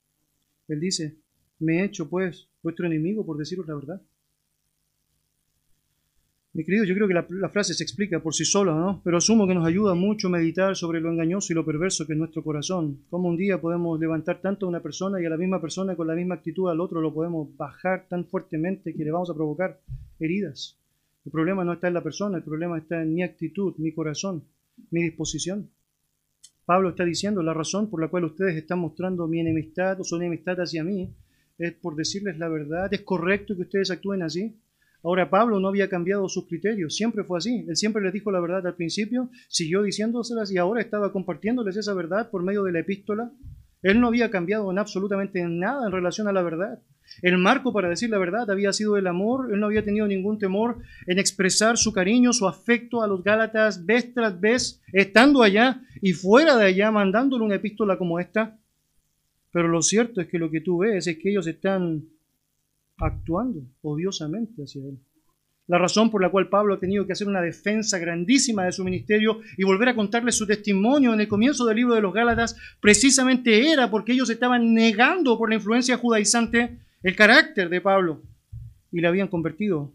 Él 0.68 0.80
dice, 0.80 1.16
me 1.58 1.80
he 1.80 1.84
hecho 1.84 2.08
pues 2.08 2.48
vuestro 2.62 2.86
enemigo 2.86 3.26
por 3.26 3.36
deciros 3.36 3.66
la 3.66 3.74
verdad. 3.74 4.00
Mi 6.52 6.64
querido, 6.64 6.84
yo 6.84 6.94
creo 6.94 7.06
que 7.06 7.12
la, 7.12 7.50
frase 7.50 7.74
se 7.74 7.82
explica 7.82 8.18
por 8.20 8.34
sí 8.34 8.46
sola, 8.46 8.72
¿no? 8.72 9.02
Pero 9.04 9.18
asumo 9.18 9.46
que 9.46 9.54
nos 9.54 9.66
ayuda 9.66 9.94
mucho 9.94 10.30
meditar 10.30 10.74
sobre 10.74 11.02
lo 11.02 11.10
engañoso 11.10 11.52
y 11.52 11.54
lo 11.54 11.66
perverso 11.66 12.06
que 12.06 12.14
es 12.14 12.18
nuestro 12.18 12.42
corazón. 12.42 13.00
Cómo 13.10 13.28
un 13.28 13.36
día 13.36 13.60
podemos 13.60 14.00
levantar 14.00 14.40
tanto 14.40 14.64
a 14.64 14.68
una 14.70 14.80
persona 14.80 15.20
y 15.20 15.26
a 15.26 15.28
la 15.28 15.36
misma 15.36 15.60
persona 15.60 15.96
con 15.96 16.06
la 16.06 16.14
misma 16.14 16.36
actitud 16.36 16.70
al 16.70 16.80
otro 16.80 17.02
lo 17.02 17.12
podemos 17.12 17.54
bajar 17.58 18.06
tan 18.08 18.24
fuertemente 18.24 18.94
que 18.94 19.04
le 19.04 19.10
vamos 19.10 19.28
a 19.28 19.34
provocar 19.34 19.80
heridas. 20.18 20.78
El 21.26 21.32
problema 21.32 21.64
no 21.64 21.72
está 21.72 21.88
en 21.88 21.94
la 21.94 22.04
persona, 22.04 22.38
el 22.38 22.44
problema 22.44 22.78
está 22.78 23.02
en 23.02 23.12
mi 23.12 23.24
actitud, 23.24 23.74
mi 23.78 23.92
corazón, 23.92 24.44
mi 24.92 25.02
disposición. 25.02 25.68
Pablo 26.64 26.90
está 26.90 27.04
diciendo 27.04 27.42
la 27.42 27.52
razón 27.52 27.90
por 27.90 28.00
la 28.00 28.08
cual 28.08 28.26
ustedes 28.26 28.54
están 28.56 28.78
mostrando 28.78 29.26
mi 29.26 29.40
enemistad 29.40 30.00
o 30.00 30.04
su 30.04 30.16
enemistad 30.16 30.60
hacia 30.60 30.84
mí 30.84 31.12
es 31.58 31.72
por 31.74 31.96
decirles 31.96 32.38
la 32.38 32.48
verdad. 32.48 32.92
¿Es 32.92 33.00
correcto 33.02 33.56
que 33.56 33.62
ustedes 33.62 33.90
actúen 33.90 34.22
así? 34.22 34.60
Ahora 35.02 35.28
Pablo 35.28 35.58
no 35.58 35.66
había 35.66 35.88
cambiado 35.88 36.28
sus 36.28 36.46
criterios, 36.46 36.94
siempre 36.94 37.24
fue 37.24 37.38
así. 37.38 37.64
Él 37.68 37.76
siempre 37.76 38.02
les 38.02 38.12
dijo 38.12 38.30
la 38.30 38.40
verdad 38.40 38.64
al 38.64 38.76
principio, 38.76 39.28
siguió 39.48 39.82
diciéndoselas 39.82 40.52
y 40.52 40.58
ahora 40.58 40.80
estaba 40.80 41.12
compartiéndoles 41.12 41.76
esa 41.76 41.94
verdad 41.94 42.30
por 42.30 42.44
medio 42.44 42.62
de 42.62 42.70
la 42.70 42.80
epístola. 42.80 43.32
Él 43.82 44.00
no 44.00 44.06
había 44.06 44.30
cambiado 44.30 44.70
en 44.70 44.78
absolutamente 44.78 45.42
nada 45.48 45.86
en 45.86 45.92
relación 45.92 46.28
a 46.28 46.32
la 46.32 46.42
verdad. 46.42 46.82
El 47.22 47.38
marco 47.38 47.72
para 47.72 47.88
decir 47.88 48.10
la 48.10 48.18
verdad 48.18 48.50
había 48.50 48.72
sido 48.72 48.96
el 48.96 49.06
amor. 49.06 49.52
Él 49.52 49.60
no 49.60 49.66
había 49.66 49.84
tenido 49.84 50.06
ningún 50.06 50.38
temor 50.38 50.78
en 51.06 51.18
expresar 51.18 51.76
su 51.76 51.92
cariño, 51.92 52.32
su 52.32 52.46
afecto 52.46 53.02
a 53.02 53.06
los 53.06 53.22
Gálatas 53.22 53.84
vez 53.84 54.12
tras 54.12 54.38
vez, 54.40 54.82
estando 54.92 55.42
allá 55.42 55.82
y 56.02 56.12
fuera 56.12 56.56
de 56.56 56.66
allá, 56.66 56.90
mandándole 56.90 57.44
una 57.44 57.56
epístola 57.56 57.98
como 57.98 58.18
esta. 58.20 58.58
Pero 59.50 59.68
lo 59.68 59.82
cierto 59.82 60.20
es 60.20 60.28
que 60.28 60.38
lo 60.38 60.50
que 60.50 60.60
tú 60.60 60.78
ves 60.78 61.06
es 61.06 61.18
que 61.18 61.30
ellos 61.30 61.46
están 61.46 62.04
actuando 62.98 63.62
odiosamente 63.82 64.62
hacia 64.62 64.82
él. 64.82 64.98
La 65.68 65.78
razón 65.78 66.10
por 66.10 66.22
la 66.22 66.30
cual 66.30 66.48
Pablo 66.48 66.74
ha 66.74 66.78
tenido 66.78 67.06
que 67.06 67.12
hacer 67.12 67.26
una 67.26 67.42
defensa 67.42 67.98
grandísima 67.98 68.64
de 68.64 68.72
su 68.72 68.84
ministerio 68.84 69.40
y 69.56 69.64
volver 69.64 69.88
a 69.88 69.96
contarle 69.96 70.30
su 70.30 70.46
testimonio 70.46 71.12
en 71.12 71.20
el 71.20 71.26
comienzo 71.26 71.64
del 71.64 71.76
libro 71.76 71.94
de 71.94 72.00
los 72.00 72.14
Gálatas, 72.14 72.56
precisamente 72.80 73.72
era 73.72 73.90
porque 73.90 74.12
ellos 74.12 74.30
estaban 74.30 74.74
negando 74.74 75.36
por 75.36 75.48
la 75.48 75.56
influencia 75.56 75.96
judaizante 75.96 76.78
el 77.02 77.16
carácter 77.16 77.68
de 77.68 77.80
Pablo 77.80 78.22
y 78.92 79.00
le 79.00 79.08
habían 79.08 79.28
convertido 79.28 79.92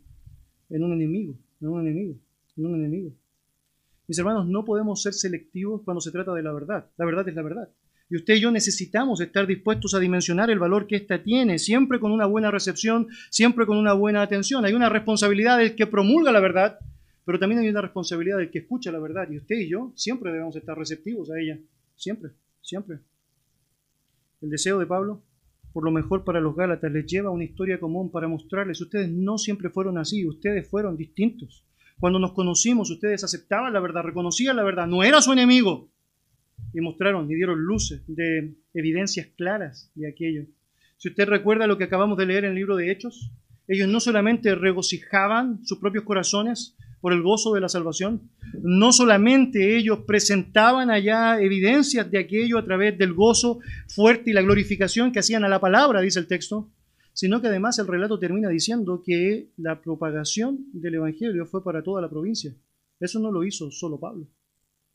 en 0.70 0.84
un 0.84 0.94
enemigo, 0.94 1.36
en 1.60 1.68
un 1.68 1.82
enemigo, 1.82 2.16
en 2.58 2.66
un 2.66 2.76
enemigo. 2.76 3.12
Mis 4.08 4.20
hermanos, 4.20 4.48
no 4.48 4.66
podemos 4.66 5.02
ser 5.02 5.14
selectivos 5.14 5.82
cuando 5.84 6.02
se 6.02 6.12
trata 6.12 6.34
de 6.34 6.44
la 6.44 6.52
verdad. 6.52 6.90
La 6.98 7.06
verdad 7.06 7.28
es 7.28 7.36
la 7.36 7.42
verdad. 7.42 7.70
Y 8.10 8.18
usted 8.18 8.36
y 8.36 8.42
yo 8.42 8.52
necesitamos 8.52 9.22
estar 9.22 9.48
dispuestos 9.48 9.94
a 9.94 10.00
dimensionar 10.00 10.50
el 10.50 10.60
valor 10.60 10.86
que 10.86 10.98
ésta 10.98 11.24
tiene, 11.24 11.58
siempre 11.58 11.98
con 11.98 12.12
una 12.12 12.26
buena 12.26 12.52
recepción, 12.52 13.08
siempre 13.30 13.66
con 13.66 13.78
una 13.78 13.94
buena 13.94 14.22
atención. 14.22 14.66
Hay 14.66 14.74
una 14.74 14.90
responsabilidad 14.90 15.60
del 15.60 15.76
que 15.78 15.88
promulga 15.88 16.34
la 16.34 16.42
verdad, 16.42 16.78
pero 17.24 17.40
también 17.40 17.62
hay 17.62 17.70
una 17.70 17.80
responsabilidad 17.80 18.38
del 18.38 18.52
que 18.52 18.60
escucha 18.60 18.92
la 18.92 19.00
verdad. 19.00 19.30
Y 19.32 19.38
usted 19.38 19.56
y 19.56 19.70
yo 19.70 19.94
siempre 19.96 20.30
debemos 20.30 20.58
estar 20.58 20.78
receptivos 20.78 21.32
a 21.32 21.40
ella. 21.40 21.58
Siempre, 21.96 22.32
siempre. 22.62 23.00
El 24.42 24.50
deseo 24.50 24.78
de 24.78 24.88
Pablo, 24.88 25.24
por 25.74 25.84
lo 25.84 25.92
mejor 25.92 26.24
para 26.24 26.42
los 26.42 26.56
Gálatas, 26.56 26.92
les 26.92 27.06
lleva 27.06 27.30
una 27.30 27.44
historia 27.44 27.80
común 27.80 28.12
para 28.12 28.28
mostrarles, 28.28 28.82
ustedes 28.82 29.10
no 29.10 29.38
siempre 29.38 29.70
fueron 29.70 29.98
así, 29.98 30.26
ustedes 30.26 30.70
fueron 30.70 30.98
distintos. 30.98 31.66
Cuando 32.00 32.20
nos 32.20 32.34
conocimos, 32.34 32.90
ustedes 32.90 33.24
aceptaban 33.24 33.74
la 33.74 33.80
verdad, 33.80 34.04
reconocían 34.04 34.56
la 34.56 34.64
verdad, 34.64 34.88
no 34.88 35.04
era 35.04 35.22
su 35.22 35.32
enemigo, 35.32 35.90
y 36.74 36.82
mostraron 36.82 37.30
y 37.30 37.36
dieron 37.36 37.62
luces 37.62 38.04
de 38.08 38.56
evidencias 38.74 39.28
claras 39.38 39.92
de 39.96 40.10
aquello. 40.10 40.46
Si 40.98 41.10
usted 41.10 41.28
recuerda 41.28 41.68
lo 41.68 41.78
que 41.78 41.86
acabamos 41.86 42.18
de 42.18 42.26
leer 42.26 42.46
en 42.46 42.52
el 42.52 42.56
libro 42.58 42.76
de 42.76 42.92
Hechos, 42.92 43.32
ellos 43.68 43.88
no 43.88 44.00
solamente 44.00 44.54
regocijaban 44.56 45.66
sus 45.66 45.80
propios 45.80 46.04
corazones 46.04 46.76
por 47.02 47.14
el 47.14 47.24
gozo 47.24 47.54
de 47.54 47.62
la 47.62 47.68
salvación, 47.68 48.30
no 48.62 48.94
solamente 48.94 49.76
ellos 49.76 50.00
presentaban 50.06 50.90
allá 50.90 51.42
evidencias 51.42 52.10
de 52.10 52.20
aquello 52.20 52.60
a 52.60 52.64
través 52.64 52.98
del 52.98 53.14
gozo 53.14 53.60
fuerte 53.88 54.30
y 54.30 54.34
la 54.34 54.44
glorificación 54.44 55.12
que 55.12 55.20
hacían 55.20 55.44
a 55.44 55.50
la 55.50 55.60
palabra, 55.60 56.00
dice 56.00 56.20
el 56.20 56.28
texto, 56.28 56.70
sino 57.14 57.42
que 57.42 57.48
además 57.48 57.80
el 57.80 57.88
relato 57.88 58.20
termina 58.20 58.50
diciendo 58.50 59.02
que 59.04 59.50
la 59.58 59.82
propagación 59.82 60.68
del 60.74 60.96
Evangelio 60.96 61.46
fue 61.46 61.64
para 61.64 61.84
toda 61.84 62.02
la 62.02 62.10
provincia. 62.10 62.56
Eso 63.00 63.20
no 63.20 63.32
lo 63.32 63.44
hizo 63.44 63.72
solo 63.72 64.00
Pablo, 64.00 64.28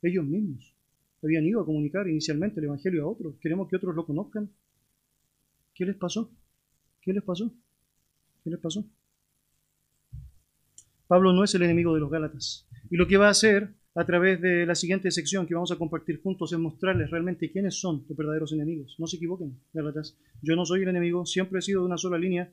ellos 0.00 0.24
mismos 0.24 0.76
habían 1.22 1.44
ido 1.44 1.60
a 1.60 1.66
comunicar 1.66 2.08
inicialmente 2.08 2.60
el 2.60 2.66
Evangelio 2.66 3.04
a 3.04 3.08
otros. 3.08 3.36
Queremos 3.40 3.68
que 3.68 3.76
otros 3.76 3.94
lo 3.94 4.06
conozcan. 4.06 4.50
¿Qué 5.74 5.84
les 5.84 5.96
pasó? 5.96 6.30
¿Qué 7.00 7.12
les 7.12 7.22
pasó? 7.22 7.52
¿Qué 8.44 8.50
les 8.50 8.60
pasó? 8.60 8.84
Pablo 11.06 11.32
no 11.32 11.44
es 11.44 11.54
el 11.54 11.62
enemigo 11.62 11.94
de 11.94 12.00
los 12.00 12.10
Gálatas. 12.10 12.66
Y 12.90 12.96
lo 12.96 13.06
que 13.06 13.16
va 13.16 13.28
a 13.28 13.30
hacer 13.30 13.70
a 13.94 14.04
través 14.04 14.40
de 14.40 14.66
la 14.66 14.74
siguiente 14.74 15.10
sección 15.10 15.46
que 15.46 15.54
vamos 15.54 15.72
a 15.72 15.76
compartir 15.76 16.20
juntos 16.20 16.52
es 16.52 16.58
mostrarles 16.58 17.10
realmente 17.10 17.50
quiénes 17.50 17.80
son 17.80 18.04
los 18.08 18.16
verdaderos 18.16 18.52
enemigos. 18.52 18.96
No 18.98 19.06
se 19.06 19.16
equivoquen, 19.16 19.58
Gálatas. 19.72 20.18
Yo 20.42 20.54
no 20.54 20.66
soy 20.66 20.82
el 20.82 20.88
enemigo, 20.88 21.24
siempre 21.24 21.60
he 21.60 21.62
sido 21.62 21.80
de 21.80 21.86
una 21.86 21.96
sola 21.96 22.18
línea. 22.18 22.52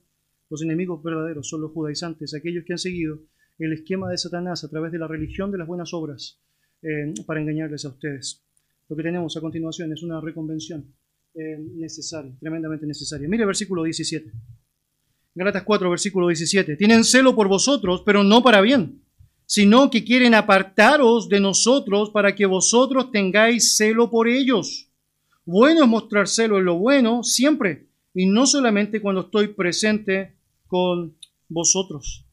Los 0.49 0.61
enemigos 0.61 1.03
verdaderos 1.03 1.49
son 1.49 1.61
los 1.61 1.71
judaizantes, 1.71 2.33
aquellos 2.33 2.63
que 2.63 2.73
han 2.73 2.79
seguido 2.79 3.19
el 3.59 3.73
esquema 3.73 4.09
de 4.09 4.17
Satanás 4.17 4.63
a 4.63 4.69
través 4.69 4.91
de 4.91 4.99
la 4.99 5.07
religión 5.07 5.51
de 5.51 5.57
las 5.57 5.67
buenas 5.67 5.93
obras 5.93 6.39
eh, 6.81 7.13
para 7.25 7.41
engañarles 7.41 7.85
a 7.85 7.89
ustedes. 7.89 8.43
Lo 8.89 8.95
que 8.95 9.03
tenemos 9.03 9.35
a 9.35 9.41
continuación 9.41 9.91
es 9.91 10.03
una 10.03 10.21
reconvención 10.21 10.85
eh, 11.35 11.57
necesaria, 11.57 12.31
tremendamente 12.39 12.85
necesaria. 12.85 13.27
Mire 13.27 13.45
versículo 13.45 13.83
17. 13.83 14.31
Galatas 15.35 15.63
4, 15.63 15.89
versículo 15.89 16.27
17. 16.27 16.75
Tienen 16.75 17.03
celo 17.03 17.35
por 17.35 17.47
vosotros, 17.47 18.03
pero 18.05 18.23
no 18.23 18.43
para 18.43 18.61
bien, 18.61 19.01
sino 19.47 19.89
que 19.89 20.03
quieren 20.03 20.35
apartaros 20.35 21.27
de 21.27 21.39
nosotros 21.39 22.11
para 22.11 22.35
que 22.35 22.45
vosotros 22.45 23.11
tengáis 23.11 23.75
celo 23.75 24.11
por 24.11 24.27
ellos. 24.27 24.89
Bueno 25.45 25.83
es 25.83 25.89
mostrar 25.89 26.27
celo 26.27 26.59
en 26.59 26.65
lo 26.65 26.77
bueno 26.77 27.23
siempre, 27.23 27.87
y 28.13 28.27
no 28.27 28.45
solamente 28.45 29.01
cuando 29.01 29.21
estoy 29.21 29.47
presente 29.47 30.35
con 30.67 31.15
vosotros. 31.49 32.23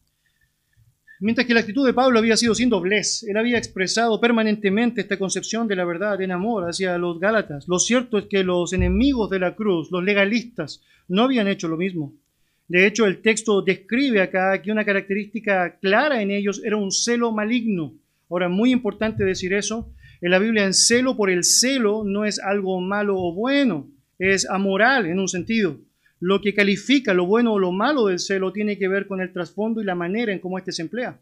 Mientras 1.20 1.46
que 1.46 1.54
la 1.54 1.60
actitud 1.60 1.86
de 1.86 1.94
Pablo 1.94 2.18
había 2.18 2.36
sido 2.36 2.54
sin 2.54 2.68
doblez, 2.68 3.22
él 3.24 3.36
había 3.36 3.58
expresado 3.58 4.20
permanentemente 4.20 5.00
esta 5.00 5.18
concepción 5.18 5.68
de 5.68 5.76
la 5.76 5.84
verdad 5.84 6.20
en 6.20 6.32
amor 6.32 6.68
hacia 6.68 6.96
los 6.98 7.18
Gálatas. 7.18 7.66
Lo 7.66 7.78
cierto 7.78 8.18
es 8.18 8.26
que 8.26 8.44
los 8.44 8.72
enemigos 8.72 9.28
de 9.30 9.38
la 9.38 9.54
cruz, 9.54 9.90
los 9.90 10.04
legalistas, 10.04 10.82
no 11.08 11.24
habían 11.24 11.48
hecho 11.48 11.68
lo 11.68 11.76
mismo. 11.76 12.14
De 12.70 12.86
hecho, 12.86 13.04
el 13.04 13.20
texto 13.20 13.62
describe 13.62 14.22
acá 14.22 14.62
que 14.62 14.70
una 14.70 14.84
característica 14.84 15.76
clara 15.80 16.22
en 16.22 16.30
ellos 16.30 16.62
era 16.64 16.76
un 16.76 16.92
celo 16.92 17.32
maligno. 17.32 17.94
Ahora, 18.30 18.48
muy 18.48 18.70
importante 18.70 19.24
decir 19.24 19.52
eso. 19.52 19.92
En 20.20 20.30
la 20.30 20.38
Biblia, 20.38 20.64
en 20.64 20.72
celo 20.72 21.16
por 21.16 21.30
el 21.30 21.42
celo 21.42 22.04
no 22.04 22.24
es 22.24 22.38
algo 22.38 22.80
malo 22.80 23.16
o 23.18 23.34
bueno, 23.34 23.88
es 24.20 24.48
amoral 24.48 25.06
en 25.06 25.18
un 25.18 25.26
sentido. 25.26 25.80
Lo 26.20 26.40
que 26.40 26.54
califica 26.54 27.12
lo 27.12 27.26
bueno 27.26 27.54
o 27.54 27.58
lo 27.58 27.72
malo 27.72 28.06
del 28.06 28.20
celo 28.20 28.52
tiene 28.52 28.78
que 28.78 28.86
ver 28.86 29.08
con 29.08 29.20
el 29.20 29.32
trasfondo 29.32 29.82
y 29.82 29.84
la 29.84 29.96
manera 29.96 30.32
en 30.32 30.38
cómo 30.38 30.56
éste 30.56 30.70
se 30.70 30.82
emplea. 30.82 31.18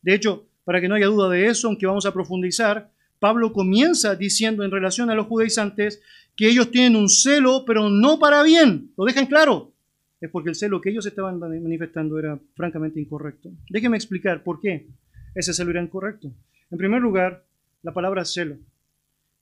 De 0.00 0.14
hecho, 0.14 0.46
para 0.64 0.80
que 0.80 0.88
no 0.88 0.94
haya 0.94 1.08
duda 1.08 1.28
de 1.28 1.46
eso, 1.46 1.68
aunque 1.68 1.84
vamos 1.84 2.06
a 2.06 2.14
profundizar, 2.14 2.88
Pablo 3.18 3.52
comienza 3.52 4.16
diciendo 4.16 4.64
en 4.64 4.70
relación 4.70 5.10
a 5.10 5.14
los 5.14 5.26
judaizantes 5.26 6.00
que 6.34 6.48
ellos 6.48 6.70
tienen 6.70 6.96
un 6.96 7.10
celo, 7.10 7.64
pero 7.66 7.90
no 7.90 8.18
para 8.18 8.42
bien. 8.42 8.92
Lo 8.96 9.04
dejan 9.04 9.26
claro. 9.26 9.75
Es 10.20 10.30
porque 10.30 10.48
el 10.48 10.54
celo 10.54 10.80
que 10.80 10.90
ellos 10.90 11.06
estaban 11.06 11.38
manifestando 11.38 12.18
era 12.18 12.38
francamente 12.54 13.00
incorrecto. 13.00 13.50
Déjenme 13.68 13.96
explicar 13.96 14.42
por 14.42 14.60
qué 14.60 14.86
ese 15.34 15.52
celo 15.52 15.70
era 15.70 15.82
incorrecto. 15.82 16.32
En 16.70 16.78
primer 16.78 17.02
lugar, 17.02 17.44
la 17.82 17.92
palabra 17.92 18.24
celo. 18.24 18.56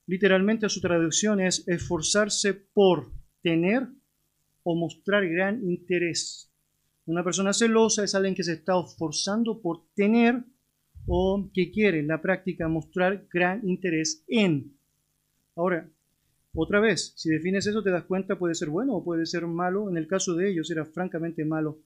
Literalmente 0.06 0.68
su 0.68 0.80
traducción 0.80 1.40
es 1.40 1.66
esforzarse 1.68 2.52
por 2.52 3.10
tener 3.42 3.86
o 4.62 4.74
mostrar 4.74 5.26
gran 5.28 5.62
interés. 5.62 6.50
Una 7.06 7.22
persona 7.22 7.52
celosa 7.52 8.02
es 8.02 8.14
alguien 8.14 8.34
que 8.34 8.42
se 8.42 8.54
está 8.54 8.72
esforzando 8.80 9.60
por 9.60 9.86
tener 9.94 10.42
o 11.06 11.50
que 11.52 11.70
quiere 11.70 12.00
en 12.00 12.08
la 12.08 12.20
práctica 12.20 12.66
mostrar 12.66 13.26
gran 13.32 13.66
interés 13.68 14.24
en. 14.26 14.76
Ahora, 15.54 15.88
otra 16.54 16.80
vez, 16.80 17.12
si 17.16 17.30
defines 17.30 17.66
eso 17.66 17.82
te 17.82 17.90
das 17.90 18.04
cuenta 18.04 18.38
puede 18.38 18.54
ser 18.54 18.68
bueno 18.68 18.94
o 18.94 19.04
puede 19.04 19.26
ser 19.26 19.46
malo. 19.46 19.90
En 19.90 19.96
el 19.96 20.06
caso 20.06 20.34
de 20.34 20.50
ellos 20.50 20.70
era 20.70 20.84
francamente 20.84 21.44
malo. 21.44 21.78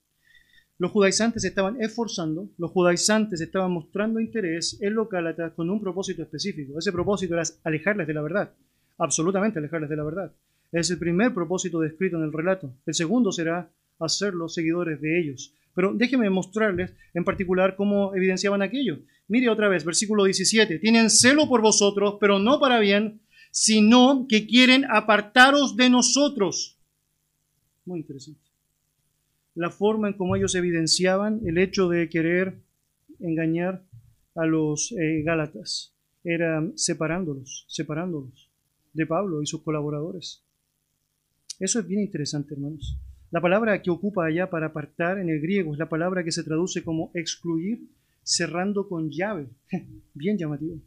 Los 0.77 0.91
judaizantes 0.91 1.43
estaban 1.43 1.81
esforzando, 1.81 2.49
los 2.57 2.71
judaizantes 2.71 3.41
estaban 3.41 3.71
mostrando 3.71 4.19
interés 4.19 4.77
en 4.81 4.93
los 4.93 5.09
gálatas 5.09 5.51
con 5.53 5.69
un 5.69 5.81
propósito 5.81 6.21
específico. 6.21 6.79
Ese 6.79 6.93
propósito 6.93 7.33
era 7.33 7.43
alejarles 7.63 8.07
de 8.07 8.13
la 8.13 8.21
verdad, 8.21 8.53
absolutamente 8.97 9.59
alejarles 9.59 9.89
de 9.89 9.95
la 9.97 10.03
verdad. 10.03 10.31
Es 10.71 10.89
el 10.91 10.99
primer 10.99 11.33
propósito 11.33 11.79
descrito 11.79 12.17
en 12.17 12.23
el 12.23 12.31
relato. 12.31 12.71
El 12.85 12.93
segundo 12.93 13.31
será 13.31 13.69
hacerlos 13.99 14.53
seguidores 14.53 15.01
de 15.01 15.19
ellos. 15.19 15.53
Pero 15.73 15.93
déjenme 15.93 16.29
mostrarles 16.29 16.93
en 17.13 17.25
particular 17.25 17.75
cómo 17.75 18.15
evidenciaban 18.15 18.61
aquello. 18.61 18.99
Mire 19.27 19.49
otra 19.49 19.67
vez, 19.67 19.83
versículo 19.83 20.23
17. 20.23 20.79
Tienen 20.79 21.09
celo 21.09 21.47
por 21.47 21.61
vosotros, 21.61 22.15
pero 22.19 22.39
no 22.39 22.59
para 22.59 22.79
bien, 22.79 23.19
sino 23.51 24.25
que 24.27 24.47
quieren 24.47 24.85
apartaros 24.89 25.75
de 25.75 25.89
nosotros. 25.89 26.77
Muy 27.85 27.99
interesante. 27.99 28.41
la 29.55 29.71
forma 29.71 30.07
en 30.07 30.13
cómo 30.13 30.35
ellos 30.35 30.55
evidenciaban 30.55 31.41
el 31.45 31.57
hecho 31.57 31.89
de 31.89 32.07
querer 32.07 32.61
engañar 33.19 33.83
a 34.35 34.45
los 34.45 34.93
eh, 34.93 35.21
Gálatas. 35.23 35.93
Era 36.23 36.63
separándolos, 36.75 37.65
separándolos 37.67 38.49
de 38.93 39.05
Pablo 39.05 39.41
y 39.41 39.47
sus 39.47 39.63
colaboradores. 39.63 40.43
Eso 41.59 41.79
es 41.79 41.87
bien 41.87 42.01
interesante, 42.01 42.53
hermanos. 42.53 42.97
La 43.31 43.41
palabra 43.41 43.81
que 43.81 43.91
ocupa 43.91 44.25
allá 44.25 44.49
para 44.49 44.67
apartar 44.67 45.19
en 45.19 45.29
el 45.29 45.39
griego 45.41 45.73
es 45.73 45.79
la 45.79 45.89
palabra 45.89 46.23
que 46.23 46.31
se 46.31 46.43
traduce 46.43 46.83
como 46.83 47.11
excluir, 47.13 47.87
cerrando 48.23 48.87
con 48.87 49.09
llave. 49.11 49.49
Bien 50.13 50.37
llamativo. 50.37 50.81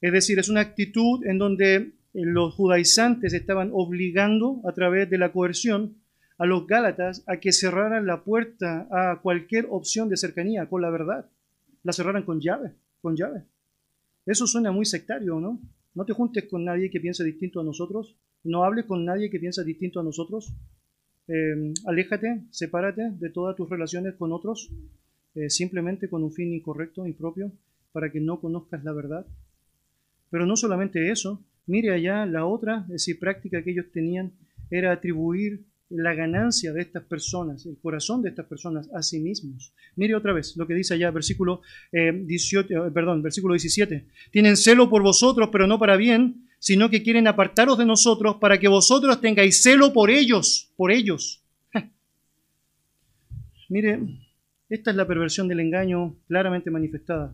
Es 0.00 0.12
decir, 0.12 0.38
es 0.38 0.48
una 0.48 0.60
actitud 0.60 1.24
en 1.26 1.38
donde 1.38 1.92
los 2.12 2.54
judaizantes 2.54 3.32
estaban 3.32 3.70
obligando 3.72 4.60
a 4.64 4.72
través 4.72 5.08
de 5.10 5.18
la 5.18 5.32
coerción 5.32 5.96
a 6.38 6.46
los 6.46 6.66
gálatas 6.66 7.24
a 7.26 7.38
que 7.38 7.52
cerraran 7.52 8.06
la 8.06 8.24
puerta 8.24 8.88
a 8.90 9.20
cualquier 9.20 9.66
opción 9.70 10.08
de 10.08 10.16
cercanía 10.16 10.68
con 10.68 10.82
la 10.82 10.90
verdad. 10.90 11.30
La 11.82 11.92
cerraran 11.92 12.24
con 12.24 12.40
llave, 12.40 12.72
con 13.00 13.16
llave. 13.16 13.44
Eso 14.26 14.46
suena 14.46 14.72
muy 14.72 14.84
sectario, 14.84 15.40
¿no? 15.40 15.60
No 15.94 16.04
te 16.04 16.12
juntes 16.12 16.44
con 16.44 16.64
nadie 16.64 16.90
que 16.90 17.00
piense 17.00 17.24
distinto 17.24 17.60
a 17.60 17.64
nosotros. 17.64 18.16
No 18.44 18.64
hables 18.64 18.84
con 18.84 19.04
nadie 19.04 19.30
que 19.30 19.40
piensa 19.40 19.62
distinto 19.62 20.00
a 20.00 20.02
nosotros. 20.02 20.52
Eh, 21.28 21.72
aléjate, 21.86 22.42
sepárate 22.50 23.10
de 23.12 23.30
todas 23.30 23.56
tus 23.56 23.68
relaciones 23.68 24.14
con 24.14 24.32
otros, 24.32 24.70
eh, 25.34 25.50
simplemente 25.50 26.08
con 26.08 26.22
un 26.22 26.32
fin 26.32 26.52
incorrecto, 26.52 27.06
impropio, 27.06 27.50
para 27.92 28.10
que 28.12 28.20
no 28.20 28.40
conozcas 28.40 28.84
la 28.84 28.92
verdad. 28.92 29.26
Pero 30.30 30.46
no 30.46 30.56
solamente 30.56 31.10
eso, 31.10 31.42
mire 31.66 31.92
allá 31.92 32.26
la 32.26 32.46
otra, 32.46 32.86
es 32.90 33.08
práctica 33.18 33.62
que 33.62 33.70
ellos 33.70 33.86
tenían 33.92 34.32
era 34.70 34.92
atribuir 34.92 35.64
la 35.88 36.14
ganancia 36.14 36.72
de 36.72 36.80
estas 36.80 37.04
personas, 37.04 37.64
el 37.64 37.78
corazón 37.78 38.22
de 38.22 38.30
estas 38.30 38.46
personas 38.46 38.90
a 38.92 39.02
sí 39.02 39.20
mismos. 39.20 39.72
Mire 39.94 40.16
otra 40.16 40.32
vez 40.32 40.56
lo 40.56 40.66
que 40.66 40.74
dice 40.74 40.94
allá, 40.94 41.10
versículo, 41.12 41.62
18, 41.92 42.72
eh, 42.72 42.88
eh, 42.88 42.90
perdón, 42.90 43.22
versículo 43.22 43.54
17. 43.54 44.06
Tienen 44.32 44.56
celo 44.56 44.90
por 44.90 45.02
vosotros, 45.02 45.48
pero 45.52 45.66
no 45.66 45.78
para 45.78 45.96
bien, 45.96 46.48
sino 46.58 46.90
que 46.90 47.02
quieren 47.02 47.28
apartaros 47.28 47.78
de 47.78 47.84
nosotros 47.84 48.36
para 48.40 48.58
que 48.58 48.66
vosotros 48.66 49.20
tengáis 49.20 49.62
celo 49.62 49.92
por 49.92 50.10
ellos, 50.10 50.72
por 50.76 50.90
ellos. 50.90 51.44
Mire, 53.68 54.00
esta 54.68 54.90
es 54.90 54.96
la 54.96 55.06
perversión 55.06 55.46
del 55.46 55.60
engaño 55.60 56.16
claramente 56.26 56.70
manifestada. 56.70 57.32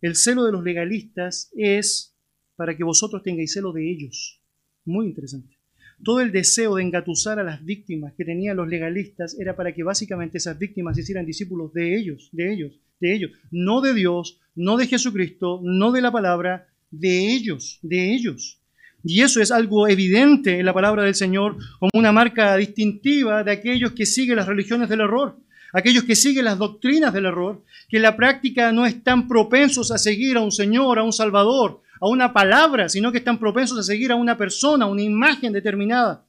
El 0.00 0.14
celo 0.14 0.44
de 0.44 0.52
los 0.52 0.62
legalistas 0.62 1.50
es 1.56 2.11
para 2.56 2.76
que 2.76 2.84
vosotros 2.84 3.22
tengáis 3.22 3.52
celo 3.52 3.72
de 3.72 3.90
ellos. 3.90 4.40
Muy 4.84 5.06
interesante. 5.06 5.58
Todo 6.02 6.20
el 6.20 6.32
deseo 6.32 6.74
de 6.76 6.82
engatusar 6.82 7.38
a 7.38 7.44
las 7.44 7.64
víctimas 7.64 8.12
que 8.14 8.24
tenían 8.24 8.56
los 8.56 8.68
legalistas 8.68 9.38
era 9.38 9.54
para 9.54 9.72
que 9.72 9.84
básicamente 9.84 10.38
esas 10.38 10.58
víctimas 10.58 10.98
hicieran 10.98 11.26
discípulos 11.26 11.72
de 11.72 11.96
ellos, 11.96 12.28
de 12.32 12.52
ellos, 12.52 12.72
de 13.00 13.14
ellos, 13.14 13.30
no 13.50 13.80
de 13.80 13.94
Dios, 13.94 14.40
no 14.54 14.76
de 14.76 14.86
Jesucristo, 14.86 15.60
no 15.62 15.92
de 15.92 16.02
la 16.02 16.10
palabra, 16.10 16.66
de 16.90 17.32
ellos, 17.32 17.78
de 17.82 18.14
ellos. 18.14 18.58
Y 19.04 19.22
eso 19.22 19.40
es 19.40 19.50
algo 19.50 19.88
evidente 19.88 20.58
en 20.58 20.66
la 20.66 20.74
palabra 20.74 21.02
del 21.04 21.14
Señor 21.14 21.56
como 21.78 21.90
una 21.94 22.12
marca 22.12 22.56
distintiva 22.56 23.42
de 23.42 23.52
aquellos 23.52 23.92
que 23.92 24.06
siguen 24.06 24.36
las 24.36 24.46
religiones 24.46 24.88
del 24.88 25.00
error, 25.00 25.36
aquellos 25.72 26.04
que 26.04 26.14
siguen 26.14 26.44
las 26.44 26.58
doctrinas 26.58 27.12
del 27.12 27.26
error, 27.26 27.64
que 27.88 27.96
en 27.96 28.04
la 28.04 28.16
práctica 28.16 28.72
no 28.72 28.86
están 28.86 29.26
propensos 29.26 29.90
a 29.90 29.98
seguir 29.98 30.36
a 30.36 30.40
un 30.40 30.52
Señor, 30.52 30.98
a 30.98 31.02
un 31.02 31.12
Salvador, 31.12 31.82
a 32.02 32.08
una 32.08 32.32
palabra, 32.32 32.88
sino 32.88 33.12
que 33.12 33.18
están 33.18 33.38
propensos 33.38 33.78
a 33.78 33.82
seguir 33.84 34.10
a 34.10 34.16
una 34.16 34.36
persona, 34.36 34.86
una 34.86 35.02
imagen 35.02 35.52
determinada. 35.52 36.26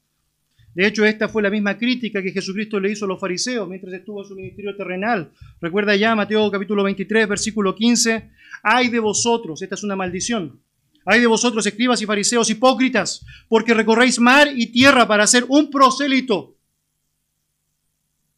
De 0.76 0.86
hecho, 0.86 1.04
esta 1.04 1.28
fue 1.28 1.42
la 1.42 1.50
misma 1.50 1.80
crítica 1.80 2.22
que 2.22 2.32
Jesucristo 2.32 2.80
le 2.80 2.92
hizo 2.92 3.06
a 3.06 3.08
los 3.08 3.20
fariseos 3.20 3.68
mientras 3.68 3.92
estuvo 3.92 4.22
en 4.22 4.28
su 4.28 4.36
ministerio 4.36 4.76
terrenal. 4.76 5.32
Recuerda 5.60 5.96
ya 5.96 6.14
Mateo 6.14 6.52
capítulo 6.52 6.84
23, 6.84 7.28
versículo 7.28 7.74
15, 7.74 8.30
ay 8.62 8.90
de 8.90 9.00
vosotros, 9.00 9.64
esta 9.64 9.74
es 9.74 9.84
una 9.84 9.96
maldición, 9.96 10.62
ay 11.06 11.22
de 11.22 11.28
vosotros, 11.28 11.66
escribas 11.66 12.00
y 12.04 12.06
fariseos 12.06 12.52
hipócritas, 12.52 13.26
porque 13.50 13.74
recorréis 13.74 14.20
mar 14.20 14.50
y 14.56 14.68
tierra 14.68 15.08
para 15.08 15.24
hacer 15.24 15.44
un 15.48 15.72
prosélito. 15.72 16.56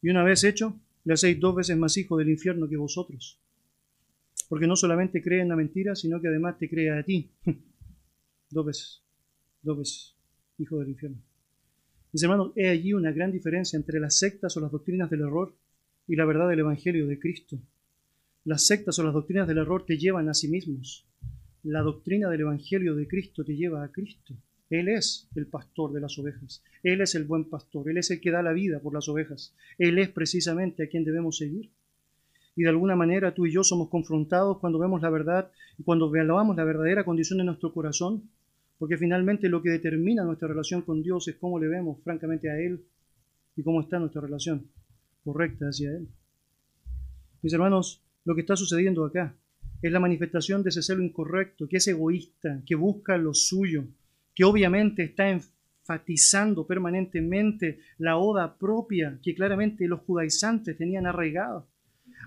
Y 0.00 0.08
una 0.08 0.24
vez 0.24 0.42
hecho, 0.42 0.74
le 1.04 1.12
hacéis 1.12 1.38
dos 1.38 1.54
veces 1.54 1.76
más 1.76 1.98
hijo 1.98 2.16
del 2.16 2.30
infierno 2.30 2.66
que 2.66 2.78
vosotros 2.78 3.38
porque 4.48 4.66
no 4.66 4.76
solamente 4.76 5.22
cree 5.22 5.42
en 5.42 5.48
la 5.48 5.56
mentira, 5.56 5.94
sino 5.94 6.20
que 6.20 6.28
además 6.28 6.58
te 6.58 6.68
cree 6.68 6.90
a 6.90 7.02
ti. 7.02 7.30
dos 8.50 8.66
veces, 8.66 9.02
dos 9.62 9.78
veces, 9.78 10.16
hijo 10.58 10.78
del 10.78 10.90
infierno. 10.90 11.18
Mis 12.12 12.22
hermanos, 12.22 12.52
he 12.56 12.68
allí 12.68 12.92
una 12.92 13.12
gran 13.12 13.32
diferencia 13.32 13.76
entre 13.76 14.00
las 14.00 14.18
sectas 14.18 14.56
o 14.56 14.60
las 14.60 14.70
doctrinas 14.70 15.10
del 15.10 15.20
error 15.20 15.54
y 16.06 16.16
la 16.16 16.24
verdad 16.24 16.48
del 16.48 16.60
Evangelio 16.60 17.06
de 17.06 17.18
Cristo. 17.18 17.58
Las 18.44 18.66
sectas 18.66 18.98
o 18.98 19.02
las 19.02 19.12
doctrinas 19.12 19.48
del 19.48 19.58
error 19.58 19.84
te 19.84 19.98
llevan 19.98 20.28
a 20.28 20.34
sí 20.34 20.48
mismos. 20.48 21.06
La 21.64 21.82
doctrina 21.82 22.30
del 22.30 22.42
Evangelio 22.42 22.94
de 22.94 23.08
Cristo 23.08 23.44
te 23.44 23.56
lleva 23.56 23.82
a 23.82 23.90
Cristo. 23.90 24.34
Él 24.70 24.88
es 24.88 25.28
el 25.34 25.46
pastor 25.46 25.92
de 25.92 26.00
las 26.00 26.18
ovejas. 26.18 26.62
Él 26.82 27.00
es 27.00 27.14
el 27.16 27.24
buen 27.24 27.44
pastor. 27.44 27.90
Él 27.90 27.98
es 27.98 28.10
el 28.10 28.20
que 28.20 28.30
da 28.30 28.42
la 28.42 28.52
vida 28.52 28.80
por 28.80 28.94
las 28.94 29.08
ovejas. 29.08 29.54
Él 29.78 29.98
es 29.98 30.08
precisamente 30.08 30.84
a 30.84 30.88
quien 30.88 31.04
debemos 31.04 31.38
seguir 31.38 31.70
y 32.56 32.62
de 32.62 32.70
alguna 32.70 32.96
manera 32.96 33.34
tú 33.34 33.44
y 33.46 33.52
yo 33.52 33.62
somos 33.62 33.90
confrontados 33.90 34.58
cuando 34.58 34.78
vemos 34.78 35.02
la 35.02 35.10
verdad 35.10 35.52
y 35.78 35.82
cuando 35.82 36.12
evaluamos 36.12 36.56
la 36.56 36.64
verdadera 36.64 37.04
condición 37.04 37.38
de 37.38 37.44
nuestro 37.44 37.72
corazón, 37.72 38.30
porque 38.78 38.96
finalmente 38.96 39.50
lo 39.50 39.62
que 39.62 39.70
determina 39.70 40.24
nuestra 40.24 40.48
relación 40.48 40.80
con 40.80 41.02
Dios 41.02 41.28
es 41.28 41.36
cómo 41.36 41.58
le 41.58 41.68
vemos 41.68 42.02
francamente 42.02 42.50
a 42.50 42.58
Él 42.58 42.82
y 43.56 43.62
cómo 43.62 43.82
está 43.82 43.98
nuestra 43.98 44.22
relación 44.22 44.66
correcta 45.22 45.66
hacia 45.66 45.90
Él. 45.90 46.08
Mis 47.42 47.52
hermanos, 47.52 48.02
lo 48.24 48.34
que 48.34 48.40
está 48.40 48.56
sucediendo 48.56 49.04
acá 49.04 49.34
es 49.82 49.92
la 49.92 50.00
manifestación 50.00 50.62
de 50.62 50.70
ese 50.70 50.82
celo 50.82 51.02
incorrecto, 51.02 51.68
que 51.68 51.76
es 51.76 51.86
egoísta, 51.88 52.62
que 52.66 52.74
busca 52.74 53.18
lo 53.18 53.34
suyo, 53.34 53.84
que 54.34 54.44
obviamente 54.44 55.02
está 55.02 55.28
enfatizando 55.28 56.66
permanentemente 56.66 57.80
la 57.98 58.16
oda 58.16 58.56
propia 58.56 59.18
que 59.22 59.34
claramente 59.34 59.86
los 59.86 60.00
judaizantes 60.00 60.76
tenían 60.76 61.06
arraigado 61.06 61.68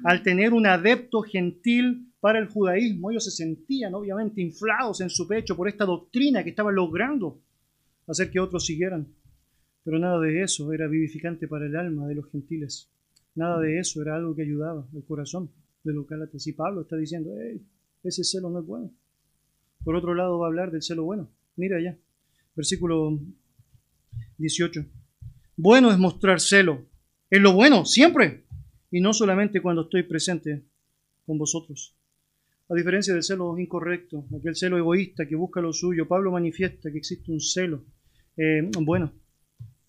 al 0.03 0.23
tener 0.23 0.53
un 0.53 0.65
adepto 0.65 1.21
gentil 1.21 2.13
para 2.19 2.39
el 2.39 2.47
judaísmo, 2.47 3.11
ellos 3.11 3.25
se 3.25 3.31
sentían 3.31 3.93
obviamente 3.93 4.41
inflados 4.41 5.01
en 5.01 5.09
su 5.09 5.27
pecho 5.27 5.55
por 5.55 5.67
esta 5.67 5.85
doctrina 5.85 6.43
que 6.43 6.49
estaba 6.49 6.71
logrando 6.71 7.41
hacer 8.07 8.29
que 8.29 8.39
otros 8.39 8.65
siguieran. 8.65 9.07
Pero 9.83 9.99
nada 9.99 10.19
de 10.19 10.41
eso 10.41 10.71
era 10.73 10.87
vivificante 10.87 11.47
para 11.47 11.65
el 11.65 11.75
alma 11.75 12.07
de 12.07 12.15
los 12.15 12.29
gentiles. 12.29 12.91
Nada 13.35 13.59
de 13.59 13.79
eso 13.79 14.01
era 14.01 14.15
algo 14.15 14.35
que 14.35 14.41
ayudaba 14.41 14.85
el 14.93 15.03
corazón 15.03 15.49
de 15.83 15.93
los 15.93 16.07
gálatas. 16.07 16.45
Y 16.47 16.53
Pablo 16.53 16.81
está 16.81 16.97
diciendo, 16.97 17.31
ese 18.03 18.23
celo 18.23 18.49
no 18.49 18.59
es 18.59 18.65
bueno. 18.65 18.91
Por 19.83 19.95
otro 19.95 20.13
lado 20.13 20.39
va 20.39 20.47
a 20.47 20.49
hablar 20.49 20.71
del 20.71 20.81
celo 20.81 21.05
bueno. 21.05 21.29
Mira 21.55 21.77
allá, 21.77 21.97
versículo 22.55 23.17
18. 24.37 24.85
Bueno 25.55 25.91
es 25.91 25.97
mostrar 25.97 26.41
celo. 26.41 26.85
Es 27.29 27.41
lo 27.41 27.53
bueno, 27.53 27.85
siempre 27.85 28.45
y 28.91 29.01
no 29.01 29.13
solamente 29.13 29.61
cuando 29.61 29.83
estoy 29.83 30.03
presente 30.03 30.63
con 31.25 31.37
vosotros. 31.37 31.95
A 32.69 32.75
diferencia 32.75 33.13
del 33.13 33.23
celo 33.23 33.57
incorrecto, 33.57 34.25
aquel 34.37 34.55
celo 34.55 34.77
egoísta 34.77 35.27
que 35.27 35.35
busca 35.35 35.61
lo 35.61 35.73
suyo, 35.73 36.07
Pablo 36.07 36.31
manifiesta 36.31 36.91
que 36.91 36.99
existe 36.99 37.31
un 37.31 37.39
celo 37.39 37.83
eh, 38.37 38.69
bueno. 38.81 39.11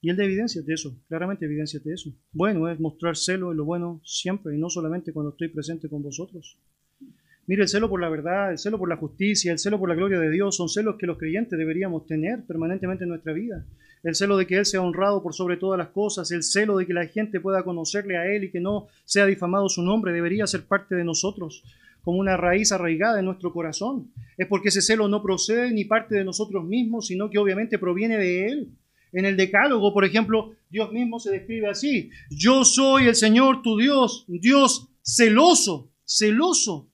Y 0.02 0.08
él 0.08 0.16
da 0.16 0.24
evidencias 0.24 0.64
de 0.64 0.74
eso, 0.74 0.96
claramente 1.08 1.44
evidencias 1.44 1.84
de 1.84 1.92
eso. 1.92 2.10
Bueno 2.32 2.68
es 2.70 2.80
mostrar 2.80 3.16
celo 3.16 3.50
en 3.50 3.58
lo 3.58 3.66
bueno 3.66 4.00
siempre 4.02 4.56
y 4.56 4.58
no 4.58 4.70
solamente 4.70 5.12
cuando 5.12 5.30
estoy 5.30 5.48
presente 5.48 5.88
con 5.88 6.02
vosotros. 6.02 6.58
Mire, 7.50 7.62
el 7.62 7.68
celo 7.68 7.88
por 7.88 8.00
la 8.00 8.08
verdad, 8.08 8.52
el 8.52 8.58
celo 8.58 8.78
por 8.78 8.88
la 8.88 8.96
justicia, 8.96 9.50
el 9.50 9.58
celo 9.58 9.76
por 9.76 9.88
la 9.88 9.96
gloria 9.96 10.20
de 10.20 10.30
Dios 10.30 10.54
son 10.54 10.68
celos 10.68 10.94
que 10.94 11.08
los 11.08 11.18
creyentes 11.18 11.58
deberíamos 11.58 12.06
tener 12.06 12.44
permanentemente 12.46 13.02
en 13.02 13.10
nuestra 13.10 13.32
vida 13.32 13.64
el 14.04 14.14
celo 14.14 14.36
de 14.36 14.46
que 14.46 14.56
Él 14.56 14.64
sea 14.64 14.80
honrado 14.80 15.20
por 15.20 15.34
sobre 15.34 15.56
todas 15.56 15.76
las 15.76 15.88
cosas, 15.88 16.30
el 16.30 16.44
celo 16.44 16.76
de 16.76 16.86
que 16.86 16.94
la 16.94 17.08
gente 17.08 17.40
pueda 17.40 17.64
conocerle 17.64 18.16
a 18.16 18.26
Él 18.32 18.44
y 18.44 18.52
que 18.52 18.60
no 18.60 18.86
sea 19.04 19.26
difamado 19.26 19.68
su 19.68 19.82
nombre, 19.82 20.12
debería 20.12 20.46
ser 20.46 20.62
parte 20.62 20.94
de 20.94 21.02
nosotros 21.02 21.64
como 22.02 22.20
una 22.20 22.36
raíz 22.36 22.70
arraigada 22.70 23.18
en 23.18 23.26
nuestro 23.26 23.52
corazón. 23.52 24.12
Es 24.38 24.46
porque 24.46 24.68
ese 24.68 24.80
celo 24.80 25.08
no 25.08 25.20
procede 25.20 25.72
ni 25.72 25.84
parte 25.84 26.14
de 26.14 26.24
nosotros 26.24 26.64
mismos, 26.64 27.08
sino 27.08 27.28
que 27.28 27.38
obviamente 27.38 27.80
proviene 27.80 28.16
de 28.16 28.46
Él. 28.46 28.68
En 29.12 29.24
el 29.26 29.36
Decálogo, 29.36 29.92
por 29.92 30.04
ejemplo, 30.04 30.52
Dios 30.70 30.92
mismo 30.92 31.18
se 31.18 31.32
describe 31.32 31.68
así. 31.68 32.10
Yo 32.30 32.64
soy 32.64 33.08
el 33.08 33.16
Señor 33.16 33.60
tu 33.60 33.76
Dios, 33.76 34.24
Dios 34.28 34.88
celoso, 35.02 35.90
celoso. 36.04 36.89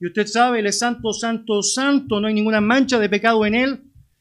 Y 0.00 0.06
usted 0.06 0.26
sabe, 0.26 0.60
Él 0.60 0.66
es 0.66 0.78
santo, 0.78 1.12
santo, 1.12 1.62
santo, 1.62 2.20
no 2.20 2.28
hay 2.28 2.34
ninguna 2.34 2.60
mancha 2.60 2.98
de 2.98 3.08
pecado 3.08 3.44
en 3.44 3.54
Él. 3.54 3.80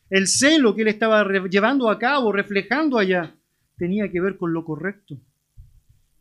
El 0.10 0.28
celo 0.28 0.74
que 0.74 0.84
él 0.84 0.88
estaba 0.88 1.28
llevando 1.50 1.90
a 1.90 2.00
cabo, 2.00 2.32
reflejando 2.32 2.98
allá, 2.98 3.36
tenía 3.78 4.10
que 4.10 4.22
ver 4.22 4.38
con 4.38 4.54
lo 4.54 4.64
correcto. 4.64 5.20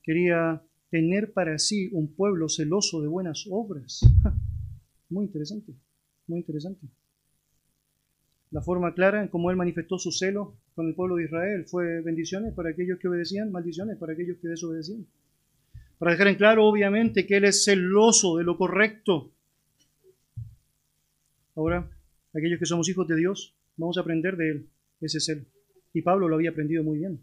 Quería 0.03 0.61
tener 0.91 1.33
para 1.33 1.59
sí 1.59 1.89
un 1.93 2.13
pueblo 2.15 2.49
celoso 2.49 3.01
de 3.01 3.09
buenas 3.09 3.47
obras. 3.51 4.01
Muy 5.09 5.27
interesante, 5.27 5.73
muy 6.27 6.41
interesante. 6.41 6.89
La 8.51 8.61
forma 8.61 8.93
clara 8.93 9.23
en 9.23 9.29
cómo 9.29 9.53
él 9.53 9.57
manifestó 9.57 9.99
su 9.99 10.11
celo 10.11 10.57
con 10.75 10.89
el 10.89 10.97
pueblo 10.97 11.15
de 11.15 11.27
Israel 11.27 11.65
fue 11.67 12.01
bendiciones 12.03 12.55
para 12.55 12.71
aquellos 12.71 12.99
que 12.99 13.07
obedecían, 13.07 13.53
maldiciones 13.53 13.99
para 13.99 14.15
aquellos 14.15 14.39
que 14.43 14.49
desobedecían. 14.49 15.07
Para 15.99 16.11
dejar 16.11 16.27
en 16.27 16.35
claro, 16.35 16.67
obviamente, 16.67 17.25
que 17.25 17.37
él 17.37 17.45
es 17.45 17.65
celoso 17.65 18.37
de 18.37 18.45
lo 18.45 18.59
correcto. 18.59 19.33
Ahora, 21.57 21.91
aquellos 22.35 22.59
que 22.59 22.67
somos 22.67 22.89
hijos 22.89 23.09
de 23.09 23.17
Dios, 23.17 23.57
vamos 23.77 23.97
a 23.97 24.03
aprender 24.03 24.37
de 24.37 24.51
él 24.51 24.71
ese 25.01 25.21
celo. 25.21 25.43
Y 25.93 26.03
Pablo 26.03 26.29
lo 26.29 26.37
había 26.37 26.51
aprendido 26.51 26.85
muy 26.85 26.99
bien. 26.99 27.21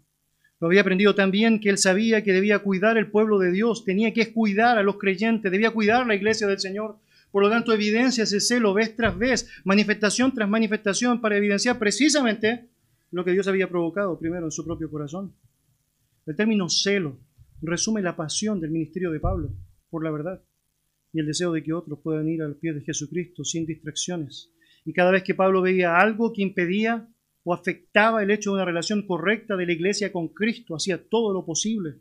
Lo 0.60 0.67
había 0.67 0.82
aprendido 0.82 1.13
también 1.13 1.60
que 1.60 1.69
él 1.69 1.78
sabía 1.78 2.24
que 2.24 2.34
debía 2.34 2.60
cuidar 2.60 2.98
el 2.98 3.12
pueblo 3.12 3.38
de 3.38 3.52
Dios, 3.52 3.86
tenía 3.86 4.13
que 4.13 4.34
cuidar 4.34 4.78
a 4.78 4.84
los 4.84 4.98
creyentes, 4.98 5.52
debía 5.52 5.72
cuidar 5.72 6.08
la 6.08 6.15
iglesia 6.15 6.48
del 6.48 6.60
Señor. 6.60 6.98
Por 7.32 7.43
lo 7.43 7.50
tanto, 7.50 7.74
evidencia 7.74 8.24
ese 8.24 8.39
celo 8.39 8.74
vez 8.74 8.96
tras 8.96 9.17
vez, 9.17 9.50
manifestación 9.65 10.34
tras 10.34 10.50
manifestación, 10.50 11.22
para 11.22 11.38
evidenciar 11.38 11.78
precisamente 11.78 12.69
lo 13.12 13.24
que 13.24 13.32
Dios 13.32 13.48
había 13.48 13.69
provocado 13.69 14.17
primero 14.17 14.46
en 14.46 14.52
su 14.52 14.65
propio 14.65 14.89
corazón. 14.89 15.36
El 16.26 16.36
término 16.36 16.69
celo 16.69 17.17
resume 17.62 18.02
la 18.02 18.15
pasión 18.15 18.60
del 18.60 18.72
ministerio 18.72 19.12
de 19.12 19.19
Pablo 19.19 19.52
por 19.89 20.04
la 20.04 20.12
verdad 20.12 20.41
y 21.13 21.19
el 21.19 21.28
deseo 21.28 21.52
de 21.52 21.63
que 21.63 21.73
otros 21.73 21.99
puedan 21.99 22.28
ir 22.28 22.41
a 22.41 22.47
los 22.47 22.58
pies 22.58 22.76
de 22.76 22.82
Jesucristo 22.82 23.45
sin 23.45 23.65
distracciones. 23.65 24.52
Y 24.84 24.91
cada 24.91 25.12
vez 25.12 25.23
que 25.23 25.36
Pablo 25.36 25.62
veía 25.62 25.97
algo 25.97 26.34
que 26.34 26.41
impedía 26.41 27.08
o 27.43 27.54
afectaba 27.54 28.23
el 28.23 28.32
hecho 28.32 28.49
de 28.49 28.56
una 28.56 28.65
relación 28.65 29.06
correcta 29.06 29.56
de 29.56 29.65
la 29.65 29.73
iglesia 29.73 30.12
con 30.12 30.30
Cristo, 30.30 30.76
hacía 30.76 31.02
todo 31.02 31.32
lo 31.34 31.45
posible 31.45 31.95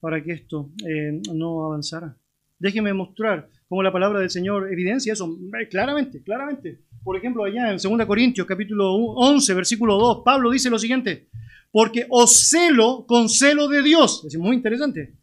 para 0.00 0.22
que 0.22 0.32
esto 0.32 0.70
eh, 0.86 1.20
no 1.34 1.64
avanzara. 1.66 2.16
Déjeme 2.58 2.92
mostrar 2.94 3.48
cómo 3.68 3.82
la 3.82 3.92
palabra 3.92 4.20
del 4.20 4.30
Señor 4.30 4.72
evidencia 4.72 5.12
eso 5.12 5.38
eh, 5.60 5.68
claramente, 5.68 6.22
claramente. 6.22 6.80
Por 7.02 7.16
ejemplo, 7.16 7.44
allá 7.44 7.72
en 7.72 7.78
2 7.78 8.06
Corintios 8.06 8.46
capítulo 8.46 8.92
11, 8.94 9.54
versículo 9.54 9.98
2, 9.98 10.22
Pablo 10.24 10.50
dice 10.50 10.70
lo 10.70 10.78
siguiente, 10.78 11.28
porque 11.70 12.06
os 12.08 12.48
celo 12.50 13.04
con 13.06 13.28
celo 13.28 13.68
de 13.68 13.82
Dios. 13.82 14.24
Es 14.26 14.36
muy 14.36 14.56
interesante. 14.56 15.19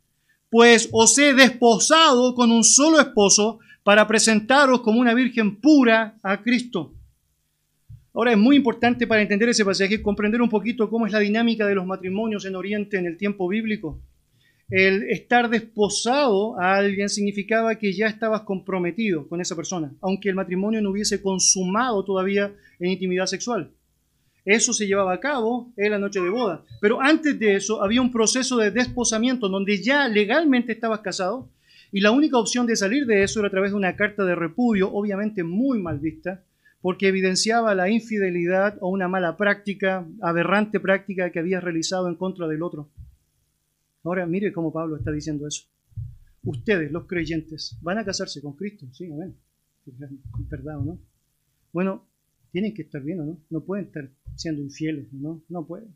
Pues 0.49 0.89
os 0.91 1.17
he 1.17 1.33
desposado 1.33 2.33
con 2.35 2.51
un 2.51 2.63
solo 2.63 2.99
esposo 2.99 3.59
para 3.83 4.07
presentaros 4.07 4.81
como 4.81 4.99
una 4.99 5.13
virgen 5.13 5.57
pura 5.57 6.17
a 6.23 6.41
Cristo. 6.41 6.93
Ahora 8.13 8.31
es 8.31 8.37
muy 8.37 8.55
importante 8.55 9.05
para 9.05 9.21
entender 9.21 9.49
ese 9.49 9.65
pasaje 9.65 10.01
comprender 10.01 10.41
un 10.41 10.49
poquito 10.49 10.89
cómo 10.89 11.05
es 11.05 11.11
la 11.11 11.19
dinámica 11.19 11.65
de 11.65 11.75
los 11.75 11.85
matrimonios 11.85 12.45
en 12.45 12.55
Oriente 12.55 12.97
en 12.97 13.05
el 13.05 13.17
tiempo 13.17 13.47
bíblico 13.47 14.01
el 14.69 15.03
estar 15.03 15.49
desposado 15.49 16.59
a 16.59 16.75
alguien 16.75 17.07
significaba 17.07 17.75
que 17.75 17.93
ya 17.93 18.07
estabas 18.07 18.41
comprometido 18.41 19.27
con 19.27 19.39
esa 19.39 19.55
persona, 19.55 19.93
aunque 20.01 20.29
el 20.29 20.35
matrimonio 20.35 20.81
no 20.81 20.91
hubiese 20.91 21.21
consumado 21.21 22.03
todavía 22.03 22.53
en 22.79 22.91
intimidad 22.91 23.27
sexual. 23.27 23.71
Eso 24.47 24.71
se 24.71 24.87
llevaba 24.87 25.11
a 25.11 25.19
cabo 25.19 25.73
en 25.75 25.91
la 25.91 25.99
noche 25.99 26.21
de 26.21 26.29
boda. 26.29 26.63
Pero 26.79 27.01
antes 27.01 27.37
de 27.37 27.57
eso 27.57 27.83
había 27.83 28.01
un 28.01 28.13
proceso 28.13 28.55
de 28.55 28.71
desposamiento 28.71 29.49
donde 29.49 29.83
ya 29.83 30.07
legalmente 30.07 30.71
estabas 30.71 31.01
casado 31.01 31.49
y 31.91 31.99
la 31.99 32.11
única 32.11 32.37
opción 32.37 32.65
de 32.65 32.77
salir 32.77 33.05
de 33.05 33.23
eso 33.23 33.41
era 33.41 33.49
a 33.49 33.51
través 33.51 33.71
de 33.71 33.77
una 33.77 33.97
carta 33.97 34.23
de 34.23 34.35
repudio, 34.35 34.89
obviamente 34.89 35.43
muy 35.43 35.79
mal 35.81 35.99
vista, 35.99 36.45
porque 36.79 37.09
evidenciaba 37.09 37.75
la 37.75 37.89
infidelidad 37.89 38.77
o 38.79 38.87
una 38.87 39.09
mala 39.09 39.35
práctica, 39.35 40.07
aberrante 40.21 40.79
práctica 40.79 41.29
que 41.29 41.39
habías 41.39 41.61
realizado 41.61 42.07
en 42.07 42.15
contra 42.15 42.47
del 42.47 42.63
otro. 42.63 42.87
Ahora 44.05 44.25
mire 44.25 44.53
cómo 44.53 44.71
Pablo 44.71 44.95
está 44.95 45.11
diciendo 45.11 45.45
eso. 45.45 45.63
Ustedes, 46.45 46.89
los 46.93 47.03
creyentes, 47.03 47.77
van 47.81 47.97
a 47.97 48.05
casarse 48.05 48.41
con 48.41 48.53
Cristo, 48.53 48.85
sí, 48.93 49.11
amén. 49.11 49.35
¿Verdad 50.49 50.77
o 50.77 50.85
no? 50.85 50.99
Bueno, 51.73 52.06
tienen 52.57 52.73
que 52.73 52.81
estar 52.81 53.03
bien, 53.03 53.19
¿o 53.19 53.23
no? 53.23 53.37
No 53.51 53.61
pueden 53.61 53.85
estar 53.85 54.09
siendo 54.35 54.63
infieles, 54.63 55.13
¿no? 55.13 55.43
No 55.47 55.63
pueden. 55.67 55.93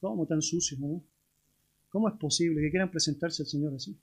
¿Cómo 0.00 0.24
tan 0.28 0.42
sucios, 0.42 0.78
no? 0.78 1.02
¿Cómo 1.88 2.08
es 2.08 2.14
posible 2.14 2.60
que 2.60 2.70
quieran 2.70 2.88
presentarse 2.88 3.42
al 3.42 3.48
Señor 3.48 3.74
así? 3.74 3.98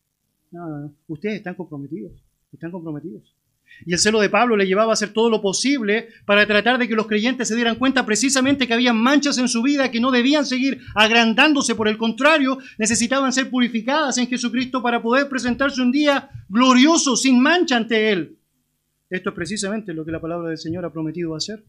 No, 0.52 0.68
no. 0.68 0.94
Ustedes 1.08 1.38
están 1.38 1.56
comprometidos. 1.56 2.12
Están 2.52 2.70
comprometidos. 2.70 3.34
Y 3.86 3.94
el 3.94 4.00
celo 4.00 4.20
de 4.20 4.30
Pablo 4.30 4.58
le 4.58 4.68
llevaba 4.68 4.92
a 4.92 4.94
hacer 4.96 5.14
todo 5.14 5.30
lo 5.30 5.42
posible 5.42 6.10
para 6.26 6.46
tratar 6.46 6.78
de 6.78 6.90
que 6.90 6.96
los 6.96 7.08
creyentes 7.08 7.48
se 7.48 7.56
dieran 7.56 7.78
cuenta 7.78 8.06
precisamente 8.06 8.68
que 8.68 8.74
había 8.74 8.92
manchas 8.92 9.38
en 9.38 9.48
su 9.48 9.62
vida 9.62 9.90
que 9.90 10.02
no 10.02 10.12
debían 10.12 10.46
seguir 10.46 10.82
agrandándose, 10.96 11.76
por 11.76 11.88
el 11.88 11.98
contrario, 11.98 12.58
necesitaban 12.78 13.32
ser 13.32 13.50
purificadas 13.50 14.18
en 14.18 14.28
Jesucristo 14.28 14.84
para 14.84 15.02
poder 15.02 15.30
presentarse 15.30 15.82
un 15.82 15.94
día 15.94 16.30
glorioso, 16.50 17.16
sin 17.16 17.40
mancha 17.40 17.78
ante 17.78 18.12
Él. 18.12 18.38
Esto 19.10 19.30
es 19.30 19.36
precisamente 19.36 19.94
lo 19.94 20.04
que 20.04 20.12
la 20.12 20.20
palabra 20.20 20.50
del 20.50 20.58
Señor 20.58 20.84
ha 20.84 20.92
prometido 20.92 21.36
hacer, 21.36 21.64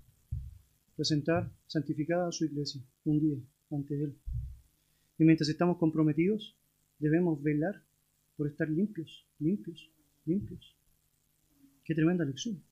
presentar 1.03 1.51
santificada 1.67 2.29
a 2.29 2.33
su 2.33 2.45
iglesia 2.45 2.81
un 3.05 3.19
día 3.19 3.37
ante 3.73 3.95
Él. 4.05 4.17
Y 5.19 5.25
mientras 5.25 5.49
estamos 5.49 5.77
comprometidos, 5.77 6.55
debemos 7.01 7.43
velar 7.43 7.83
por 8.37 8.47
estar 8.47 8.71
limpios, 8.71 9.27
limpios, 9.41 9.91
limpios. 10.25 10.77
Qué 11.85 11.93
tremenda 11.93 12.25
lección. 12.25 12.63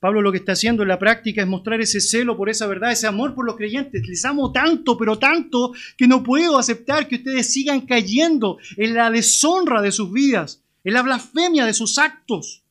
Pablo 0.00 0.20
lo 0.20 0.32
que 0.32 0.38
está 0.38 0.52
haciendo 0.52 0.82
en 0.82 0.88
la 0.88 0.98
práctica 0.98 1.40
es 1.40 1.46
mostrar 1.46 1.80
ese 1.80 2.00
celo 2.00 2.36
por 2.36 2.48
esa 2.48 2.66
verdad, 2.66 2.90
ese 2.90 3.06
amor 3.06 3.36
por 3.36 3.46
los 3.46 3.56
creyentes. 3.56 4.04
Les 4.08 4.24
amo 4.24 4.50
tanto, 4.50 4.98
pero 4.98 5.16
tanto, 5.16 5.72
que 5.96 6.08
no 6.08 6.24
puedo 6.24 6.58
aceptar 6.58 7.06
que 7.06 7.16
ustedes 7.16 7.52
sigan 7.52 7.82
cayendo 7.82 8.58
en 8.76 8.94
la 8.94 9.12
deshonra 9.12 9.80
de 9.80 9.92
sus 9.92 10.12
vidas, 10.12 10.64
en 10.82 10.92
la 10.92 11.02
blasfemia 11.02 11.66
de 11.66 11.74
sus 11.74 11.98
actos 11.98 12.64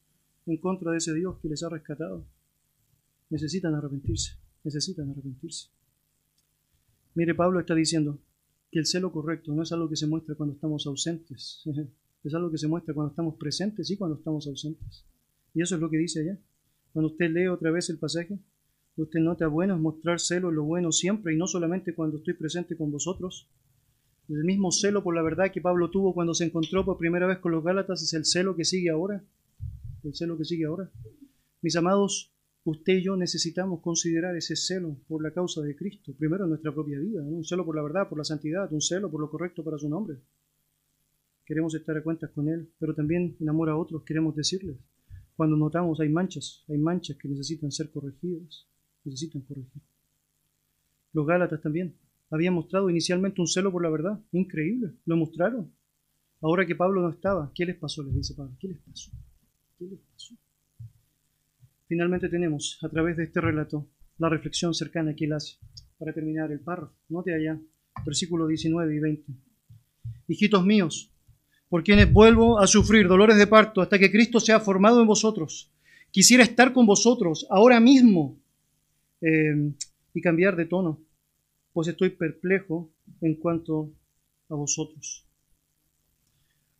en 0.45 0.57
contra 0.57 0.91
de 0.91 0.97
ese 0.97 1.13
Dios 1.13 1.37
que 1.41 1.47
les 1.47 1.63
ha 1.63 1.69
rescatado. 1.69 2.25
Necesitan 3.29 3.75
arrepentirse, 3.75 4.37
necesitan 4.67 5.09
arrepentirse. 5.09 5.69
Mire, 7.15 7.33
Pablo 7.33 7.59
está 7.59 7.73
diciendo 7.73 8.19
que 8.69 8.79
el 8.79 8.85
celo 8.85 9.13
correcto 9.13 9.53
no 9.53 9.63
es 9.63 9.71
algo 9.71 9.89
que 9.89 9.95
se 9.95 10.07
muestra 10.07 10.35
cuando 10.35 10.55
estamos 10.55 10.85
ausentes, 10.85 11.63
es 12.23 12.33
algo 12.33 12.51
que 12.51 12.57
se 12.57 12.67
muestra 12.67 12.93
cuando 12.93 13.11
estamos 13.11 13.35
presentes 13.35 13.89
y 13.89 13.97
cuando 13.97 14.17
estamos 14.17 14.45
ausentes. 14.45 15.05
Y 15.53 15.61
eso 15.61 15.75
es 15.75 15.81
lo 15.81 15.89
que 15.89 15.97
dice 15.97 16.19
allá. 16.19 16.37
Cuando 16.91 17.11
usted 17.11 17.31
lee 17.31 17.47
otra 17.47 17.71
vez 17.71 17.89
el 17.89 17.97
pasaje, 17.97 18.37
usted 18.97 19.21
nota 19.21 19.47
bueno 19.47 19.73
es 19.75 19.79
mostrar 19.79 20.19
celo 20.19 20.51
lo 20.51 20.63
bueno 20.63 20.91
siempre 20.91 21.33
y 21.33 21.37
no 21.37 21.47
solamente 21.47 21.95
cuando 21.95 22.17
estoy 22.17 22.33
presente 22.33 22.75
con 22.75 22.91
vosotros. 22.91 23.47
El 24.27 24.43
mismo 24.43 24.71
celo 24.73 25.01
por 25.01 25.15
la 25.15 25.21
verdad 25.21 25.51
que 25.51 25.61
Pablo 25.61 25.89
tuvo 25.89 26.13
cuando 26.13 26.33
se 26.33 26.43
encontró 26.43 26.83
por 26.83 26.97
primera 26.97 27.25
vez 27.25 27.37
con 27.39 27.53
los 27.53 27.63
Gálatas 27.63 28.03
es 28.03 28.13
el 28.13 28.25
celo 28.25 28.57
que 28.57 28.65
sigue 28.65 28.89
ahora. 28.89 29.23
El 30.03 30.13
celo 30.13 30.37
que 30.37 30.43
sigue 30.43 30.65
ahora. 30.65 30.91
Mis 31.61 31.77
amados, 31.77 32.33
usted 32.69 32.97
y 32.97 33.03
yo 33.03 33.15
necesitamos 33.15 33.79
considerar 33.81 34.35
ese 34.35 34.55
celo 34.57 34.97
por 35.07 35.23
la 35.23 35.31
causa 35.31 35.61
de 35.61 35.75
Cristo. 35.75 36.13
Primero 36.17 36.43
en 36.43 36.49
nuestra 36.49 36.73
propia 36.73 36.99
vida, 36.99 37.23
un 37.23 37.45
celo 37.45 37.65
por 37.65 37.75
la 37.75 37.81
verdad, 37.81 38.09
por 38.09 38.17
la 38.17 38.25
santidad, 38.25 38.71
un 38.73 38.81
celo 38.81 39.09
por 39.09 39.21
lo 39.21 39.29
correcto 39.29 39.63
para 39.63 39.77
su 39.77 39.87
nombre. 39.87 40.17
Queremos 41.45 41.73
estar 41.75 41.95
a 41.95 42.03
cuentas 42.03 42.29
con 42.31 42.49
Él, 42.49 42.69
pero 42.77 42.93
también 42.93 43.37
en 43.39 43.47
amor 43.47 43.69
a 43.69 43.77
otros 43.77 44.03
queremos 44.03 44.35
decirles, 44.35 44.75
cuando 45.37 45.55
notamos 45.55 46.01
hay 46.01 46.09
manchas, 46.09 46.65
hay 46.67 46.77
manchas 46.77 47.15
que 47.15 47.29
necesitan 47.29 47.71
ser 47.71 47.89
corregidas, 47.89 48.67
necesitan 49.05 49.43
corregir. 49.43 49.81
Los 51.13 51.25
Gálatas 51.25 51.61
también 51.61 51.95
habían 52.29 52.53
mostrado 52.53 52.89
inicialmente 52.89 53.39
un 53.39 53.47
celo 53.47 53.71
por 53.71 53.81
la 53.81 53.89
verdad, 53.89 54.19
increíble, 54.33 54.91
lo 55.05 55.15
mostraron. 55.15 55.71
Ahora 56.41 56.65
que 56.65 56.75
Pablo 56.75 57.01
no 57.01 57.09
estaba, 57.09 57.49
¿qué 57.55 57.65
les 57.65 57.77
pasó? 57.77 58.03
Les 58.03 58.13
dice 58.13 58.33
Pablo, 58.33 58.57
¿qué 58.59 58.67
les 58.67 58.79
pasó? 58.79 59.11
¿Qué 59.79 59.85
les 59.85 59.99
pasó? 59.99 60.35
Finalmente 61.87 62.27
tenemos, 62.27 62.79
a 62.81 62.89
través 62.89 63.15
de 63.15 63.23
este 63.23 63.39
relato, 63.39 63.87
la 64.17 64.29
reflexión 64.29 64.73
cercana 64.73 65.15
que 65.15 65.25
él 65.25 65.33
hace 65.33 65.57
para 65.97 66.13
terminar 66.13 66.51
el 66.51 66.59
párrafo. 66.59 66.93
Note 67.09 67.33
allá, 67.33 67.59
versículos 68.05 68.49
19 68.49 68.95
y 68.95 68.99
20. 68.99 69.31
Hijitos 70.27 70.65
míos, 70.65 71.11
por 71.69 71.83
quienes 71.83 72.11
vuelvo 72.11 72.59
a 72.59 72.67
sufrir 72.67 73.07
dolores 73.07 73.37
de 73.37 73.47
parto 73.47 73.81
hasta 73.81 73.97
que 73.97 74.11
Cristo 74.11 74.39
sea 74.39 74.59
formado 74.59 75.01
en 75.01 75.07
vosotros. 75.07 75.71
Quisiera 76.11 76.43
estar 76.43 76.73
con 76.73 76.85
vosotros 76.85 77.47
ahora 77.49 77.79
mismo 77.79 78.39
eh, 79.21 79.73
y 80.13 80.21
cambiar 80.21 80.55
de 80.55 80.65
tono, 80.65 81.01
pues 81.73 81.87
estoy 81.87 82.09
perplejo 82.09 82.91
en 83.21 83.35
cuanto 83.35 83.93
a 84.49 84.55
vosotros. 84.55 85.25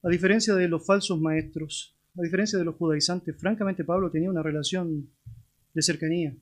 A 0.03 0.09
diferencia 0.09 0.55
de 0.55 0.67
los 0.67 0.85
falsos 0.85 1.19
maestros, 1.19 1.96
a 2.17 2.21
diferencia 2.21 2.57
de 2.57 2.65
los 2.65 2.75
judaizantes, 2.75 3.35
francamente 3.37 3.83
Pablo 3.83 4.09
tenía 4.09 4.29
una 4.29 4.41
relación 4.41 5.09
de 5.73 5.81
cercanía 5.81 6.35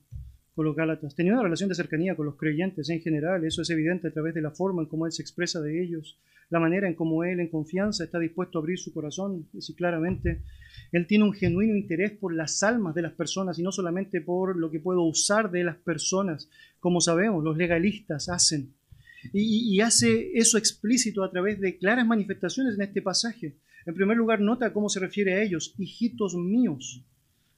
con 0.54 0.64
los 0.64 0.74
Gálatas. 0.74 1.14
Tenía 1.14 1.34
una 1.34 1.42
relación 1.42 1.68
de 1.68 1.74
cercanía 1.74 2.16
con 2.16 2.24
los 2.24 2.36
creyentes 2.36 2.88
en 2.88 3.00
general, 3.00 3.44
eso 3.44 3.60
es 3.60 3.68
evidente 3.68 4.08
a 4.08 4.10
través 4.10 4.32
de 4.34 4.40
la 4.40 4.50
forma 4.50 4.80
en 4.82 4.88
cómo 4.88 5.04
él 5.04 5.12
se 5.12 5.20
expresa 5.20 5.60
de 5.60 5.82
ellos, 5.82 6.18
la 6.48 6.60
manera 6.60 6.88
en 6.88 6.94
cómo 6.94 7.24
él 7.24 7.40
en 7.40 7.48
confianza 7.48 8.04
está 8.04 8.18
dispuesto 8.18 8.58
a 8.58 8.60
abrir 8.62 8.78
su 8.78 8.94
corazón, 8.94 9.48
y 9.52 9.74
claramente 9.74 10.42
él 10.92 11.06
tiene 11.06 11.24
un 11.24 11.34
genuino 11.34 11.76
interés 11.76 12.12
por 12.12 12.32
las 12.32 12.62
almas 12.62 12.94
de 12.94 13.02
las 13.02 13.12
personas 13.12 13.58
y 13.58 13.62
no 13.62 13.70
solamente 13.70 14.22
por 14.22 14.56
lo 14.56 14.70
que 14.70 14.80
puedo 14.80 15.02
usar 15.02 15.50
de 15.50 15.64
las 15.64 15.76
personas, 15.76 16.48
como 16.80 17.02
sabemos, 17.02 17.44
los 17.44 17.56
legalistas 17.56 18.30
hacen. 18.30 18.72
Y 19.32 19.80
hace 19.80 20.30
eso 20.38 20.56
explícito 20.56 21.24
a 21.24 21.30
través 21.30 21.60
de 21.60 21.76
claras 21.78 22.06
manifestaciones 22.06 22.76
en 22.76 22.82
este 22.82 23.02
pasaje. 23.02 23.56
En 23.86 23.94
primer 23.94 24.16
lugar, 24.16 24.40
nota 24.40 24.72
cómo 24.72 24.88
se 24.88 25.00
refiere 25.00 25.34
a 25.34 25.42
ellos, 25.42 25.74
hijitos 25.78 26.34
míos. 26.34 27.02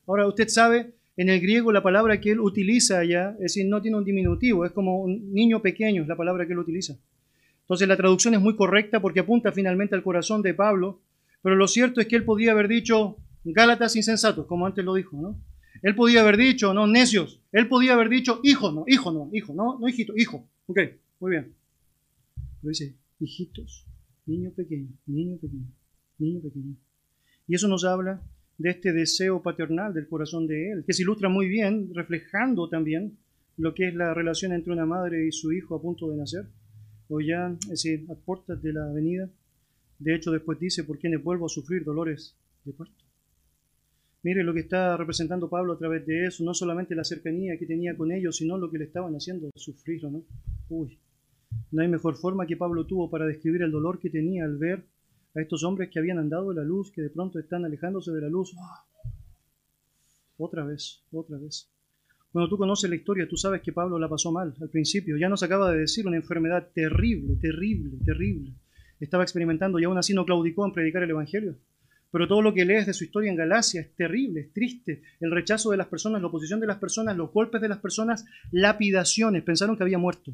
Ahora, 0.06 0.26
usted 0.26 0.48
sabe, 0.48 0.94
En 1.16 1.28
el 1.28 1.40
griego 1.40 1.72
la 1.72 1.82
palabra 1.82 2.20
que 2.20 2.30
él 2.30 2.38
utiliza 2.38 3.00
allá, 3.00 3.30
es 3.40 3.54
decir, 3.54 3.66
no 3.66 3.82
tiene 3.82 3.96
un 3.96 4.04
diminutivo, 4.04 4.64
es 4.64 4.70
como 4.70 5.02
un 5.02 5.32
niño 5.32 5.60
pequeño, 5.60 6.02
es 6.02 6.08
la 6.08 6.14
palabra 6.14 6.46
que 6.46 6.52
él 6.52 6.60
utiliza. 6.60 6.96
Entonces 7.62 7.88
la 7.88 7.96
traducción 7.96 8.34
es 8.34 8.40
muy 8.40 8.54
correcta 8.54 9.00
porque 9.00 9.18
apunta 9.18 9.50
finalmente 9.50 9.96
al 9.96 10.04
corazón 10.04 10.42
de 10.42 10.54
Pablo, 10.54 11.00
pero 11.42 11.56
lo 11.56 11.66
cierto 11.66 12.00
es 12.00 12.06
que 12.06 12.14
él 12.14 12.24
podía 12.24 12.52
haber 12.52 12.68
dicho 12.68 13.16
Gálatas 13.44 13.96
insensatos, 13.96 14.46
como 14.46 14.64
antes 14.64 14.84
lo 14.84 14.94
dijo, 14.94 15.16
¿no? 15.20 15.40
Él 15.82 15.94
podía 15.94 16.20
haber 16.20 16.36
dicho, 16.36 16.74
no, 16.74 16.86
necios. 16.86 17.40
Él 17.52 17.68
podía 17.68 17.94
haber 17.94 18.08
dicho, 18.08 18.40
hijo, 18.42 18.70
no, 18.72 18.84
hijo, 18.86 19.10
no, 19.12 19.28
hijo, 19.32 19.54
no, 19.54 19.78
no 19.78 19.88
hijito, 19.88 20.12
hijo. 20.16 20.48
Ok, 20.66 20.78
muy 21.20 21.32
bien. 21.32 21.52
Lo 22.62 22.68
dice, 22.68 22.94
hijitos, 23.20 23.86
niño 24.26 24.50
pequeño, 24.50 24.88
niño 25.06 25.36
pequeño, 25.38 25.66
niño 26.18 26.40
pequeño. 26.40 26.76
Y 27.46 27.54
eso 27.54 27.68
nos 27.68 27.84
habla 27.84 28.22
de 28.58 28.70
este 28.70 28.92
deseo 28.92 29.42
paternal 29.42 29.94
del 29.94 30.08
corazón 30.08 30.46
de 30.46 30.72
él, 30.72 30.84
que 30.86 30.92
se 30.92 31.02
ilustra 31.02 31.28
muy 31.28 31.48
bien, 31.48 31.94
reflejando 31.94 32.68
también 32.68 33.16
lo 33.56 33.74
que 33.74 33.88
es 33.88 33.94
la 33.94 34.14
relación 34.14 34.52
entre 34.52 34.72
una 34.72 34.86
madre 34.86 35.26
y 35.26 35.32
su 35.32 35.52
hijo 35.52 35.74
a 35.74 35.82
punto 35.82 36.10
de 36.10 36.16
nacer, 36.16 36.46
o 37.08 37.20
ya, 37.20 37.56
es 37.62 37.68
decir, 37.68 38.06
a 38.10 38.14
puertas 38.14 38.62
de 38.62 38.72
la 38.72 38.86
venida. 38.92 39.28
De 39.98 40.14
hecho, 40.14 40.30
después 40.30 40.58
dice, 40.60 40.84
por 40.84 40.98
quienes 40.98 41.22
vuelvo 41.22 41.46
a 41.46 41.48
sufrir 41.48 41.84
dolores 41.84 42.36
de 42.64 42.72
parto. 42.72 43.04
Mire 44.22 44.42
lo 44.42 44.52
que 44.52 44.60
está 44.60 44.96
representando 44.96 45.48
Pablo 45.48 45.72
a 45.72 45.78
través 45.78 46.04
de 46.04 46.26
eso, 46.26 46.44
no 46.44 46.52
solamente 46.52 46.94
la 46.94 47.04
cercanía 47.04 47.56
que 47.56 47.66
tenía 47.66 47.96
con 47.96 48.10
ellos, 48.10 48.36
sino 48.36 48.58
lo 48.58 48.70
que 48.70 48.78
le 48.78 48.84
estaban 48.84 49.14
haciendo 49.14 49.50
sufrir, 49.54 50.02
¿no? 50.04 50.24
Uy, 50.68 50.98
no 51.70 51.82
hay 51.82 51.88
mejor 51.88 52.16
forma 52.16 52.46
que 52.46 52.56
Pablo 52.56 52.84
tuvo 52.84 53.08
para 53.10 53.26
describir 53.26 53.62
el 53.62 53.70
dolor 53.70 54.00
que 54.00 54.10
tenía 54.10 54.44
al 54.44 54.58
ver 54.58 54.84
a 55.38 55.42
estos 55.42 55.62
hombres 55.64 55.88
que 55.90 55.98
habían 55.98 56.18
andado 56.18 56.50
de 56.50 56.56
la 56.56 56.64
luz, 56.64 56.90
que 56.90 57.02
de 57.02 57.10
pronto 57.10 57.38
están 57.38 57.64
alejándose 57.64 58.10
de 58.12 58.20
la 58.20 58.28
luz. 58.28 58.54
Otra 60.36 60.64
vez, 60.64 61.02
otra 61.12 61.38
vez. 61.38 61.68
Cuando 62.32 62.48
tú 62.48 62.58
conoces 62.58 62.90
la 62.90 62.96
historia, 62.96 63.28
tú 63.28 63.36
sabes 63.36 63.62
que 63.62 63.72
Pablo 63.72 63.98
la 63.98 64.08
pasó 64.08 64.30
mal 64.30 64.54
al 64.60 64.68
principio. 64.68 65.16
Ya 65.16 65.28
nos 65.28 65.42
acaba 65.42 65.70
de 65.72 65.78
decir 65.78 66.06
una 66.06 66.16
enfermedad 66.16 66.68
terrible, 66.74 67.36
terrible, 67.40 67.96
terrible. 68.04 68.52
Estaba 69.00 69.22
experimentando 69.22 69.78
y 69.78 69.84
aún 69.84 69.96
así 69.96 70.12
no 70.12 70.26
claudicó 70.26 70.66
en 70.66 70.72
predicar 70.72 71.02
el 71.02 71.10
Evangelio. 71.10 71.56
Pero 72.10 72.26
todo 72.26 72.42
lo 72.42 72.54
que 72.54 72.64
lees 72.64 72.86
de 72.86 72.94
su 72.94 73.04
historia 73.04 73.30
en 73.30 73.36
Galacia 73.36 73.80
es 73.80 73.94
terrible, 73.94 74.40
es 74.40 74.52
triste. 74.52 75.02
El 75.20 75.30
rechazo 75.30 75.70
de 75.70 75.76
las 75.76 75.86
personas, 75.86 76.20
la 76.20 76.28
oposición 76.28 76.58
de 76.58 76.66
las 76.66 76.78
personas, 76.78 77.16
los 77.16 77.32
golpes 77.32 77.60
de 77.60 77.68
las 77.68 77.78
personas, 77.78 78.24
lapidaciones. 78.50 79.42
Pensaron 79.42 79.76
que 79.76 79.82
había 79.84 79.98
muerto. 79.98 80.32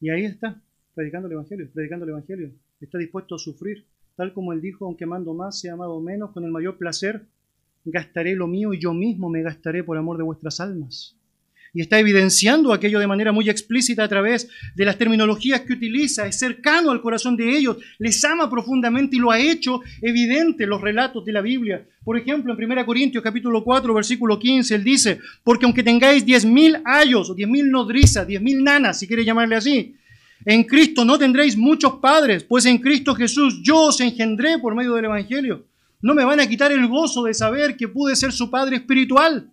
Y 0.00 0.10
ahí 0.10 0.24
está, 0.24 0.60
predicando 0.94 1.26
el 1.26 1.34
Evangelio, 1.34 1.68
predicando 1.72 2.04
el 2.04 2.10
Evangelio. 2.10 2.52
Está 2.82 2.98
dispuesto 2.98 3.36
a 3.36 3.38
sufrir, 3.38 3.86
tal 4.16 4.32
como 4.32 4.52
él 4.52 4.60
dijo, 4.60 4.84
aunque 4.84 5.06
mando 5.06 5.34
más, 5.34 5.60
sea 5.60 5.74
amado 5.74 6.00
menos, 6.00 6.32
con 6.32 6.44
el 6.44 6.50
mayor 6.50 6.76
placer 6.76 7.26
gastaré 7.84 8.36
lo 8.36 8.46
mío 8.46 8.72
y 8.74 8.80
yo 8.80 8.94
mismo 8.94 9.28
me 9.28 9.42
gastaré 9.42 9.82
por 9.82 9.96
amor 9.96 10.16
de 10.16 10.22
vuestras 10.22 10.60
almas 10.60 11.16
y 11.74 11.80
está 11.80 11.98
evidenciando 11.98 12.72
aquello 12.72 12.98
de 12.98 13.06
manera 13.06 13.32
muy 13.32 13.48
explícita 13.48 14.04
a 14.04 14.08
través 14.08 14.48
de 14.74 14.84
las 14.84 14.98
terminologías 14.98 15.62
que 15.62 15.72
utiliza, 15.72 16.26
es 16.26 16.38
cercano 16.38 16.90
al 16.90 17.00
corazón 17.00 17.36
de 17.36 17.56
ellos, 17.56 17.78
les 17.98 18.22
ama 18.24 18.50
profundamente 18.50 19.16
y 19.16 19.18
lo 19.18 19.30
ha 19.30 19.38
hecho 19.38 19.80
evidente 20.02 20.64
en 20.64 20.70
los 20.70 20.82
relatos 20.82 21.24
de 21.24 21.32
la 21.32 21.40
Biblia. 21.40 21.86
Por 22.04 22.18
ejemplo, 22.18 22.54
en 22.54 22.70
1 22.70 22.86
Corintios 22.86 23.24
capítulo 23.24 23.64
4, 23.64 23.94
versículo 23.94 24.38
15, 24.38 24.74
él 24.74 24.84
dice, 24.84 25.20
porque 25.42 25.64
aunque 25.64 25.82
tengáis 25.82 26.26
diez 26.26 26.44
mil 26.44 26.76
ayos, 26.84 27.30
o 27.30 27.34
diez 27.34 27.48
mil 27.48 27.70
nodrizas, 27.70 28.26
diez 28.26 28.42
mil 28.42 28.62
nanas, 28.62 28.98
si 28.98 29.06
quiere 29.06 29.24
llamarle 29.24 29.56
así, 29.56 29.96
en 30.44 30.64
Cristo 30.64 31.04
no 31.04 31.18
tendréis 31.18 31.56
muchos 31.56 31.94
padres, 31.94 32.44
pues 32.44 32.66
en 32.66 32.78
Cristo 32.78 33.14
Jesús 33.14 33.60
yo 33.62 33.82
os 33.82 34.00
engendré 34.00 34.58
por 34.58 34.74
medio 34.74 34.94
del 34.94 35.04
Evangelio. 35.04 35.66
No 36.00 36.14
me 36.14 36.24
van 36.24 36.40
a 36.40 36.48
quitar 36.48 36.72
el 36.72 36.86
gozo 36.88 37.22
de 37.22 37.34
saber 37.34 37.76
que 37.76 37.88
pude 37.88 38.16
ser 38.16 38.32
su 38.32 38.50
padre 38.50 38.76
espiritual. 38.76 39.52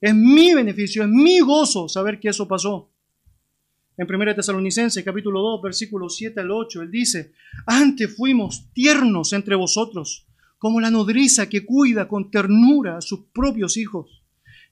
Es 0.00 0.14
mi 0.14 0.54
beneficio, 0.54 1.04
es 1.04 1.08
mi 1.08 1.40
gozo 1.40 1.88
saber 1.88 2.18
que 2.18 2.28
eso 2.28 2.48
pasó. 2.48 2.90
En 3.96 4.12
1 4.12 4.34
Tesalonicenses 4.34 5.02
capítulo 5.04 5.40
2, 5.40 5.62
versículos 5.62 6.16
7 6.16 6.40
al 6.40 6.50
8, 6.50 6.82
él 6.82 6.90
dice, 6.90 7.32
antes 7.64 8.14
fuimos 8.14 8.70
tiernos 8.74 9.32
entre 9.32 9.54
vosotros, 9.54 10.26
como 10.58 10.80
la 10.80 10.90
nodriza 10.90 11.48
que 11.48 11.64
cuida 11.64 12.06
con 12.06 12.30
ternura 12.30 12.98
a 12.98 13.00
sus 13.00 13.20
propios 13.32 13.76
hijos. 13.78 14.15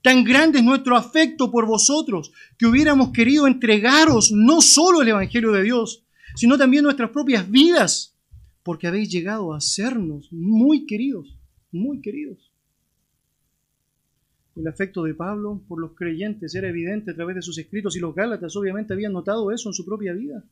Tan 0.05 0.23
grande 0.23 0.59
es 0.59 0.63
nuestro 0.63 0.95
afecto 0.95 1.49
por 1.49 1.65
vosotros 1.65 2.31
que 2.59 2.67
hubiéramos 2.67 3.09
querido 3.09 3.47
entregaros 3.47 4.31
no 4.31 4.61
solo 4.61 5.01
el 5.01 5.07
Evangelio 5.07 5.51
de 5.51 5.63
Dios, 5.63 6.05
sino 6.35 6.59
también 6.59 6.83
nuestras 6.83 7.09
propias 7.09 7.49
vidas, 7.49 8.15
porque 8.61 8.85
habéis 8.85 9.09
llegado 9.09 9.51
a 9.51 9.61
sernos 9.61 10.31
muy 10.31 10.85
queridos, 10.85 11.39
muy 11.71 12.01
queridos. 12.01 12.53
El 14.55 14.67
afecto 14.67 15.01
de 15.01 15.15
Pablo 15.15 15.63
por 15.67 15.81
los 15.81 15.95
creyentes 15.95 16.53
era 16.53 16.69
evidente 16.69 17.09
a 17.09 17.15
través 17.15 17.37
de 17.37 17.41
sus 17.41 17.57
escritos 17.57 17.97
y 17.97 17.99
los 17.99 18.13
Gálatas 18.13 18.55
obviamente 18.55 18.93
habían 18.93 19.13
notado 19.13 19.51
eso 19.51 19.69
en 19.69 19.73
su 19.73 19.85
propia 19.85 20.13
vida. 20.13 20.43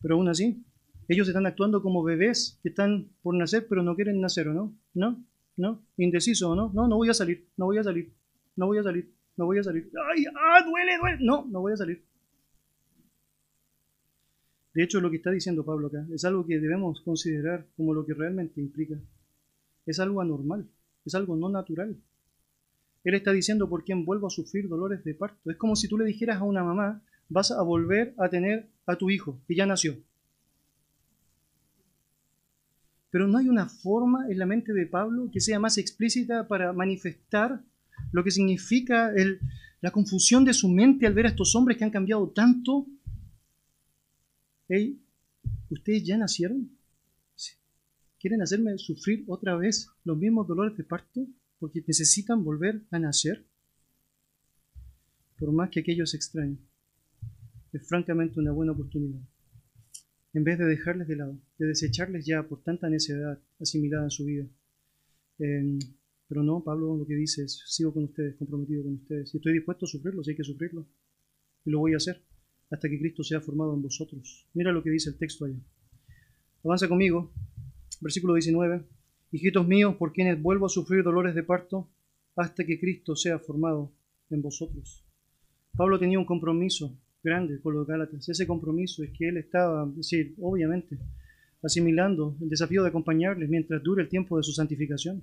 Pero 0.00 0.16
aún 0.16 0.28
así, 0.28 0.64
ellos 1.06 1.28
están 1.28 1.46
actuando 1.46 1.82
como 1.82 2.02
bebés 2.02 2.58
que 2.64 2.70
están 2.70 3.10
por 3.22 3.36
nacer 3.36 3.68
pero 3.68 3.84
no 3.84 3.94
quieren 3.94 4.20
nacer, 4.20 4.48
¿o 4.48 4.54
no? 4.54 4.76
¿No? 4.92 5.24
¿No? 5.56 5.82
Indeciso, 5.96 6.50
¿o 6.50 6.56
no? 6.56 6.70
No, 6.72 6.88
no 6.88 6.96
voy 6.96 7.10
a 7.10 7.14
salir, 7.14 7.46
no 7.56 7.66
voy 7.66 7.78
a 7.78 7.84
salir, 7.84 8.12
no 8.56 8.66
voy 8.66 8.78
a 8.78 8.82
salir, 8.82 9.12
no 9.36 9.46
voy 9.46 9.58
a 9.58 9.62
salir. 9.62 9.90
¡Ay, 10.10 10.24
ah, 10.34 10.64
duele, 10.64 10.98
duele! 10.98 11.18
No, 11.20 11.46
no 11.46 11.60
voy 11.60 11.72
a 11.72 11.76
salir. 11.76 12.02
De 14.74 14.82
hecho, 14.82 15.00
lo 15.00 15.10
que 15.10 15.16
está 15.16 15.30
diciendo 15.30 15.64
Pablo 15.64 15.88
acá 15.88 16.06
es 16.12 16.24
algo 16.24 16.46
que 16.46 16.58
debemos 16.58 17.02
considerar 17.02 17.66
como 17.76 17.92
lo 17.92 18.06
que 18.06 18.14
realmente 18.14 18.60
implica. 18.60 18.98
Es 19.84 20.00
algo 20.00 20.20
anormal, 20.20 20.66
es 21.04 21.14
algo 21.14 21.36
no 21.36 21.50
natural. 21.50 21.96
Él 23.04 23.14
está 23.14 23.32
diciendo 23.32 23.68
por 23.68 23.84
quién 23.84 24.04
vuelvo 24.04 24.28
a 24.28 24.30
sufrir 24.30 24.68
dolores 24.68 25.04
de 25.04 25.14
parto. 25.14 25.50
Es 25.50 25.56
como 25.56 25.76
si 25.76 25.88
tú 25.88 25.98
le 25.98 26.04
dijeras 26.04 26.38
a 26.38 26.44
una 26.44 26.62
mamá, 26.62 27.02
vas 27.28 27.50
a 27.50 27.62
volver 27.62 28.14
a 28.16 28.28
tener 28.28 28.68
a 28.86 28.96
tu 28.96 29.10
hijo, 29.10 29.40
que 29.46 29.54
ya 29.54 29.66
nació. 29.66 29.96
Pero 33.12 33.28
no 33.28 33.38
hay 33.38 33.48
una 33.48 33.68
forma 33.68 34.26
en 34.28 34.40
la 34.40 34.46
mente 34.46 34.72
de 34.72 34.86
Pablo 34.86 35.30
que 35.32 35.40
sea 35.40 35.60
más 35.60 35.78
explícita 35.78 36.48
para 36.48 36.72
manifestar 36.72 37.62
lo 38.10 38.24
que 38.24 38.32
significa 38.32 39.12
la 39.80 39.92
confusión 39.92 40.44
de 40.44 40.52
su 40.52 40.68
mente 40.68 41.06
al 41.06 41.14
ver 41.14 41.26
a 41.26 41.28
estos 41.28 41.54
hombres 41.54 41.78
que 41.78 41.84
han 41.84 41.90
cambiado 41.90 42.28
tanto. 42.30 42.84
Hey, 44.68 44.98
¿Ustedes 45.70 46.02
ya 46.02 46.18
nacieron? 46.18 46.76
¿Quieren 48.18 48.42
hacerme 48.42 48.76
sufrir 48.78 49.24
otra 49.28 49.54
vez 49.54 49.88
los 50.02 50.18
mismos 50.18 50.48
dolores 50.48 50.76
de 50.76 50.82
parto? 50.82 51.28
porque 51.62 51.84
necesitan 51.86 52.42
volver 52.42 52.82
a 52.90 52.98
nacer, 52.98 53.46
por 55.38 55.52
más 55.52 55.70
que 55.70 55.78
aquello 55.78 56.04
se 56.06 56.16
extrañe. 56.16 56.58
Es 57.72 57.86
francamente 57.86 58.40
una 58.40 58.50
buena 58.50 58.72
oportunidad. 58.72 59.20
En 60.34 60.44
vez 60.44 60.58
de 60.58 60.64
dejarles 60.64 61.08
de 61.08 61.16
lado, 61.16 61.38
de 61.58 61.66
desecharles 61.66 62.24
ya 62.24 62.42
por 62.42 62.62
tanta 62.62 62.88
necedad 62.88 63.38
asimilada 63.60 64.04
en 64.04 64.10
su 64.10 64.24
vida. 64.24 64.46
Em, 65.38 65.78
pero 66.26 66.42
no, 66.42 66.64
Pablo 66.64 66.96
lo 66.96 67.06
que 67.06 67.14
dice 67.14 67.44
es, 67.44 67.62
sigo 67.66 67.92
con 67.92 68.04
ustedes, 68.04 68.36
comprometido 68.36 68.82
con 68.82 68.94
ustedes, 68.94 69.34
y 69.34 69.36
estoy 69.36 69.52
dispuesto 69.52 69.84
a 69.84 69.88
sufrirlo, 69.88 70.24
si 70.24 70.30
hay 70.30 70.36
que 70.36 70.44
sufrirlo. 70.44 70.86
Y 71.64 71.70
lo 71.70 71.80
voy 71.80 71.94
a 71.94 71.98
hacer 71.98 72.22
hasta 72.70 72.88
que 72.88 72.98
Cristo 72.98 73.22
sea 73.22 73.40
formado 73.40 73.74
en 73.74 73.82
vosotros. 73.82 74.48
Mira 74.54 74.72
lo 74.72 74.82
que 74.82 74.90
dice 74.90 75.10
el 75.10 75.18
texto 75.18 75.44
allá. 75.44 75.60
Avanza 76.64 76.88
conmigo, 76.88 77.32
versículo 78.00 78.34
19 78.34 78.86
hijitos 79.32 79.66
míos, 79.66 79.96
por 79.96 80.12
quienes 80.12 80.40
vuelvo 80.40 80.66
a 80.66 80.68
sufrir 80.68 81.02
dolores 81.02 81.34
de 81.34 81.42
parto 81.42 81.90
hasta 82.36 82.64
que 82.64 82.78
Cristo 82.78 83.16
sea 83.16 83.38
formado 83.38 83.92
en 84.30 84.42
vosotros. 84.42 85.04
Pablo 85.74 85.98
tenía 85.98 86.18
un 86.18 86.26
compromiso 86.26 86.98
grande 87.22 87.60
con 87.60 87.74
los 87.74 87.86
Gálatas. 87.86 88.28
Ese 88.28 88.46
compromiso 88.46 89.02
es 89.02 89.10
que 89.10 89.28
él 89.28 89.36
estaba, 89.36 89.86
decir, 89.86 90.34
obviamente, 90.40 90.98
asimilando 91.62 92.36
el 92.40 92.48
desafío 92.48 92.82
de 92.82 92.88
acompañarles 92.88 93.48
mientras 93.48 93.82
dure 93.82 94.02
el 94.02 94.08
tiempo 94.08 94.36
de 94.36 94.42
su 94.42 94.52
santificación. 94.52 95.22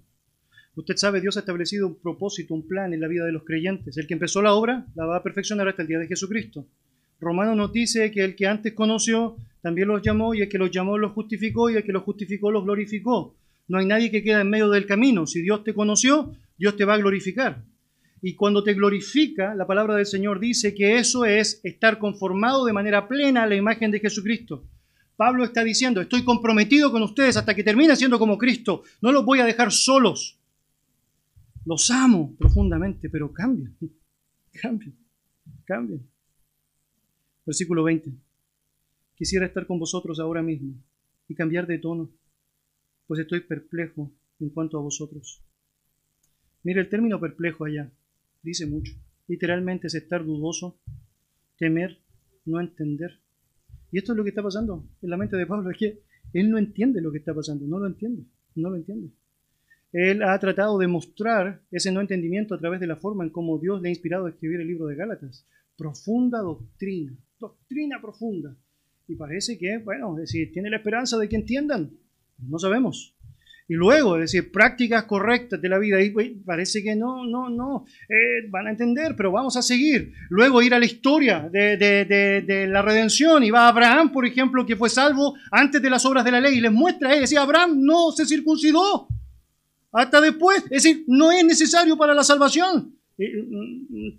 Usted 0.75 0.95
sabe, 0.95 1.19
Dios 1.19 1.35
ha 1.35 1.41
establecido 1.41 1.87
un 1.87 1.95
propósito, 1.95 2.53
un 2.53 2.67
plan 2.67 2.93
en 2.93 3.01
la 3.01 3.07
vida 3.07 3.25
de 3.25 3.31
los 3.31 3.43
creyentes. 3.43 3.97
El 3.97 4.07
que 4.07 4.13
empezó 4.13 4.41
la 4.41 4.53
obra 4.53 4.85
la 4.95 5.05
va 5.05 5.17
a 5.17 5.23
perfeccionar 5.23 5.67
hasta 5.67 5.81
el 5.81 5.87
día 5.87 5.99
de 5.99 6.07
Jesucristo. 6.07 6.65
Romano 7.19 7.53
nos 7.53 7.73
dice 7.73 8.11
que 8.11 8.23
el 8.23 8.35
que 8.35 8.47
antes 8.47 8.73
conoció 8.73 9.35
también 9.61 9.89
los 9.89 10.01
llamó 10.01 10.33
y 10.33 10.41
el 10.41 10.47
que 10.47 10.57
los 10.57 10.71
llamó 10.71 10.97
los 10.97 11.11
justificó 11.11 11.69
y 11.69 11.75
el 11.75 11.83
que 11.83 11.91
los 11.91 12.03
justificó 12.03 12.49
los 12.49 12.63
glorificó. 12.63 13.35
No 13.67 13.77
hay 13.77 13.85
nadie 13.85 14.09
que 14.09 14.23
quede 14.23 14.41
en 14.41 14.49
medio 14.49 14.69
del 14.69 14.85
camino. 14.85 15.27
Si 15.27 15.41
Dios 15.41 15.63
te 15.65 15.73
conoció, 15.73 16.33
Dios 16.57 16.77
te 16.77 16.85
va 16.85 16.93
a 16.93 16.97
glorificar. 16.97 17.61
Y 18.21 18.35
cuando 18.35 18.63
te 18.63 18.73
glorifica, 18.73 19.55
la 19.55 19.65
palabra 19.65 19.95
del 19.95 20.05
Señor 20.05 20.39
dice 20.39 20.73
que 20.73 20.97
eso 20.97 21.25
es 21.25 21.61
estar 21.63 21.99
conformado 21.99 22.65
de 22.65 22.73
manera 22.73 23.07
plena 23.07 23.43
a 23.43 23.47
la 23.47 23.55
imagen 23.55 23.91
de 23.91 23.99
Jesucristo. 23.99 24.65
Pablo 25.15 25.43
está 25.43 25.63
diciendo, 25.63 26.01
estoy 26.01 26.23
comprometido 26.23 26.91
con 26.91 27.03
ustedes 27.03 27.37
hasta 27.37 27.55
que 27.55 27.63
termine 27.63 27.95
siendo 27.95 28.19
como 28.19 28.37
Cristo. 28.37 28.83
No 29.01 29.11
los 29.11 29.25
voy 29.25 29.39
a 29.39 29.45
dejar 29.45 29.71
solos. 29.71 30.37
Los 31.65 31.91
amo 31.91 32.35
profundamente, 32.37 33.09
pero 33.09 33.31
cambien, 33.31 33.75
cambien, 34.61 34.95
cambien. 35.65 36.07
Versículo 37.45 37.83
20. 37.83 38.11
Quisiera 39.15 39.45
estar 39.45 39.65
con 39.65 39.79
vosotros 39.79 40.19
ahora 40.19 40.41
mismo 40.41 40.73
y 41.27 41.35
cambiar 41.35 41.67
de 41.67 41.77
tono 41.77 42.09
pues 43.09 43.19
estoy 43.21 43.39
perplejo 43.39 44.11
en 44.39 44.49
cuanto 44.51 44.77
a 44.77 44.83
vosotros. 44.83 45.41
Mire, 46.61 46.81
el 46.81 46.89
término 46.89 47.19
perplejo 47.19 47.65
allá 47.65 47.91
dice 48.41 48.65
mucho. 48.65 48.93
Literalmente 49.27 49.87
es 49.87 49.95
estar 49.95 50.25
dudoso, 50.25 50.79
temer, 51.57 51.99
no 52.45 52.59
entender. 52.59 53.19
Y 53.91 53.97
esto 53.97 54.13
es 54.13 54.17
lo 54.17 54.23
que 54.23 54.29
está 54.29 54.43
pasando 54.43 54.87
en 55.01 55.09
la 55.09 55.17
mente 55.17 55.37
de 55.37 55.45
Pablo, 55.45 55.69
es 55.71 55.77
que 55.77 56.01
él 56.33 56.49
no 56.49 56.57
entiende 56.57 57.01
lo 57.01 57.11
que 57.11 57.19
está 57.19 57.33
pasando, 57.33 57.65
no 57.65 57.79
lo 57.79 57.87
entiende, 57.87 58.23
no 58.55 58.69
lo 58.69 58.75
entiende. 58.75 59.11
Él 59.91 60.21
ha 60.21 60.37
tratado 60.39 60.77
de 60.77 60.87
mostrar 60.87 61.63
ese 61.71 61.91
no 61.91 62.01
entendimiento 62.01 62.53
a 62.53 62.59
través 62.59 62.79
de 62.79 62.87
la 62.87 62.95
forma 62.95 63.23
en 63.23 63.31
cómo 63.31 63.57
Dios 63.57 63.81
le 63.81 63.89
ha 63.89 63.91
inspirado 63.91 64.25
a 64.25 64.29
escribir 64.29 64.61
el 64.61 64.67
libro 64.67 64.85
de 64.85 64.95
Gálatas. 64.95 65.47
Profunda 65.75 66.39
doctrina, 66.39 67.17
doctrina 67.39 67.99
profunda. 67.99 68.55
Y 69.07 69.15
parece 69.15 69.57
que, 69.57 69.79
bueno, 69.79 70.13
es 70.17 70.31
decir, 70.31 70.51
tiene 70.51 70.69
la 70.69 70.77
esperanza 70.77 71.17
de 71.17 71.27
que 71.27 71.35
entiendan. 71.35 71.97
No 72.37 72.59
sabemos. 72.59 73.15
Y 73.69 73.75
luego, 73.75 74.15
es 74.15 74.21
decir, 74.31 74.51
prácticas 74.51 75.03
correctas 75.03 75.61
de 75.61 75.69
la 75.69 75.77
vida. 75.77 76.01
Y 76.01 76.09
parece 76.43 76.81
que 76.81 76.95
no, 76.95 77.23
no, 77.23 77.49
no, 77.49 77.85
eh, 78.09 78.49
van 78.49 78.65
a 78.65 78.71
entender, 78.71 79.15
pero 79.15 79.31
vamos 79.31 79.55
a 79.57 79.61
seguir. 79.61 80.11
Luego 80.31 80.63
ir 80.63 80.73
a 80.73 80.79
la 80.79 80.85
historia 80.85 81.47
de, 81.51 81.77
de, 81.77 82.43
de, 82.45 82.67
la 82.67 82.81
redención. 82.81 83.43
Y 83.43 83.51
va 83.51 83.67
Abraham, 83.67 84.11
por 84.11 84.25
ejemplo, 84.25 84.65
que 84.65 84.75
fue 84.75 84.89
salvo 84.89 85.35
antes 85.51 85.79
de 85.83 85.89
las 85.91 86.03
obras 86.03 86.25
de 86.25 86.31
la 86.31 86.41
ley. 86.41 86.57
Y 86.57 86.61
les 86.61 86.71
muestra, 86.71 87.13
es 87.13 87.21
decir, 87.21 87.37
Abraham 87.37 87.75
no 87.79 88.11
se 88.11 88.25
circuncidó 88.25 89.07
hasta 89.91 90.19
después. 90.19 90.63
Es 90.71 90.83
decir, 90.83 91.03
no 91.05 91.31
es 91.31 91.45
necesario 91.45 91.95
para 91.95 92.15
la 92.15 92.23
salvación. 92.23 92.95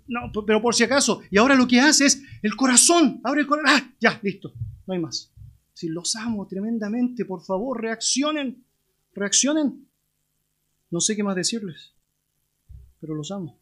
No, 0.07 0.31
pero 0.47 0.61
por 0.61 0.73
si 0.73 0.85
acaso. 0.85 1.23
Y 1.29 1.37
ahora 1.37 1.55
lo 1.55 1.67
que 1.67 1.81
hace 1.81 2.05
es 2.05 2.23
el 2.41 2.55
corazón. 2.55 3.19
Abre 3.21 3.41
el 3.41 3.47
corazón. 3.47 3.69
Ah, 3.69 3.93
ya, 3.99 4.17
listo. 4.23 4.53
No 4.87 4.93
hay 4.93 4.99
más. 5.01 5.29
Si 5.73 5.89
los 5.89 6.15
amo 6.15 6.47
tremendamente, 6.47 7.25
por 7.25 7.43
favor, 7.43 7.81
reaccionen. 7.81 8.63
Reaccionen. 9.13 9.87
No 10.89 10.99
sé 10.99 11.15
qué 11.15 11.23
más 11.23 11.35
decirles, 11.35 11.93
pero 12.99 13.15
los 13.15 13.31
amo. 13.31 13.59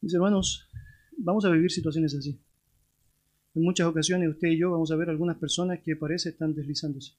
Mis 0.00 0.14
hermanos, 0.14 0.68
vamos 1.16 1.44
a 1.44 1.50
vivir 1.50 1.70
situaciones 1.70 2.14
así. 2.14 2.38
En 3.54 3.62
muchas 3.62 3.86
ocasiones 3.86 4.28
usted 4.28 4.48
y 4.48 4.58
yo 4.58 4.70
vamos 4.70 4.90
a 4.90 4.96
ver 4.96 5.10
algunas 5.10 5.36
personas 5.36 5.80
que 5.80 5.96
parece 5.96 6.30
están 6.30 6.54
deslizándose. 6.54 7.12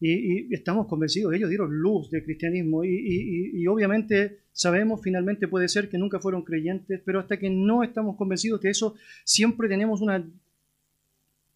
Y, 0.00 0.52
estamos 0.54 0.86
convencidos, 0.86 1.34
ellos 1.34 1.50
dieron 1.50 1.70
luz 1.78 2.10
del 2.10 2.24
cristianismo 2.24 2.84
y, 2.84 3.52
y, 3.54 3.66
obviamente 3.66 4.44
sabemos 4.50 5.02
finalmente 5.02 5.46
puede 5.46 5.68
ser 5.68 5.90
que 5.90 5.98
nunca 5.98 6.18
fueron 6.18 6.42
creyentes, 6.42 7.02
pero 7.04 7.20
hasta 7.20 7.38
que 7.38 7.50
no 7.50 7.82
estamos 7.84 8.16
convencidos 8.16 8.62
de 8.62 8.70
eso, 8.70 8.94
siempre 9.24 9.68
tenemos 9.68 10.00
una 10.00 10.26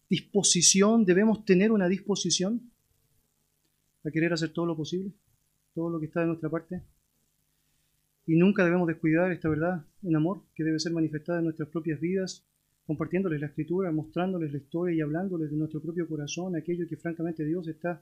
disposición, 0.07 1.05
debemos 1.05 1.43
tener 1.43 1.71
una 1.71 1.87
disposición 1.87 2.71
a 4.05 4.11
querer 4.11 4.31
hacer 4.33 4.49
todo 4.49 4.65
lo 4.65 4.77
posible, 4.77 5.11
todo 5.73 5.89
lo 5.89 5.99
que 5.99 6.05
está 6.05 6.21
de 6.21 6.27
nuestra 6.27 6.49
parte. 6.49 6.81
Y 8.27 8.35
nunca 8.35 8.63
debemos 8.63 8.87
descuidar 8.87 9.31
esta 9.31 9.49
verdad 9.49 9.85
en 10.03 10.15
amor 10.15 10.41
que 10.55 10.63
debe 10.63 10.79
ser 10.79 10.93
manifestada 10.93 11.39
en 11.39 11.45
nuestras 11.45 11.69
propias 11.69 11.99
vidas, 11.99 12.45
compartiéndoles 12.85 13.41
la 13.41 13.47
escritura, 13.47 13.91
mostrándoles 13.91 14.51
la 14.51 14.59
historia 14.59 14.95
y 14.95 15.01
hablándoles 15.01 15.49
de 15.51 15.57
nuestro 15.57 15.81
propio 15.81 16.07
corazón, 16.07 16.55
aquello 16.55 16.87
que 16.87 16.97
francamente 16.97 17.43
Dios 17.43 17.67
está 17.67 18.01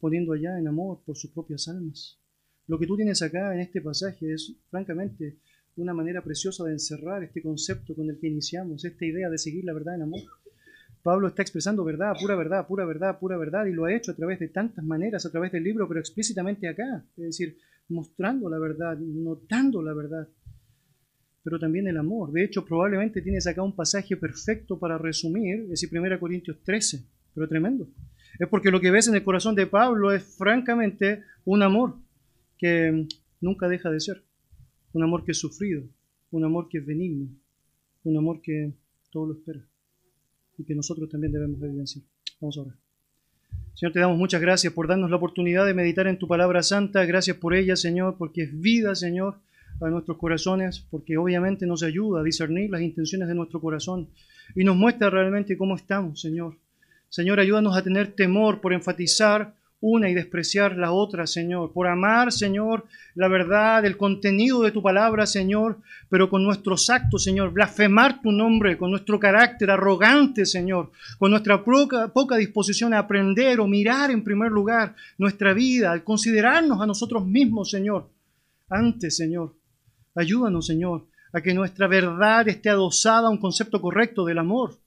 poniendo 0.00 0.32
allá 0.32 0.58
en 0.58 0.68
amor 0.68 1.00
por 1.06 1.16
sus 1.16 1.30
propias 1.30 1.68
almas. 1.68 2.18
Lo 2.66 2.78
que 2.78 2.86
tú 2.86 2.96
tienes 2.96 3.22
acá 3.22 3.54
en 3.54 3.60
este 3.60 3.80
pasaje 3.80 4.32
es 4.32 4.54
francamente 4.70 5.38
una 5.76 5.94
manera 5.94 6.22
preciosa 6.22 6.64
de 6.64 6.72
encerrar 6.72 7.22
este 7.22 7.42
concepto 7.42 7.94
con 7.94 8.08
el 8.10 8.18
que 8.18 8.28
iniciamos, 8.28 8.84
esta 8.84 9.04
idea 9.04 9.28
de 9.28 9.38
seguir 9.38 9.64
la 9.64 9.72
verdad 9.72 9.96
en 9.96 10.02
amor. 10.02 10.22
Pablo 11.04 11.28
está 11.28 11.42
expresando 11.42 11.84
verdad, 11.84 12.14
pura 12.18 12.34
verdad, 12.34 12.66
pura 12.66 12.86
verdad, 12.86 13.18
pura 13.18 13.36
verdad, 13.36 13.66
y 13.66 13.72
lo 13.72 13.84
ha 13.84 13.92
hecho 13.94 14.12
a 14.12 14.14
través 14.14 14.40
de 14.40 14.48
tantas 14.48 14.82
maneras, 14.82 15.26
a 15.26 15.30
través 15.30 15.52
del 15.52 15.62
libro, 15.62 15.86
pero 15.86 16.00
explícitamente 16.00 16.66
acá, 16.66 17.04
es 17.18 17.24
decir, 17.24 17.58
mostrando 17.90 18.48
la 18.48 18.58
verdad, 18.58 18.96
notando 18.96 19.82
la 19.82 19.92
verdad, 19.92 20.26
pero 21.42 21.58
también 21.58 21.86
el 21.88 21.98
amor. 21.98 22.32
De 22.32 22.42
hecho, 22.42 22.64
probablemente 22.64 23.20
tienes 23.20 23.46
acá 23.46 23.62
un 23.62 23.76
pasaje 23.76 24.16
perfecto 24.16 24.78
para 24.78 24.96
resumir, 24.96 25.64
es 25.64 25.68
decir, 25.68 25.90
1 25.92 26.18
Corintios 26.18 26.62
13, 26.64 27.04
pero 27.34 27.46
tremendo. 27.48 27.86
Es 28.38 28.48
porque 28.48 28.70
lo 28.70 28.80
que 28.80 28.90
ves 28.90 29.06
en 29.06 29.14
el 29.14 29.24
corazón 29.24 29.54
de 29.54 29.66
Pablo 29.66 30.10
es 30.10 30.24
francamente 30.38 31.22
un 31.44 31.62
amor 31.62 31.96
que 32.56 33.06
nunca 33.42 33.68
deja 33.68 33.90
de 33.90 34.00
ser, 34.00 34.24
un 34.94 35.02
amor 35.02 35.22
que 35.22 35.32
es 35.32 35.38
sufrido, 35.38 35.82
un 36.30 36.44
amor 36.44 36.66
que 36.70 36.78
es 36.78 36.86
benigno, 36.86 37.28
un 38.04 38.16
amor 38.16 38.40
que 38.40 38.72
todo 39.10 39.26
lo 39.26 39.34
espera 39.34 39.62
y 40.58 40.64
que 40.64 40.74
nosotros 40.74 41.08
también 41.08 41.32
debemos 41.32 41.62
evidenciar. 41.62 42.04
Vamos 42.40 42.58
a 42.58 42.60
orar. 42.62 42.74
Señor, 43.74 43.92
te 43.92 44.00
damos 44.00 44.18
muchas 44.18 44.40
gracias 44.40 44.72
por 44.72 44.86
darnos 44.86 45.10
la 45.10 45.16
oportunidad 45.16 45.66
de 45.66 45.74
meditar 45.74 46.06
en 46.06 46.18
tu 46.18 46.28
palabra 46.28 46.62
santa. 46.62 47.04
Gracias 47.04 47.36
por 47.36 47.54
ella, 47.54 47.74
Señor, 47.74 48.16
porque 48.16 48.42
es 48.42 48.60
vida, 48.60 48.94
Señor, 48.94 49.40
a 49.80 49.88
nuestros 49.88 50.16
corazones, 50.16 50.80
porque 50.90 51.16
obviamente 51.16 51.66
nos 51.66 51.82
ayuda 51.82 52.20
a 52.20 52.22
discernir 52.22 52.70
las 52.70 52.82
intenciones 52.82 53.26
de 53.26 53.34
nuestro 53.34 53.60
corazón 53.60 54.08
y 54.54 54.62
nos 54.62 54.76
muestra 54.76 55.10
realmente 55.10 55.56
cómo 55.56 55.74
estamos, 55.74 56.20
Señor. 56.20 56.56
Señor, 57.08 57.40
ayúdanos 57.40 57.76
a 57.76 57.82
tener 57.82 58.12
temor 58.12 58.60
por 58.60 58.72
enfatizar 58.72 59.54
una 59.86 60.08
y 60.08 60.14
despreciar 60.14 60.78
la 60.78 60.92
otra, 60.92 61.26
Señor, 61.26 61.70
por 61.74 61.88
amar, 61.88 62.32
Señor, 62.32 62.86
la 63.14 63.28
verdad, 63.28 63.84
el 63.84 63.98
contenido 63.98 64.62
de 64.62 64.70
tu 64.70 64.82
palabra, 64.82 65.26
Señor, 65.26 65.78
pero 66.08 66.30
con 66.30 66.42
nuestros 66.42 66.88
actos, 66.88 67.22
Señor, 67.22 67.52
blasfemar 67.52 68.22
tu 68.22 68.32
nombre, 68.32 68.78
con 68.78 68.90
nuestro 68.90 69.20
carácter 69.20 69.70
arrogante, 69.70 70.46
Señor, 70.46 70.90
con 71.18 71.30
nuestra 71.30 71.62
poca, 71.62 72.36
disposición 72.38 72.94
a 72.94 73.00
aprender 73.00 73.60
o 73.60 73.66
mirar 73.66 74.10
en 74.10 74.24
primer 74.24 74.50
lugar 74.50 74.94
nuestra 75.18 75.52
vida, 75.52 75.92
al 75.92 76.02
considerarnos 76.02 76.80
a 76.80 76.86
nosotros 76.86 77.26
mismos, 77.26 77.70
Señor. 77.70 78.08
Antes, 78.70 79.18
Señor, 79.18 79.54
ayúdanos, 80.14 80.66
Señor, 80.66 81.08
a 81.30 81.42
que 81.42 81.52
nuestra 81.52 81.88
verdad 81.88 82.48
esté 82.48 82.70
adosada 82.70 83.28
a 83.28 83.30
un 83.30 83.38
concepto 83.38 83.82
correcto 83.82 84.24
del 84.24 84.38
amor 84.38 84.78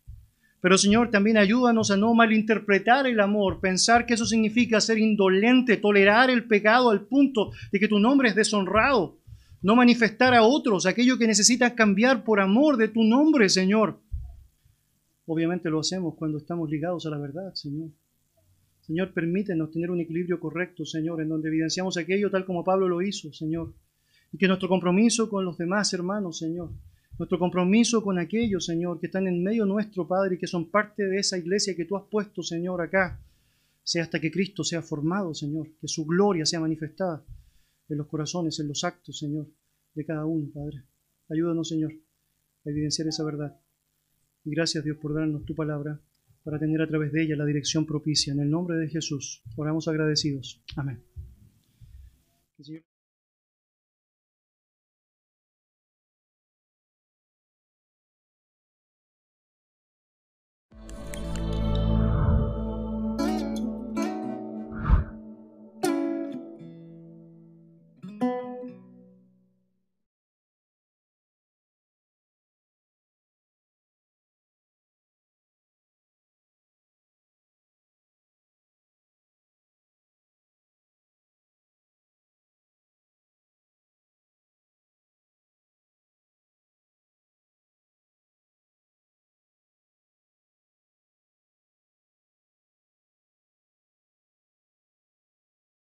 pero 0.68 0.78
Señor, 0.78 1.11
también 1.11 1.38
ayúdanos 1.38 1.91
a 1.91 1.95
no 1.95 2.13
malinterpretar 2.13 3.07
el 3.07 3.22
amor, 3.22 3.61
pensar 3.61 4.05
que 4.05 4.15
eso 4.15 4.26
significa 4.26 4.82
ser 4.82 4.97
indolente, 4.97 5.78
tolerar 5.78 6.30
el 6.30 6.45
pecado 6.45 6.89
al 6.89 7.07
punto 7.07 7.51
de 7.72 7.80
que 7.80 7.88
tu 7.88 7.99
nombre 7.99 8.28
es 8.28 8.36
deshonrado, 8.36 9.18
no 9.61 9.78
manifestar 9.78 10.34
a 10.34 10.43
otros 10.43 10.86
aquello 10.86 11.18
que 11.18 11.26
necesitas 11.26 11.72
cambiar 11.72 12.26
por 12.26 12.41
amor 12.41 12.76
de 12.76 12.89
tu 12.89 13.05
nombre, 13.05 13.47
Señor. 13.47 14.01
Obviamente 15.26 15.70
lo 15.70 15.80
hacemos 15.80 16.15
cuando 16.15 16.38
estamos 16.38 16.70
ligados 16.70 17.05
a 17.05 17.11
la 17.11 17.18
verdad, 17.18 17.53
Señor. 17.53 17.91
Señor, 18.82 19.13
permítenos 19.13 19.72
tener 19.72 19.89
un 19.89 20.01
equilibrio 20.01 20.38
correcto, 20.38 20.84
Señor, 20.84 21.22
en 21.22 21.30
donde 21.30 21.47
evidenciamos 21.47 21.95
aquello 21.95 22.30
tal 22.30 22.43
como 22.43 22.65
Pablo 22.65 22.89
lo 22.89 23.01
hizo, 23.01 23.32
Señor. 23.32 23.74
Y 24.34 24.38
que 24.38 24.49
nuestro 24.49 24.68
compromiso 24.68 25.30
con 25.30 25.45
los 25.45 25.57
demás 25.57 25.93
hermanos, 25.93 26.39
Señor, 26.39 26.72
nuestro 27.18 27.39
compromiso 27.39 28.03
con 28.03 28.20
aquellos, 28.20 28.65
Señor, 28.65 28.99
que 28.99 29.07
están 29.07 29.28
en 29.28 29.43
medio 29.43 29.65
nuestro, 29.65 30.07
Padre, 30.07 30.36
y 30.36 30.38
que 30.38 30.47
son 30.47 30.70
parte 30.70 31.03
de 31.07 31.20
esa 31.20 31.38
iglesia 31.38 31.76
que 31.76 31.86
tú 31.86 31.97
has 31.97 32.03
puesto, 32.03 32.43
Señor, 32.43 32.82
acá, 32.82 33.20
sea 33.84 34.03
hasta 34.03 34.20
que 34.20 34.32
Cristo 34.32 34.63
sea 34.63 34.82
formado, 34.82 35.34
Señor, 35.34 35.70
que 35.80 35.88
su 35.88 36.05
gloria 36.05 36.45
sea 36.45 36.59
manifestada 36.59 37.26
en 37.89 37.97
los 37.97 38.07
corazones, 38.07 38.59
en 38.59 38.68
los 38.68 38.84
actos, 38.84 39.18
Señor, 39.18 39.47
de 39.93 40.05
cada 40.05 40.26
uno, 40.26 40.49
Padre. 40.53 40.84
Ayúdanos, 41.30 41.70
Señor, 41.70 41.93
a 42.65 42.70
evidenciar 42.70 43.07
esa 43.07 43.24
verdad. 43.24 43.59
Y 44.43 44.51
gracias, 44.51 44.84
Dios, 44.84 44.97
por 44.97 45.13
darnos 45.13 45.45
tu 45.45 45.55
palabra 45.55 45.99
para 46.43 46.59
tener 46.59 46.82
a 46.82 46.88
través 46.88 47.11
de 47.11 47.24
ella 47.24 47.36
la 47.36 47.45
dirección 47.45 47.86
propicia. 47.86 48.32
En 48.32 48.39
el 48.39 48.49
nombre 48.49 48.78
de 48.78 48.88
Jesús, 48.88 49.43
oramos 49.57 49.88
agradecidos. 49.88 50.63
Amén. 50.78 51.03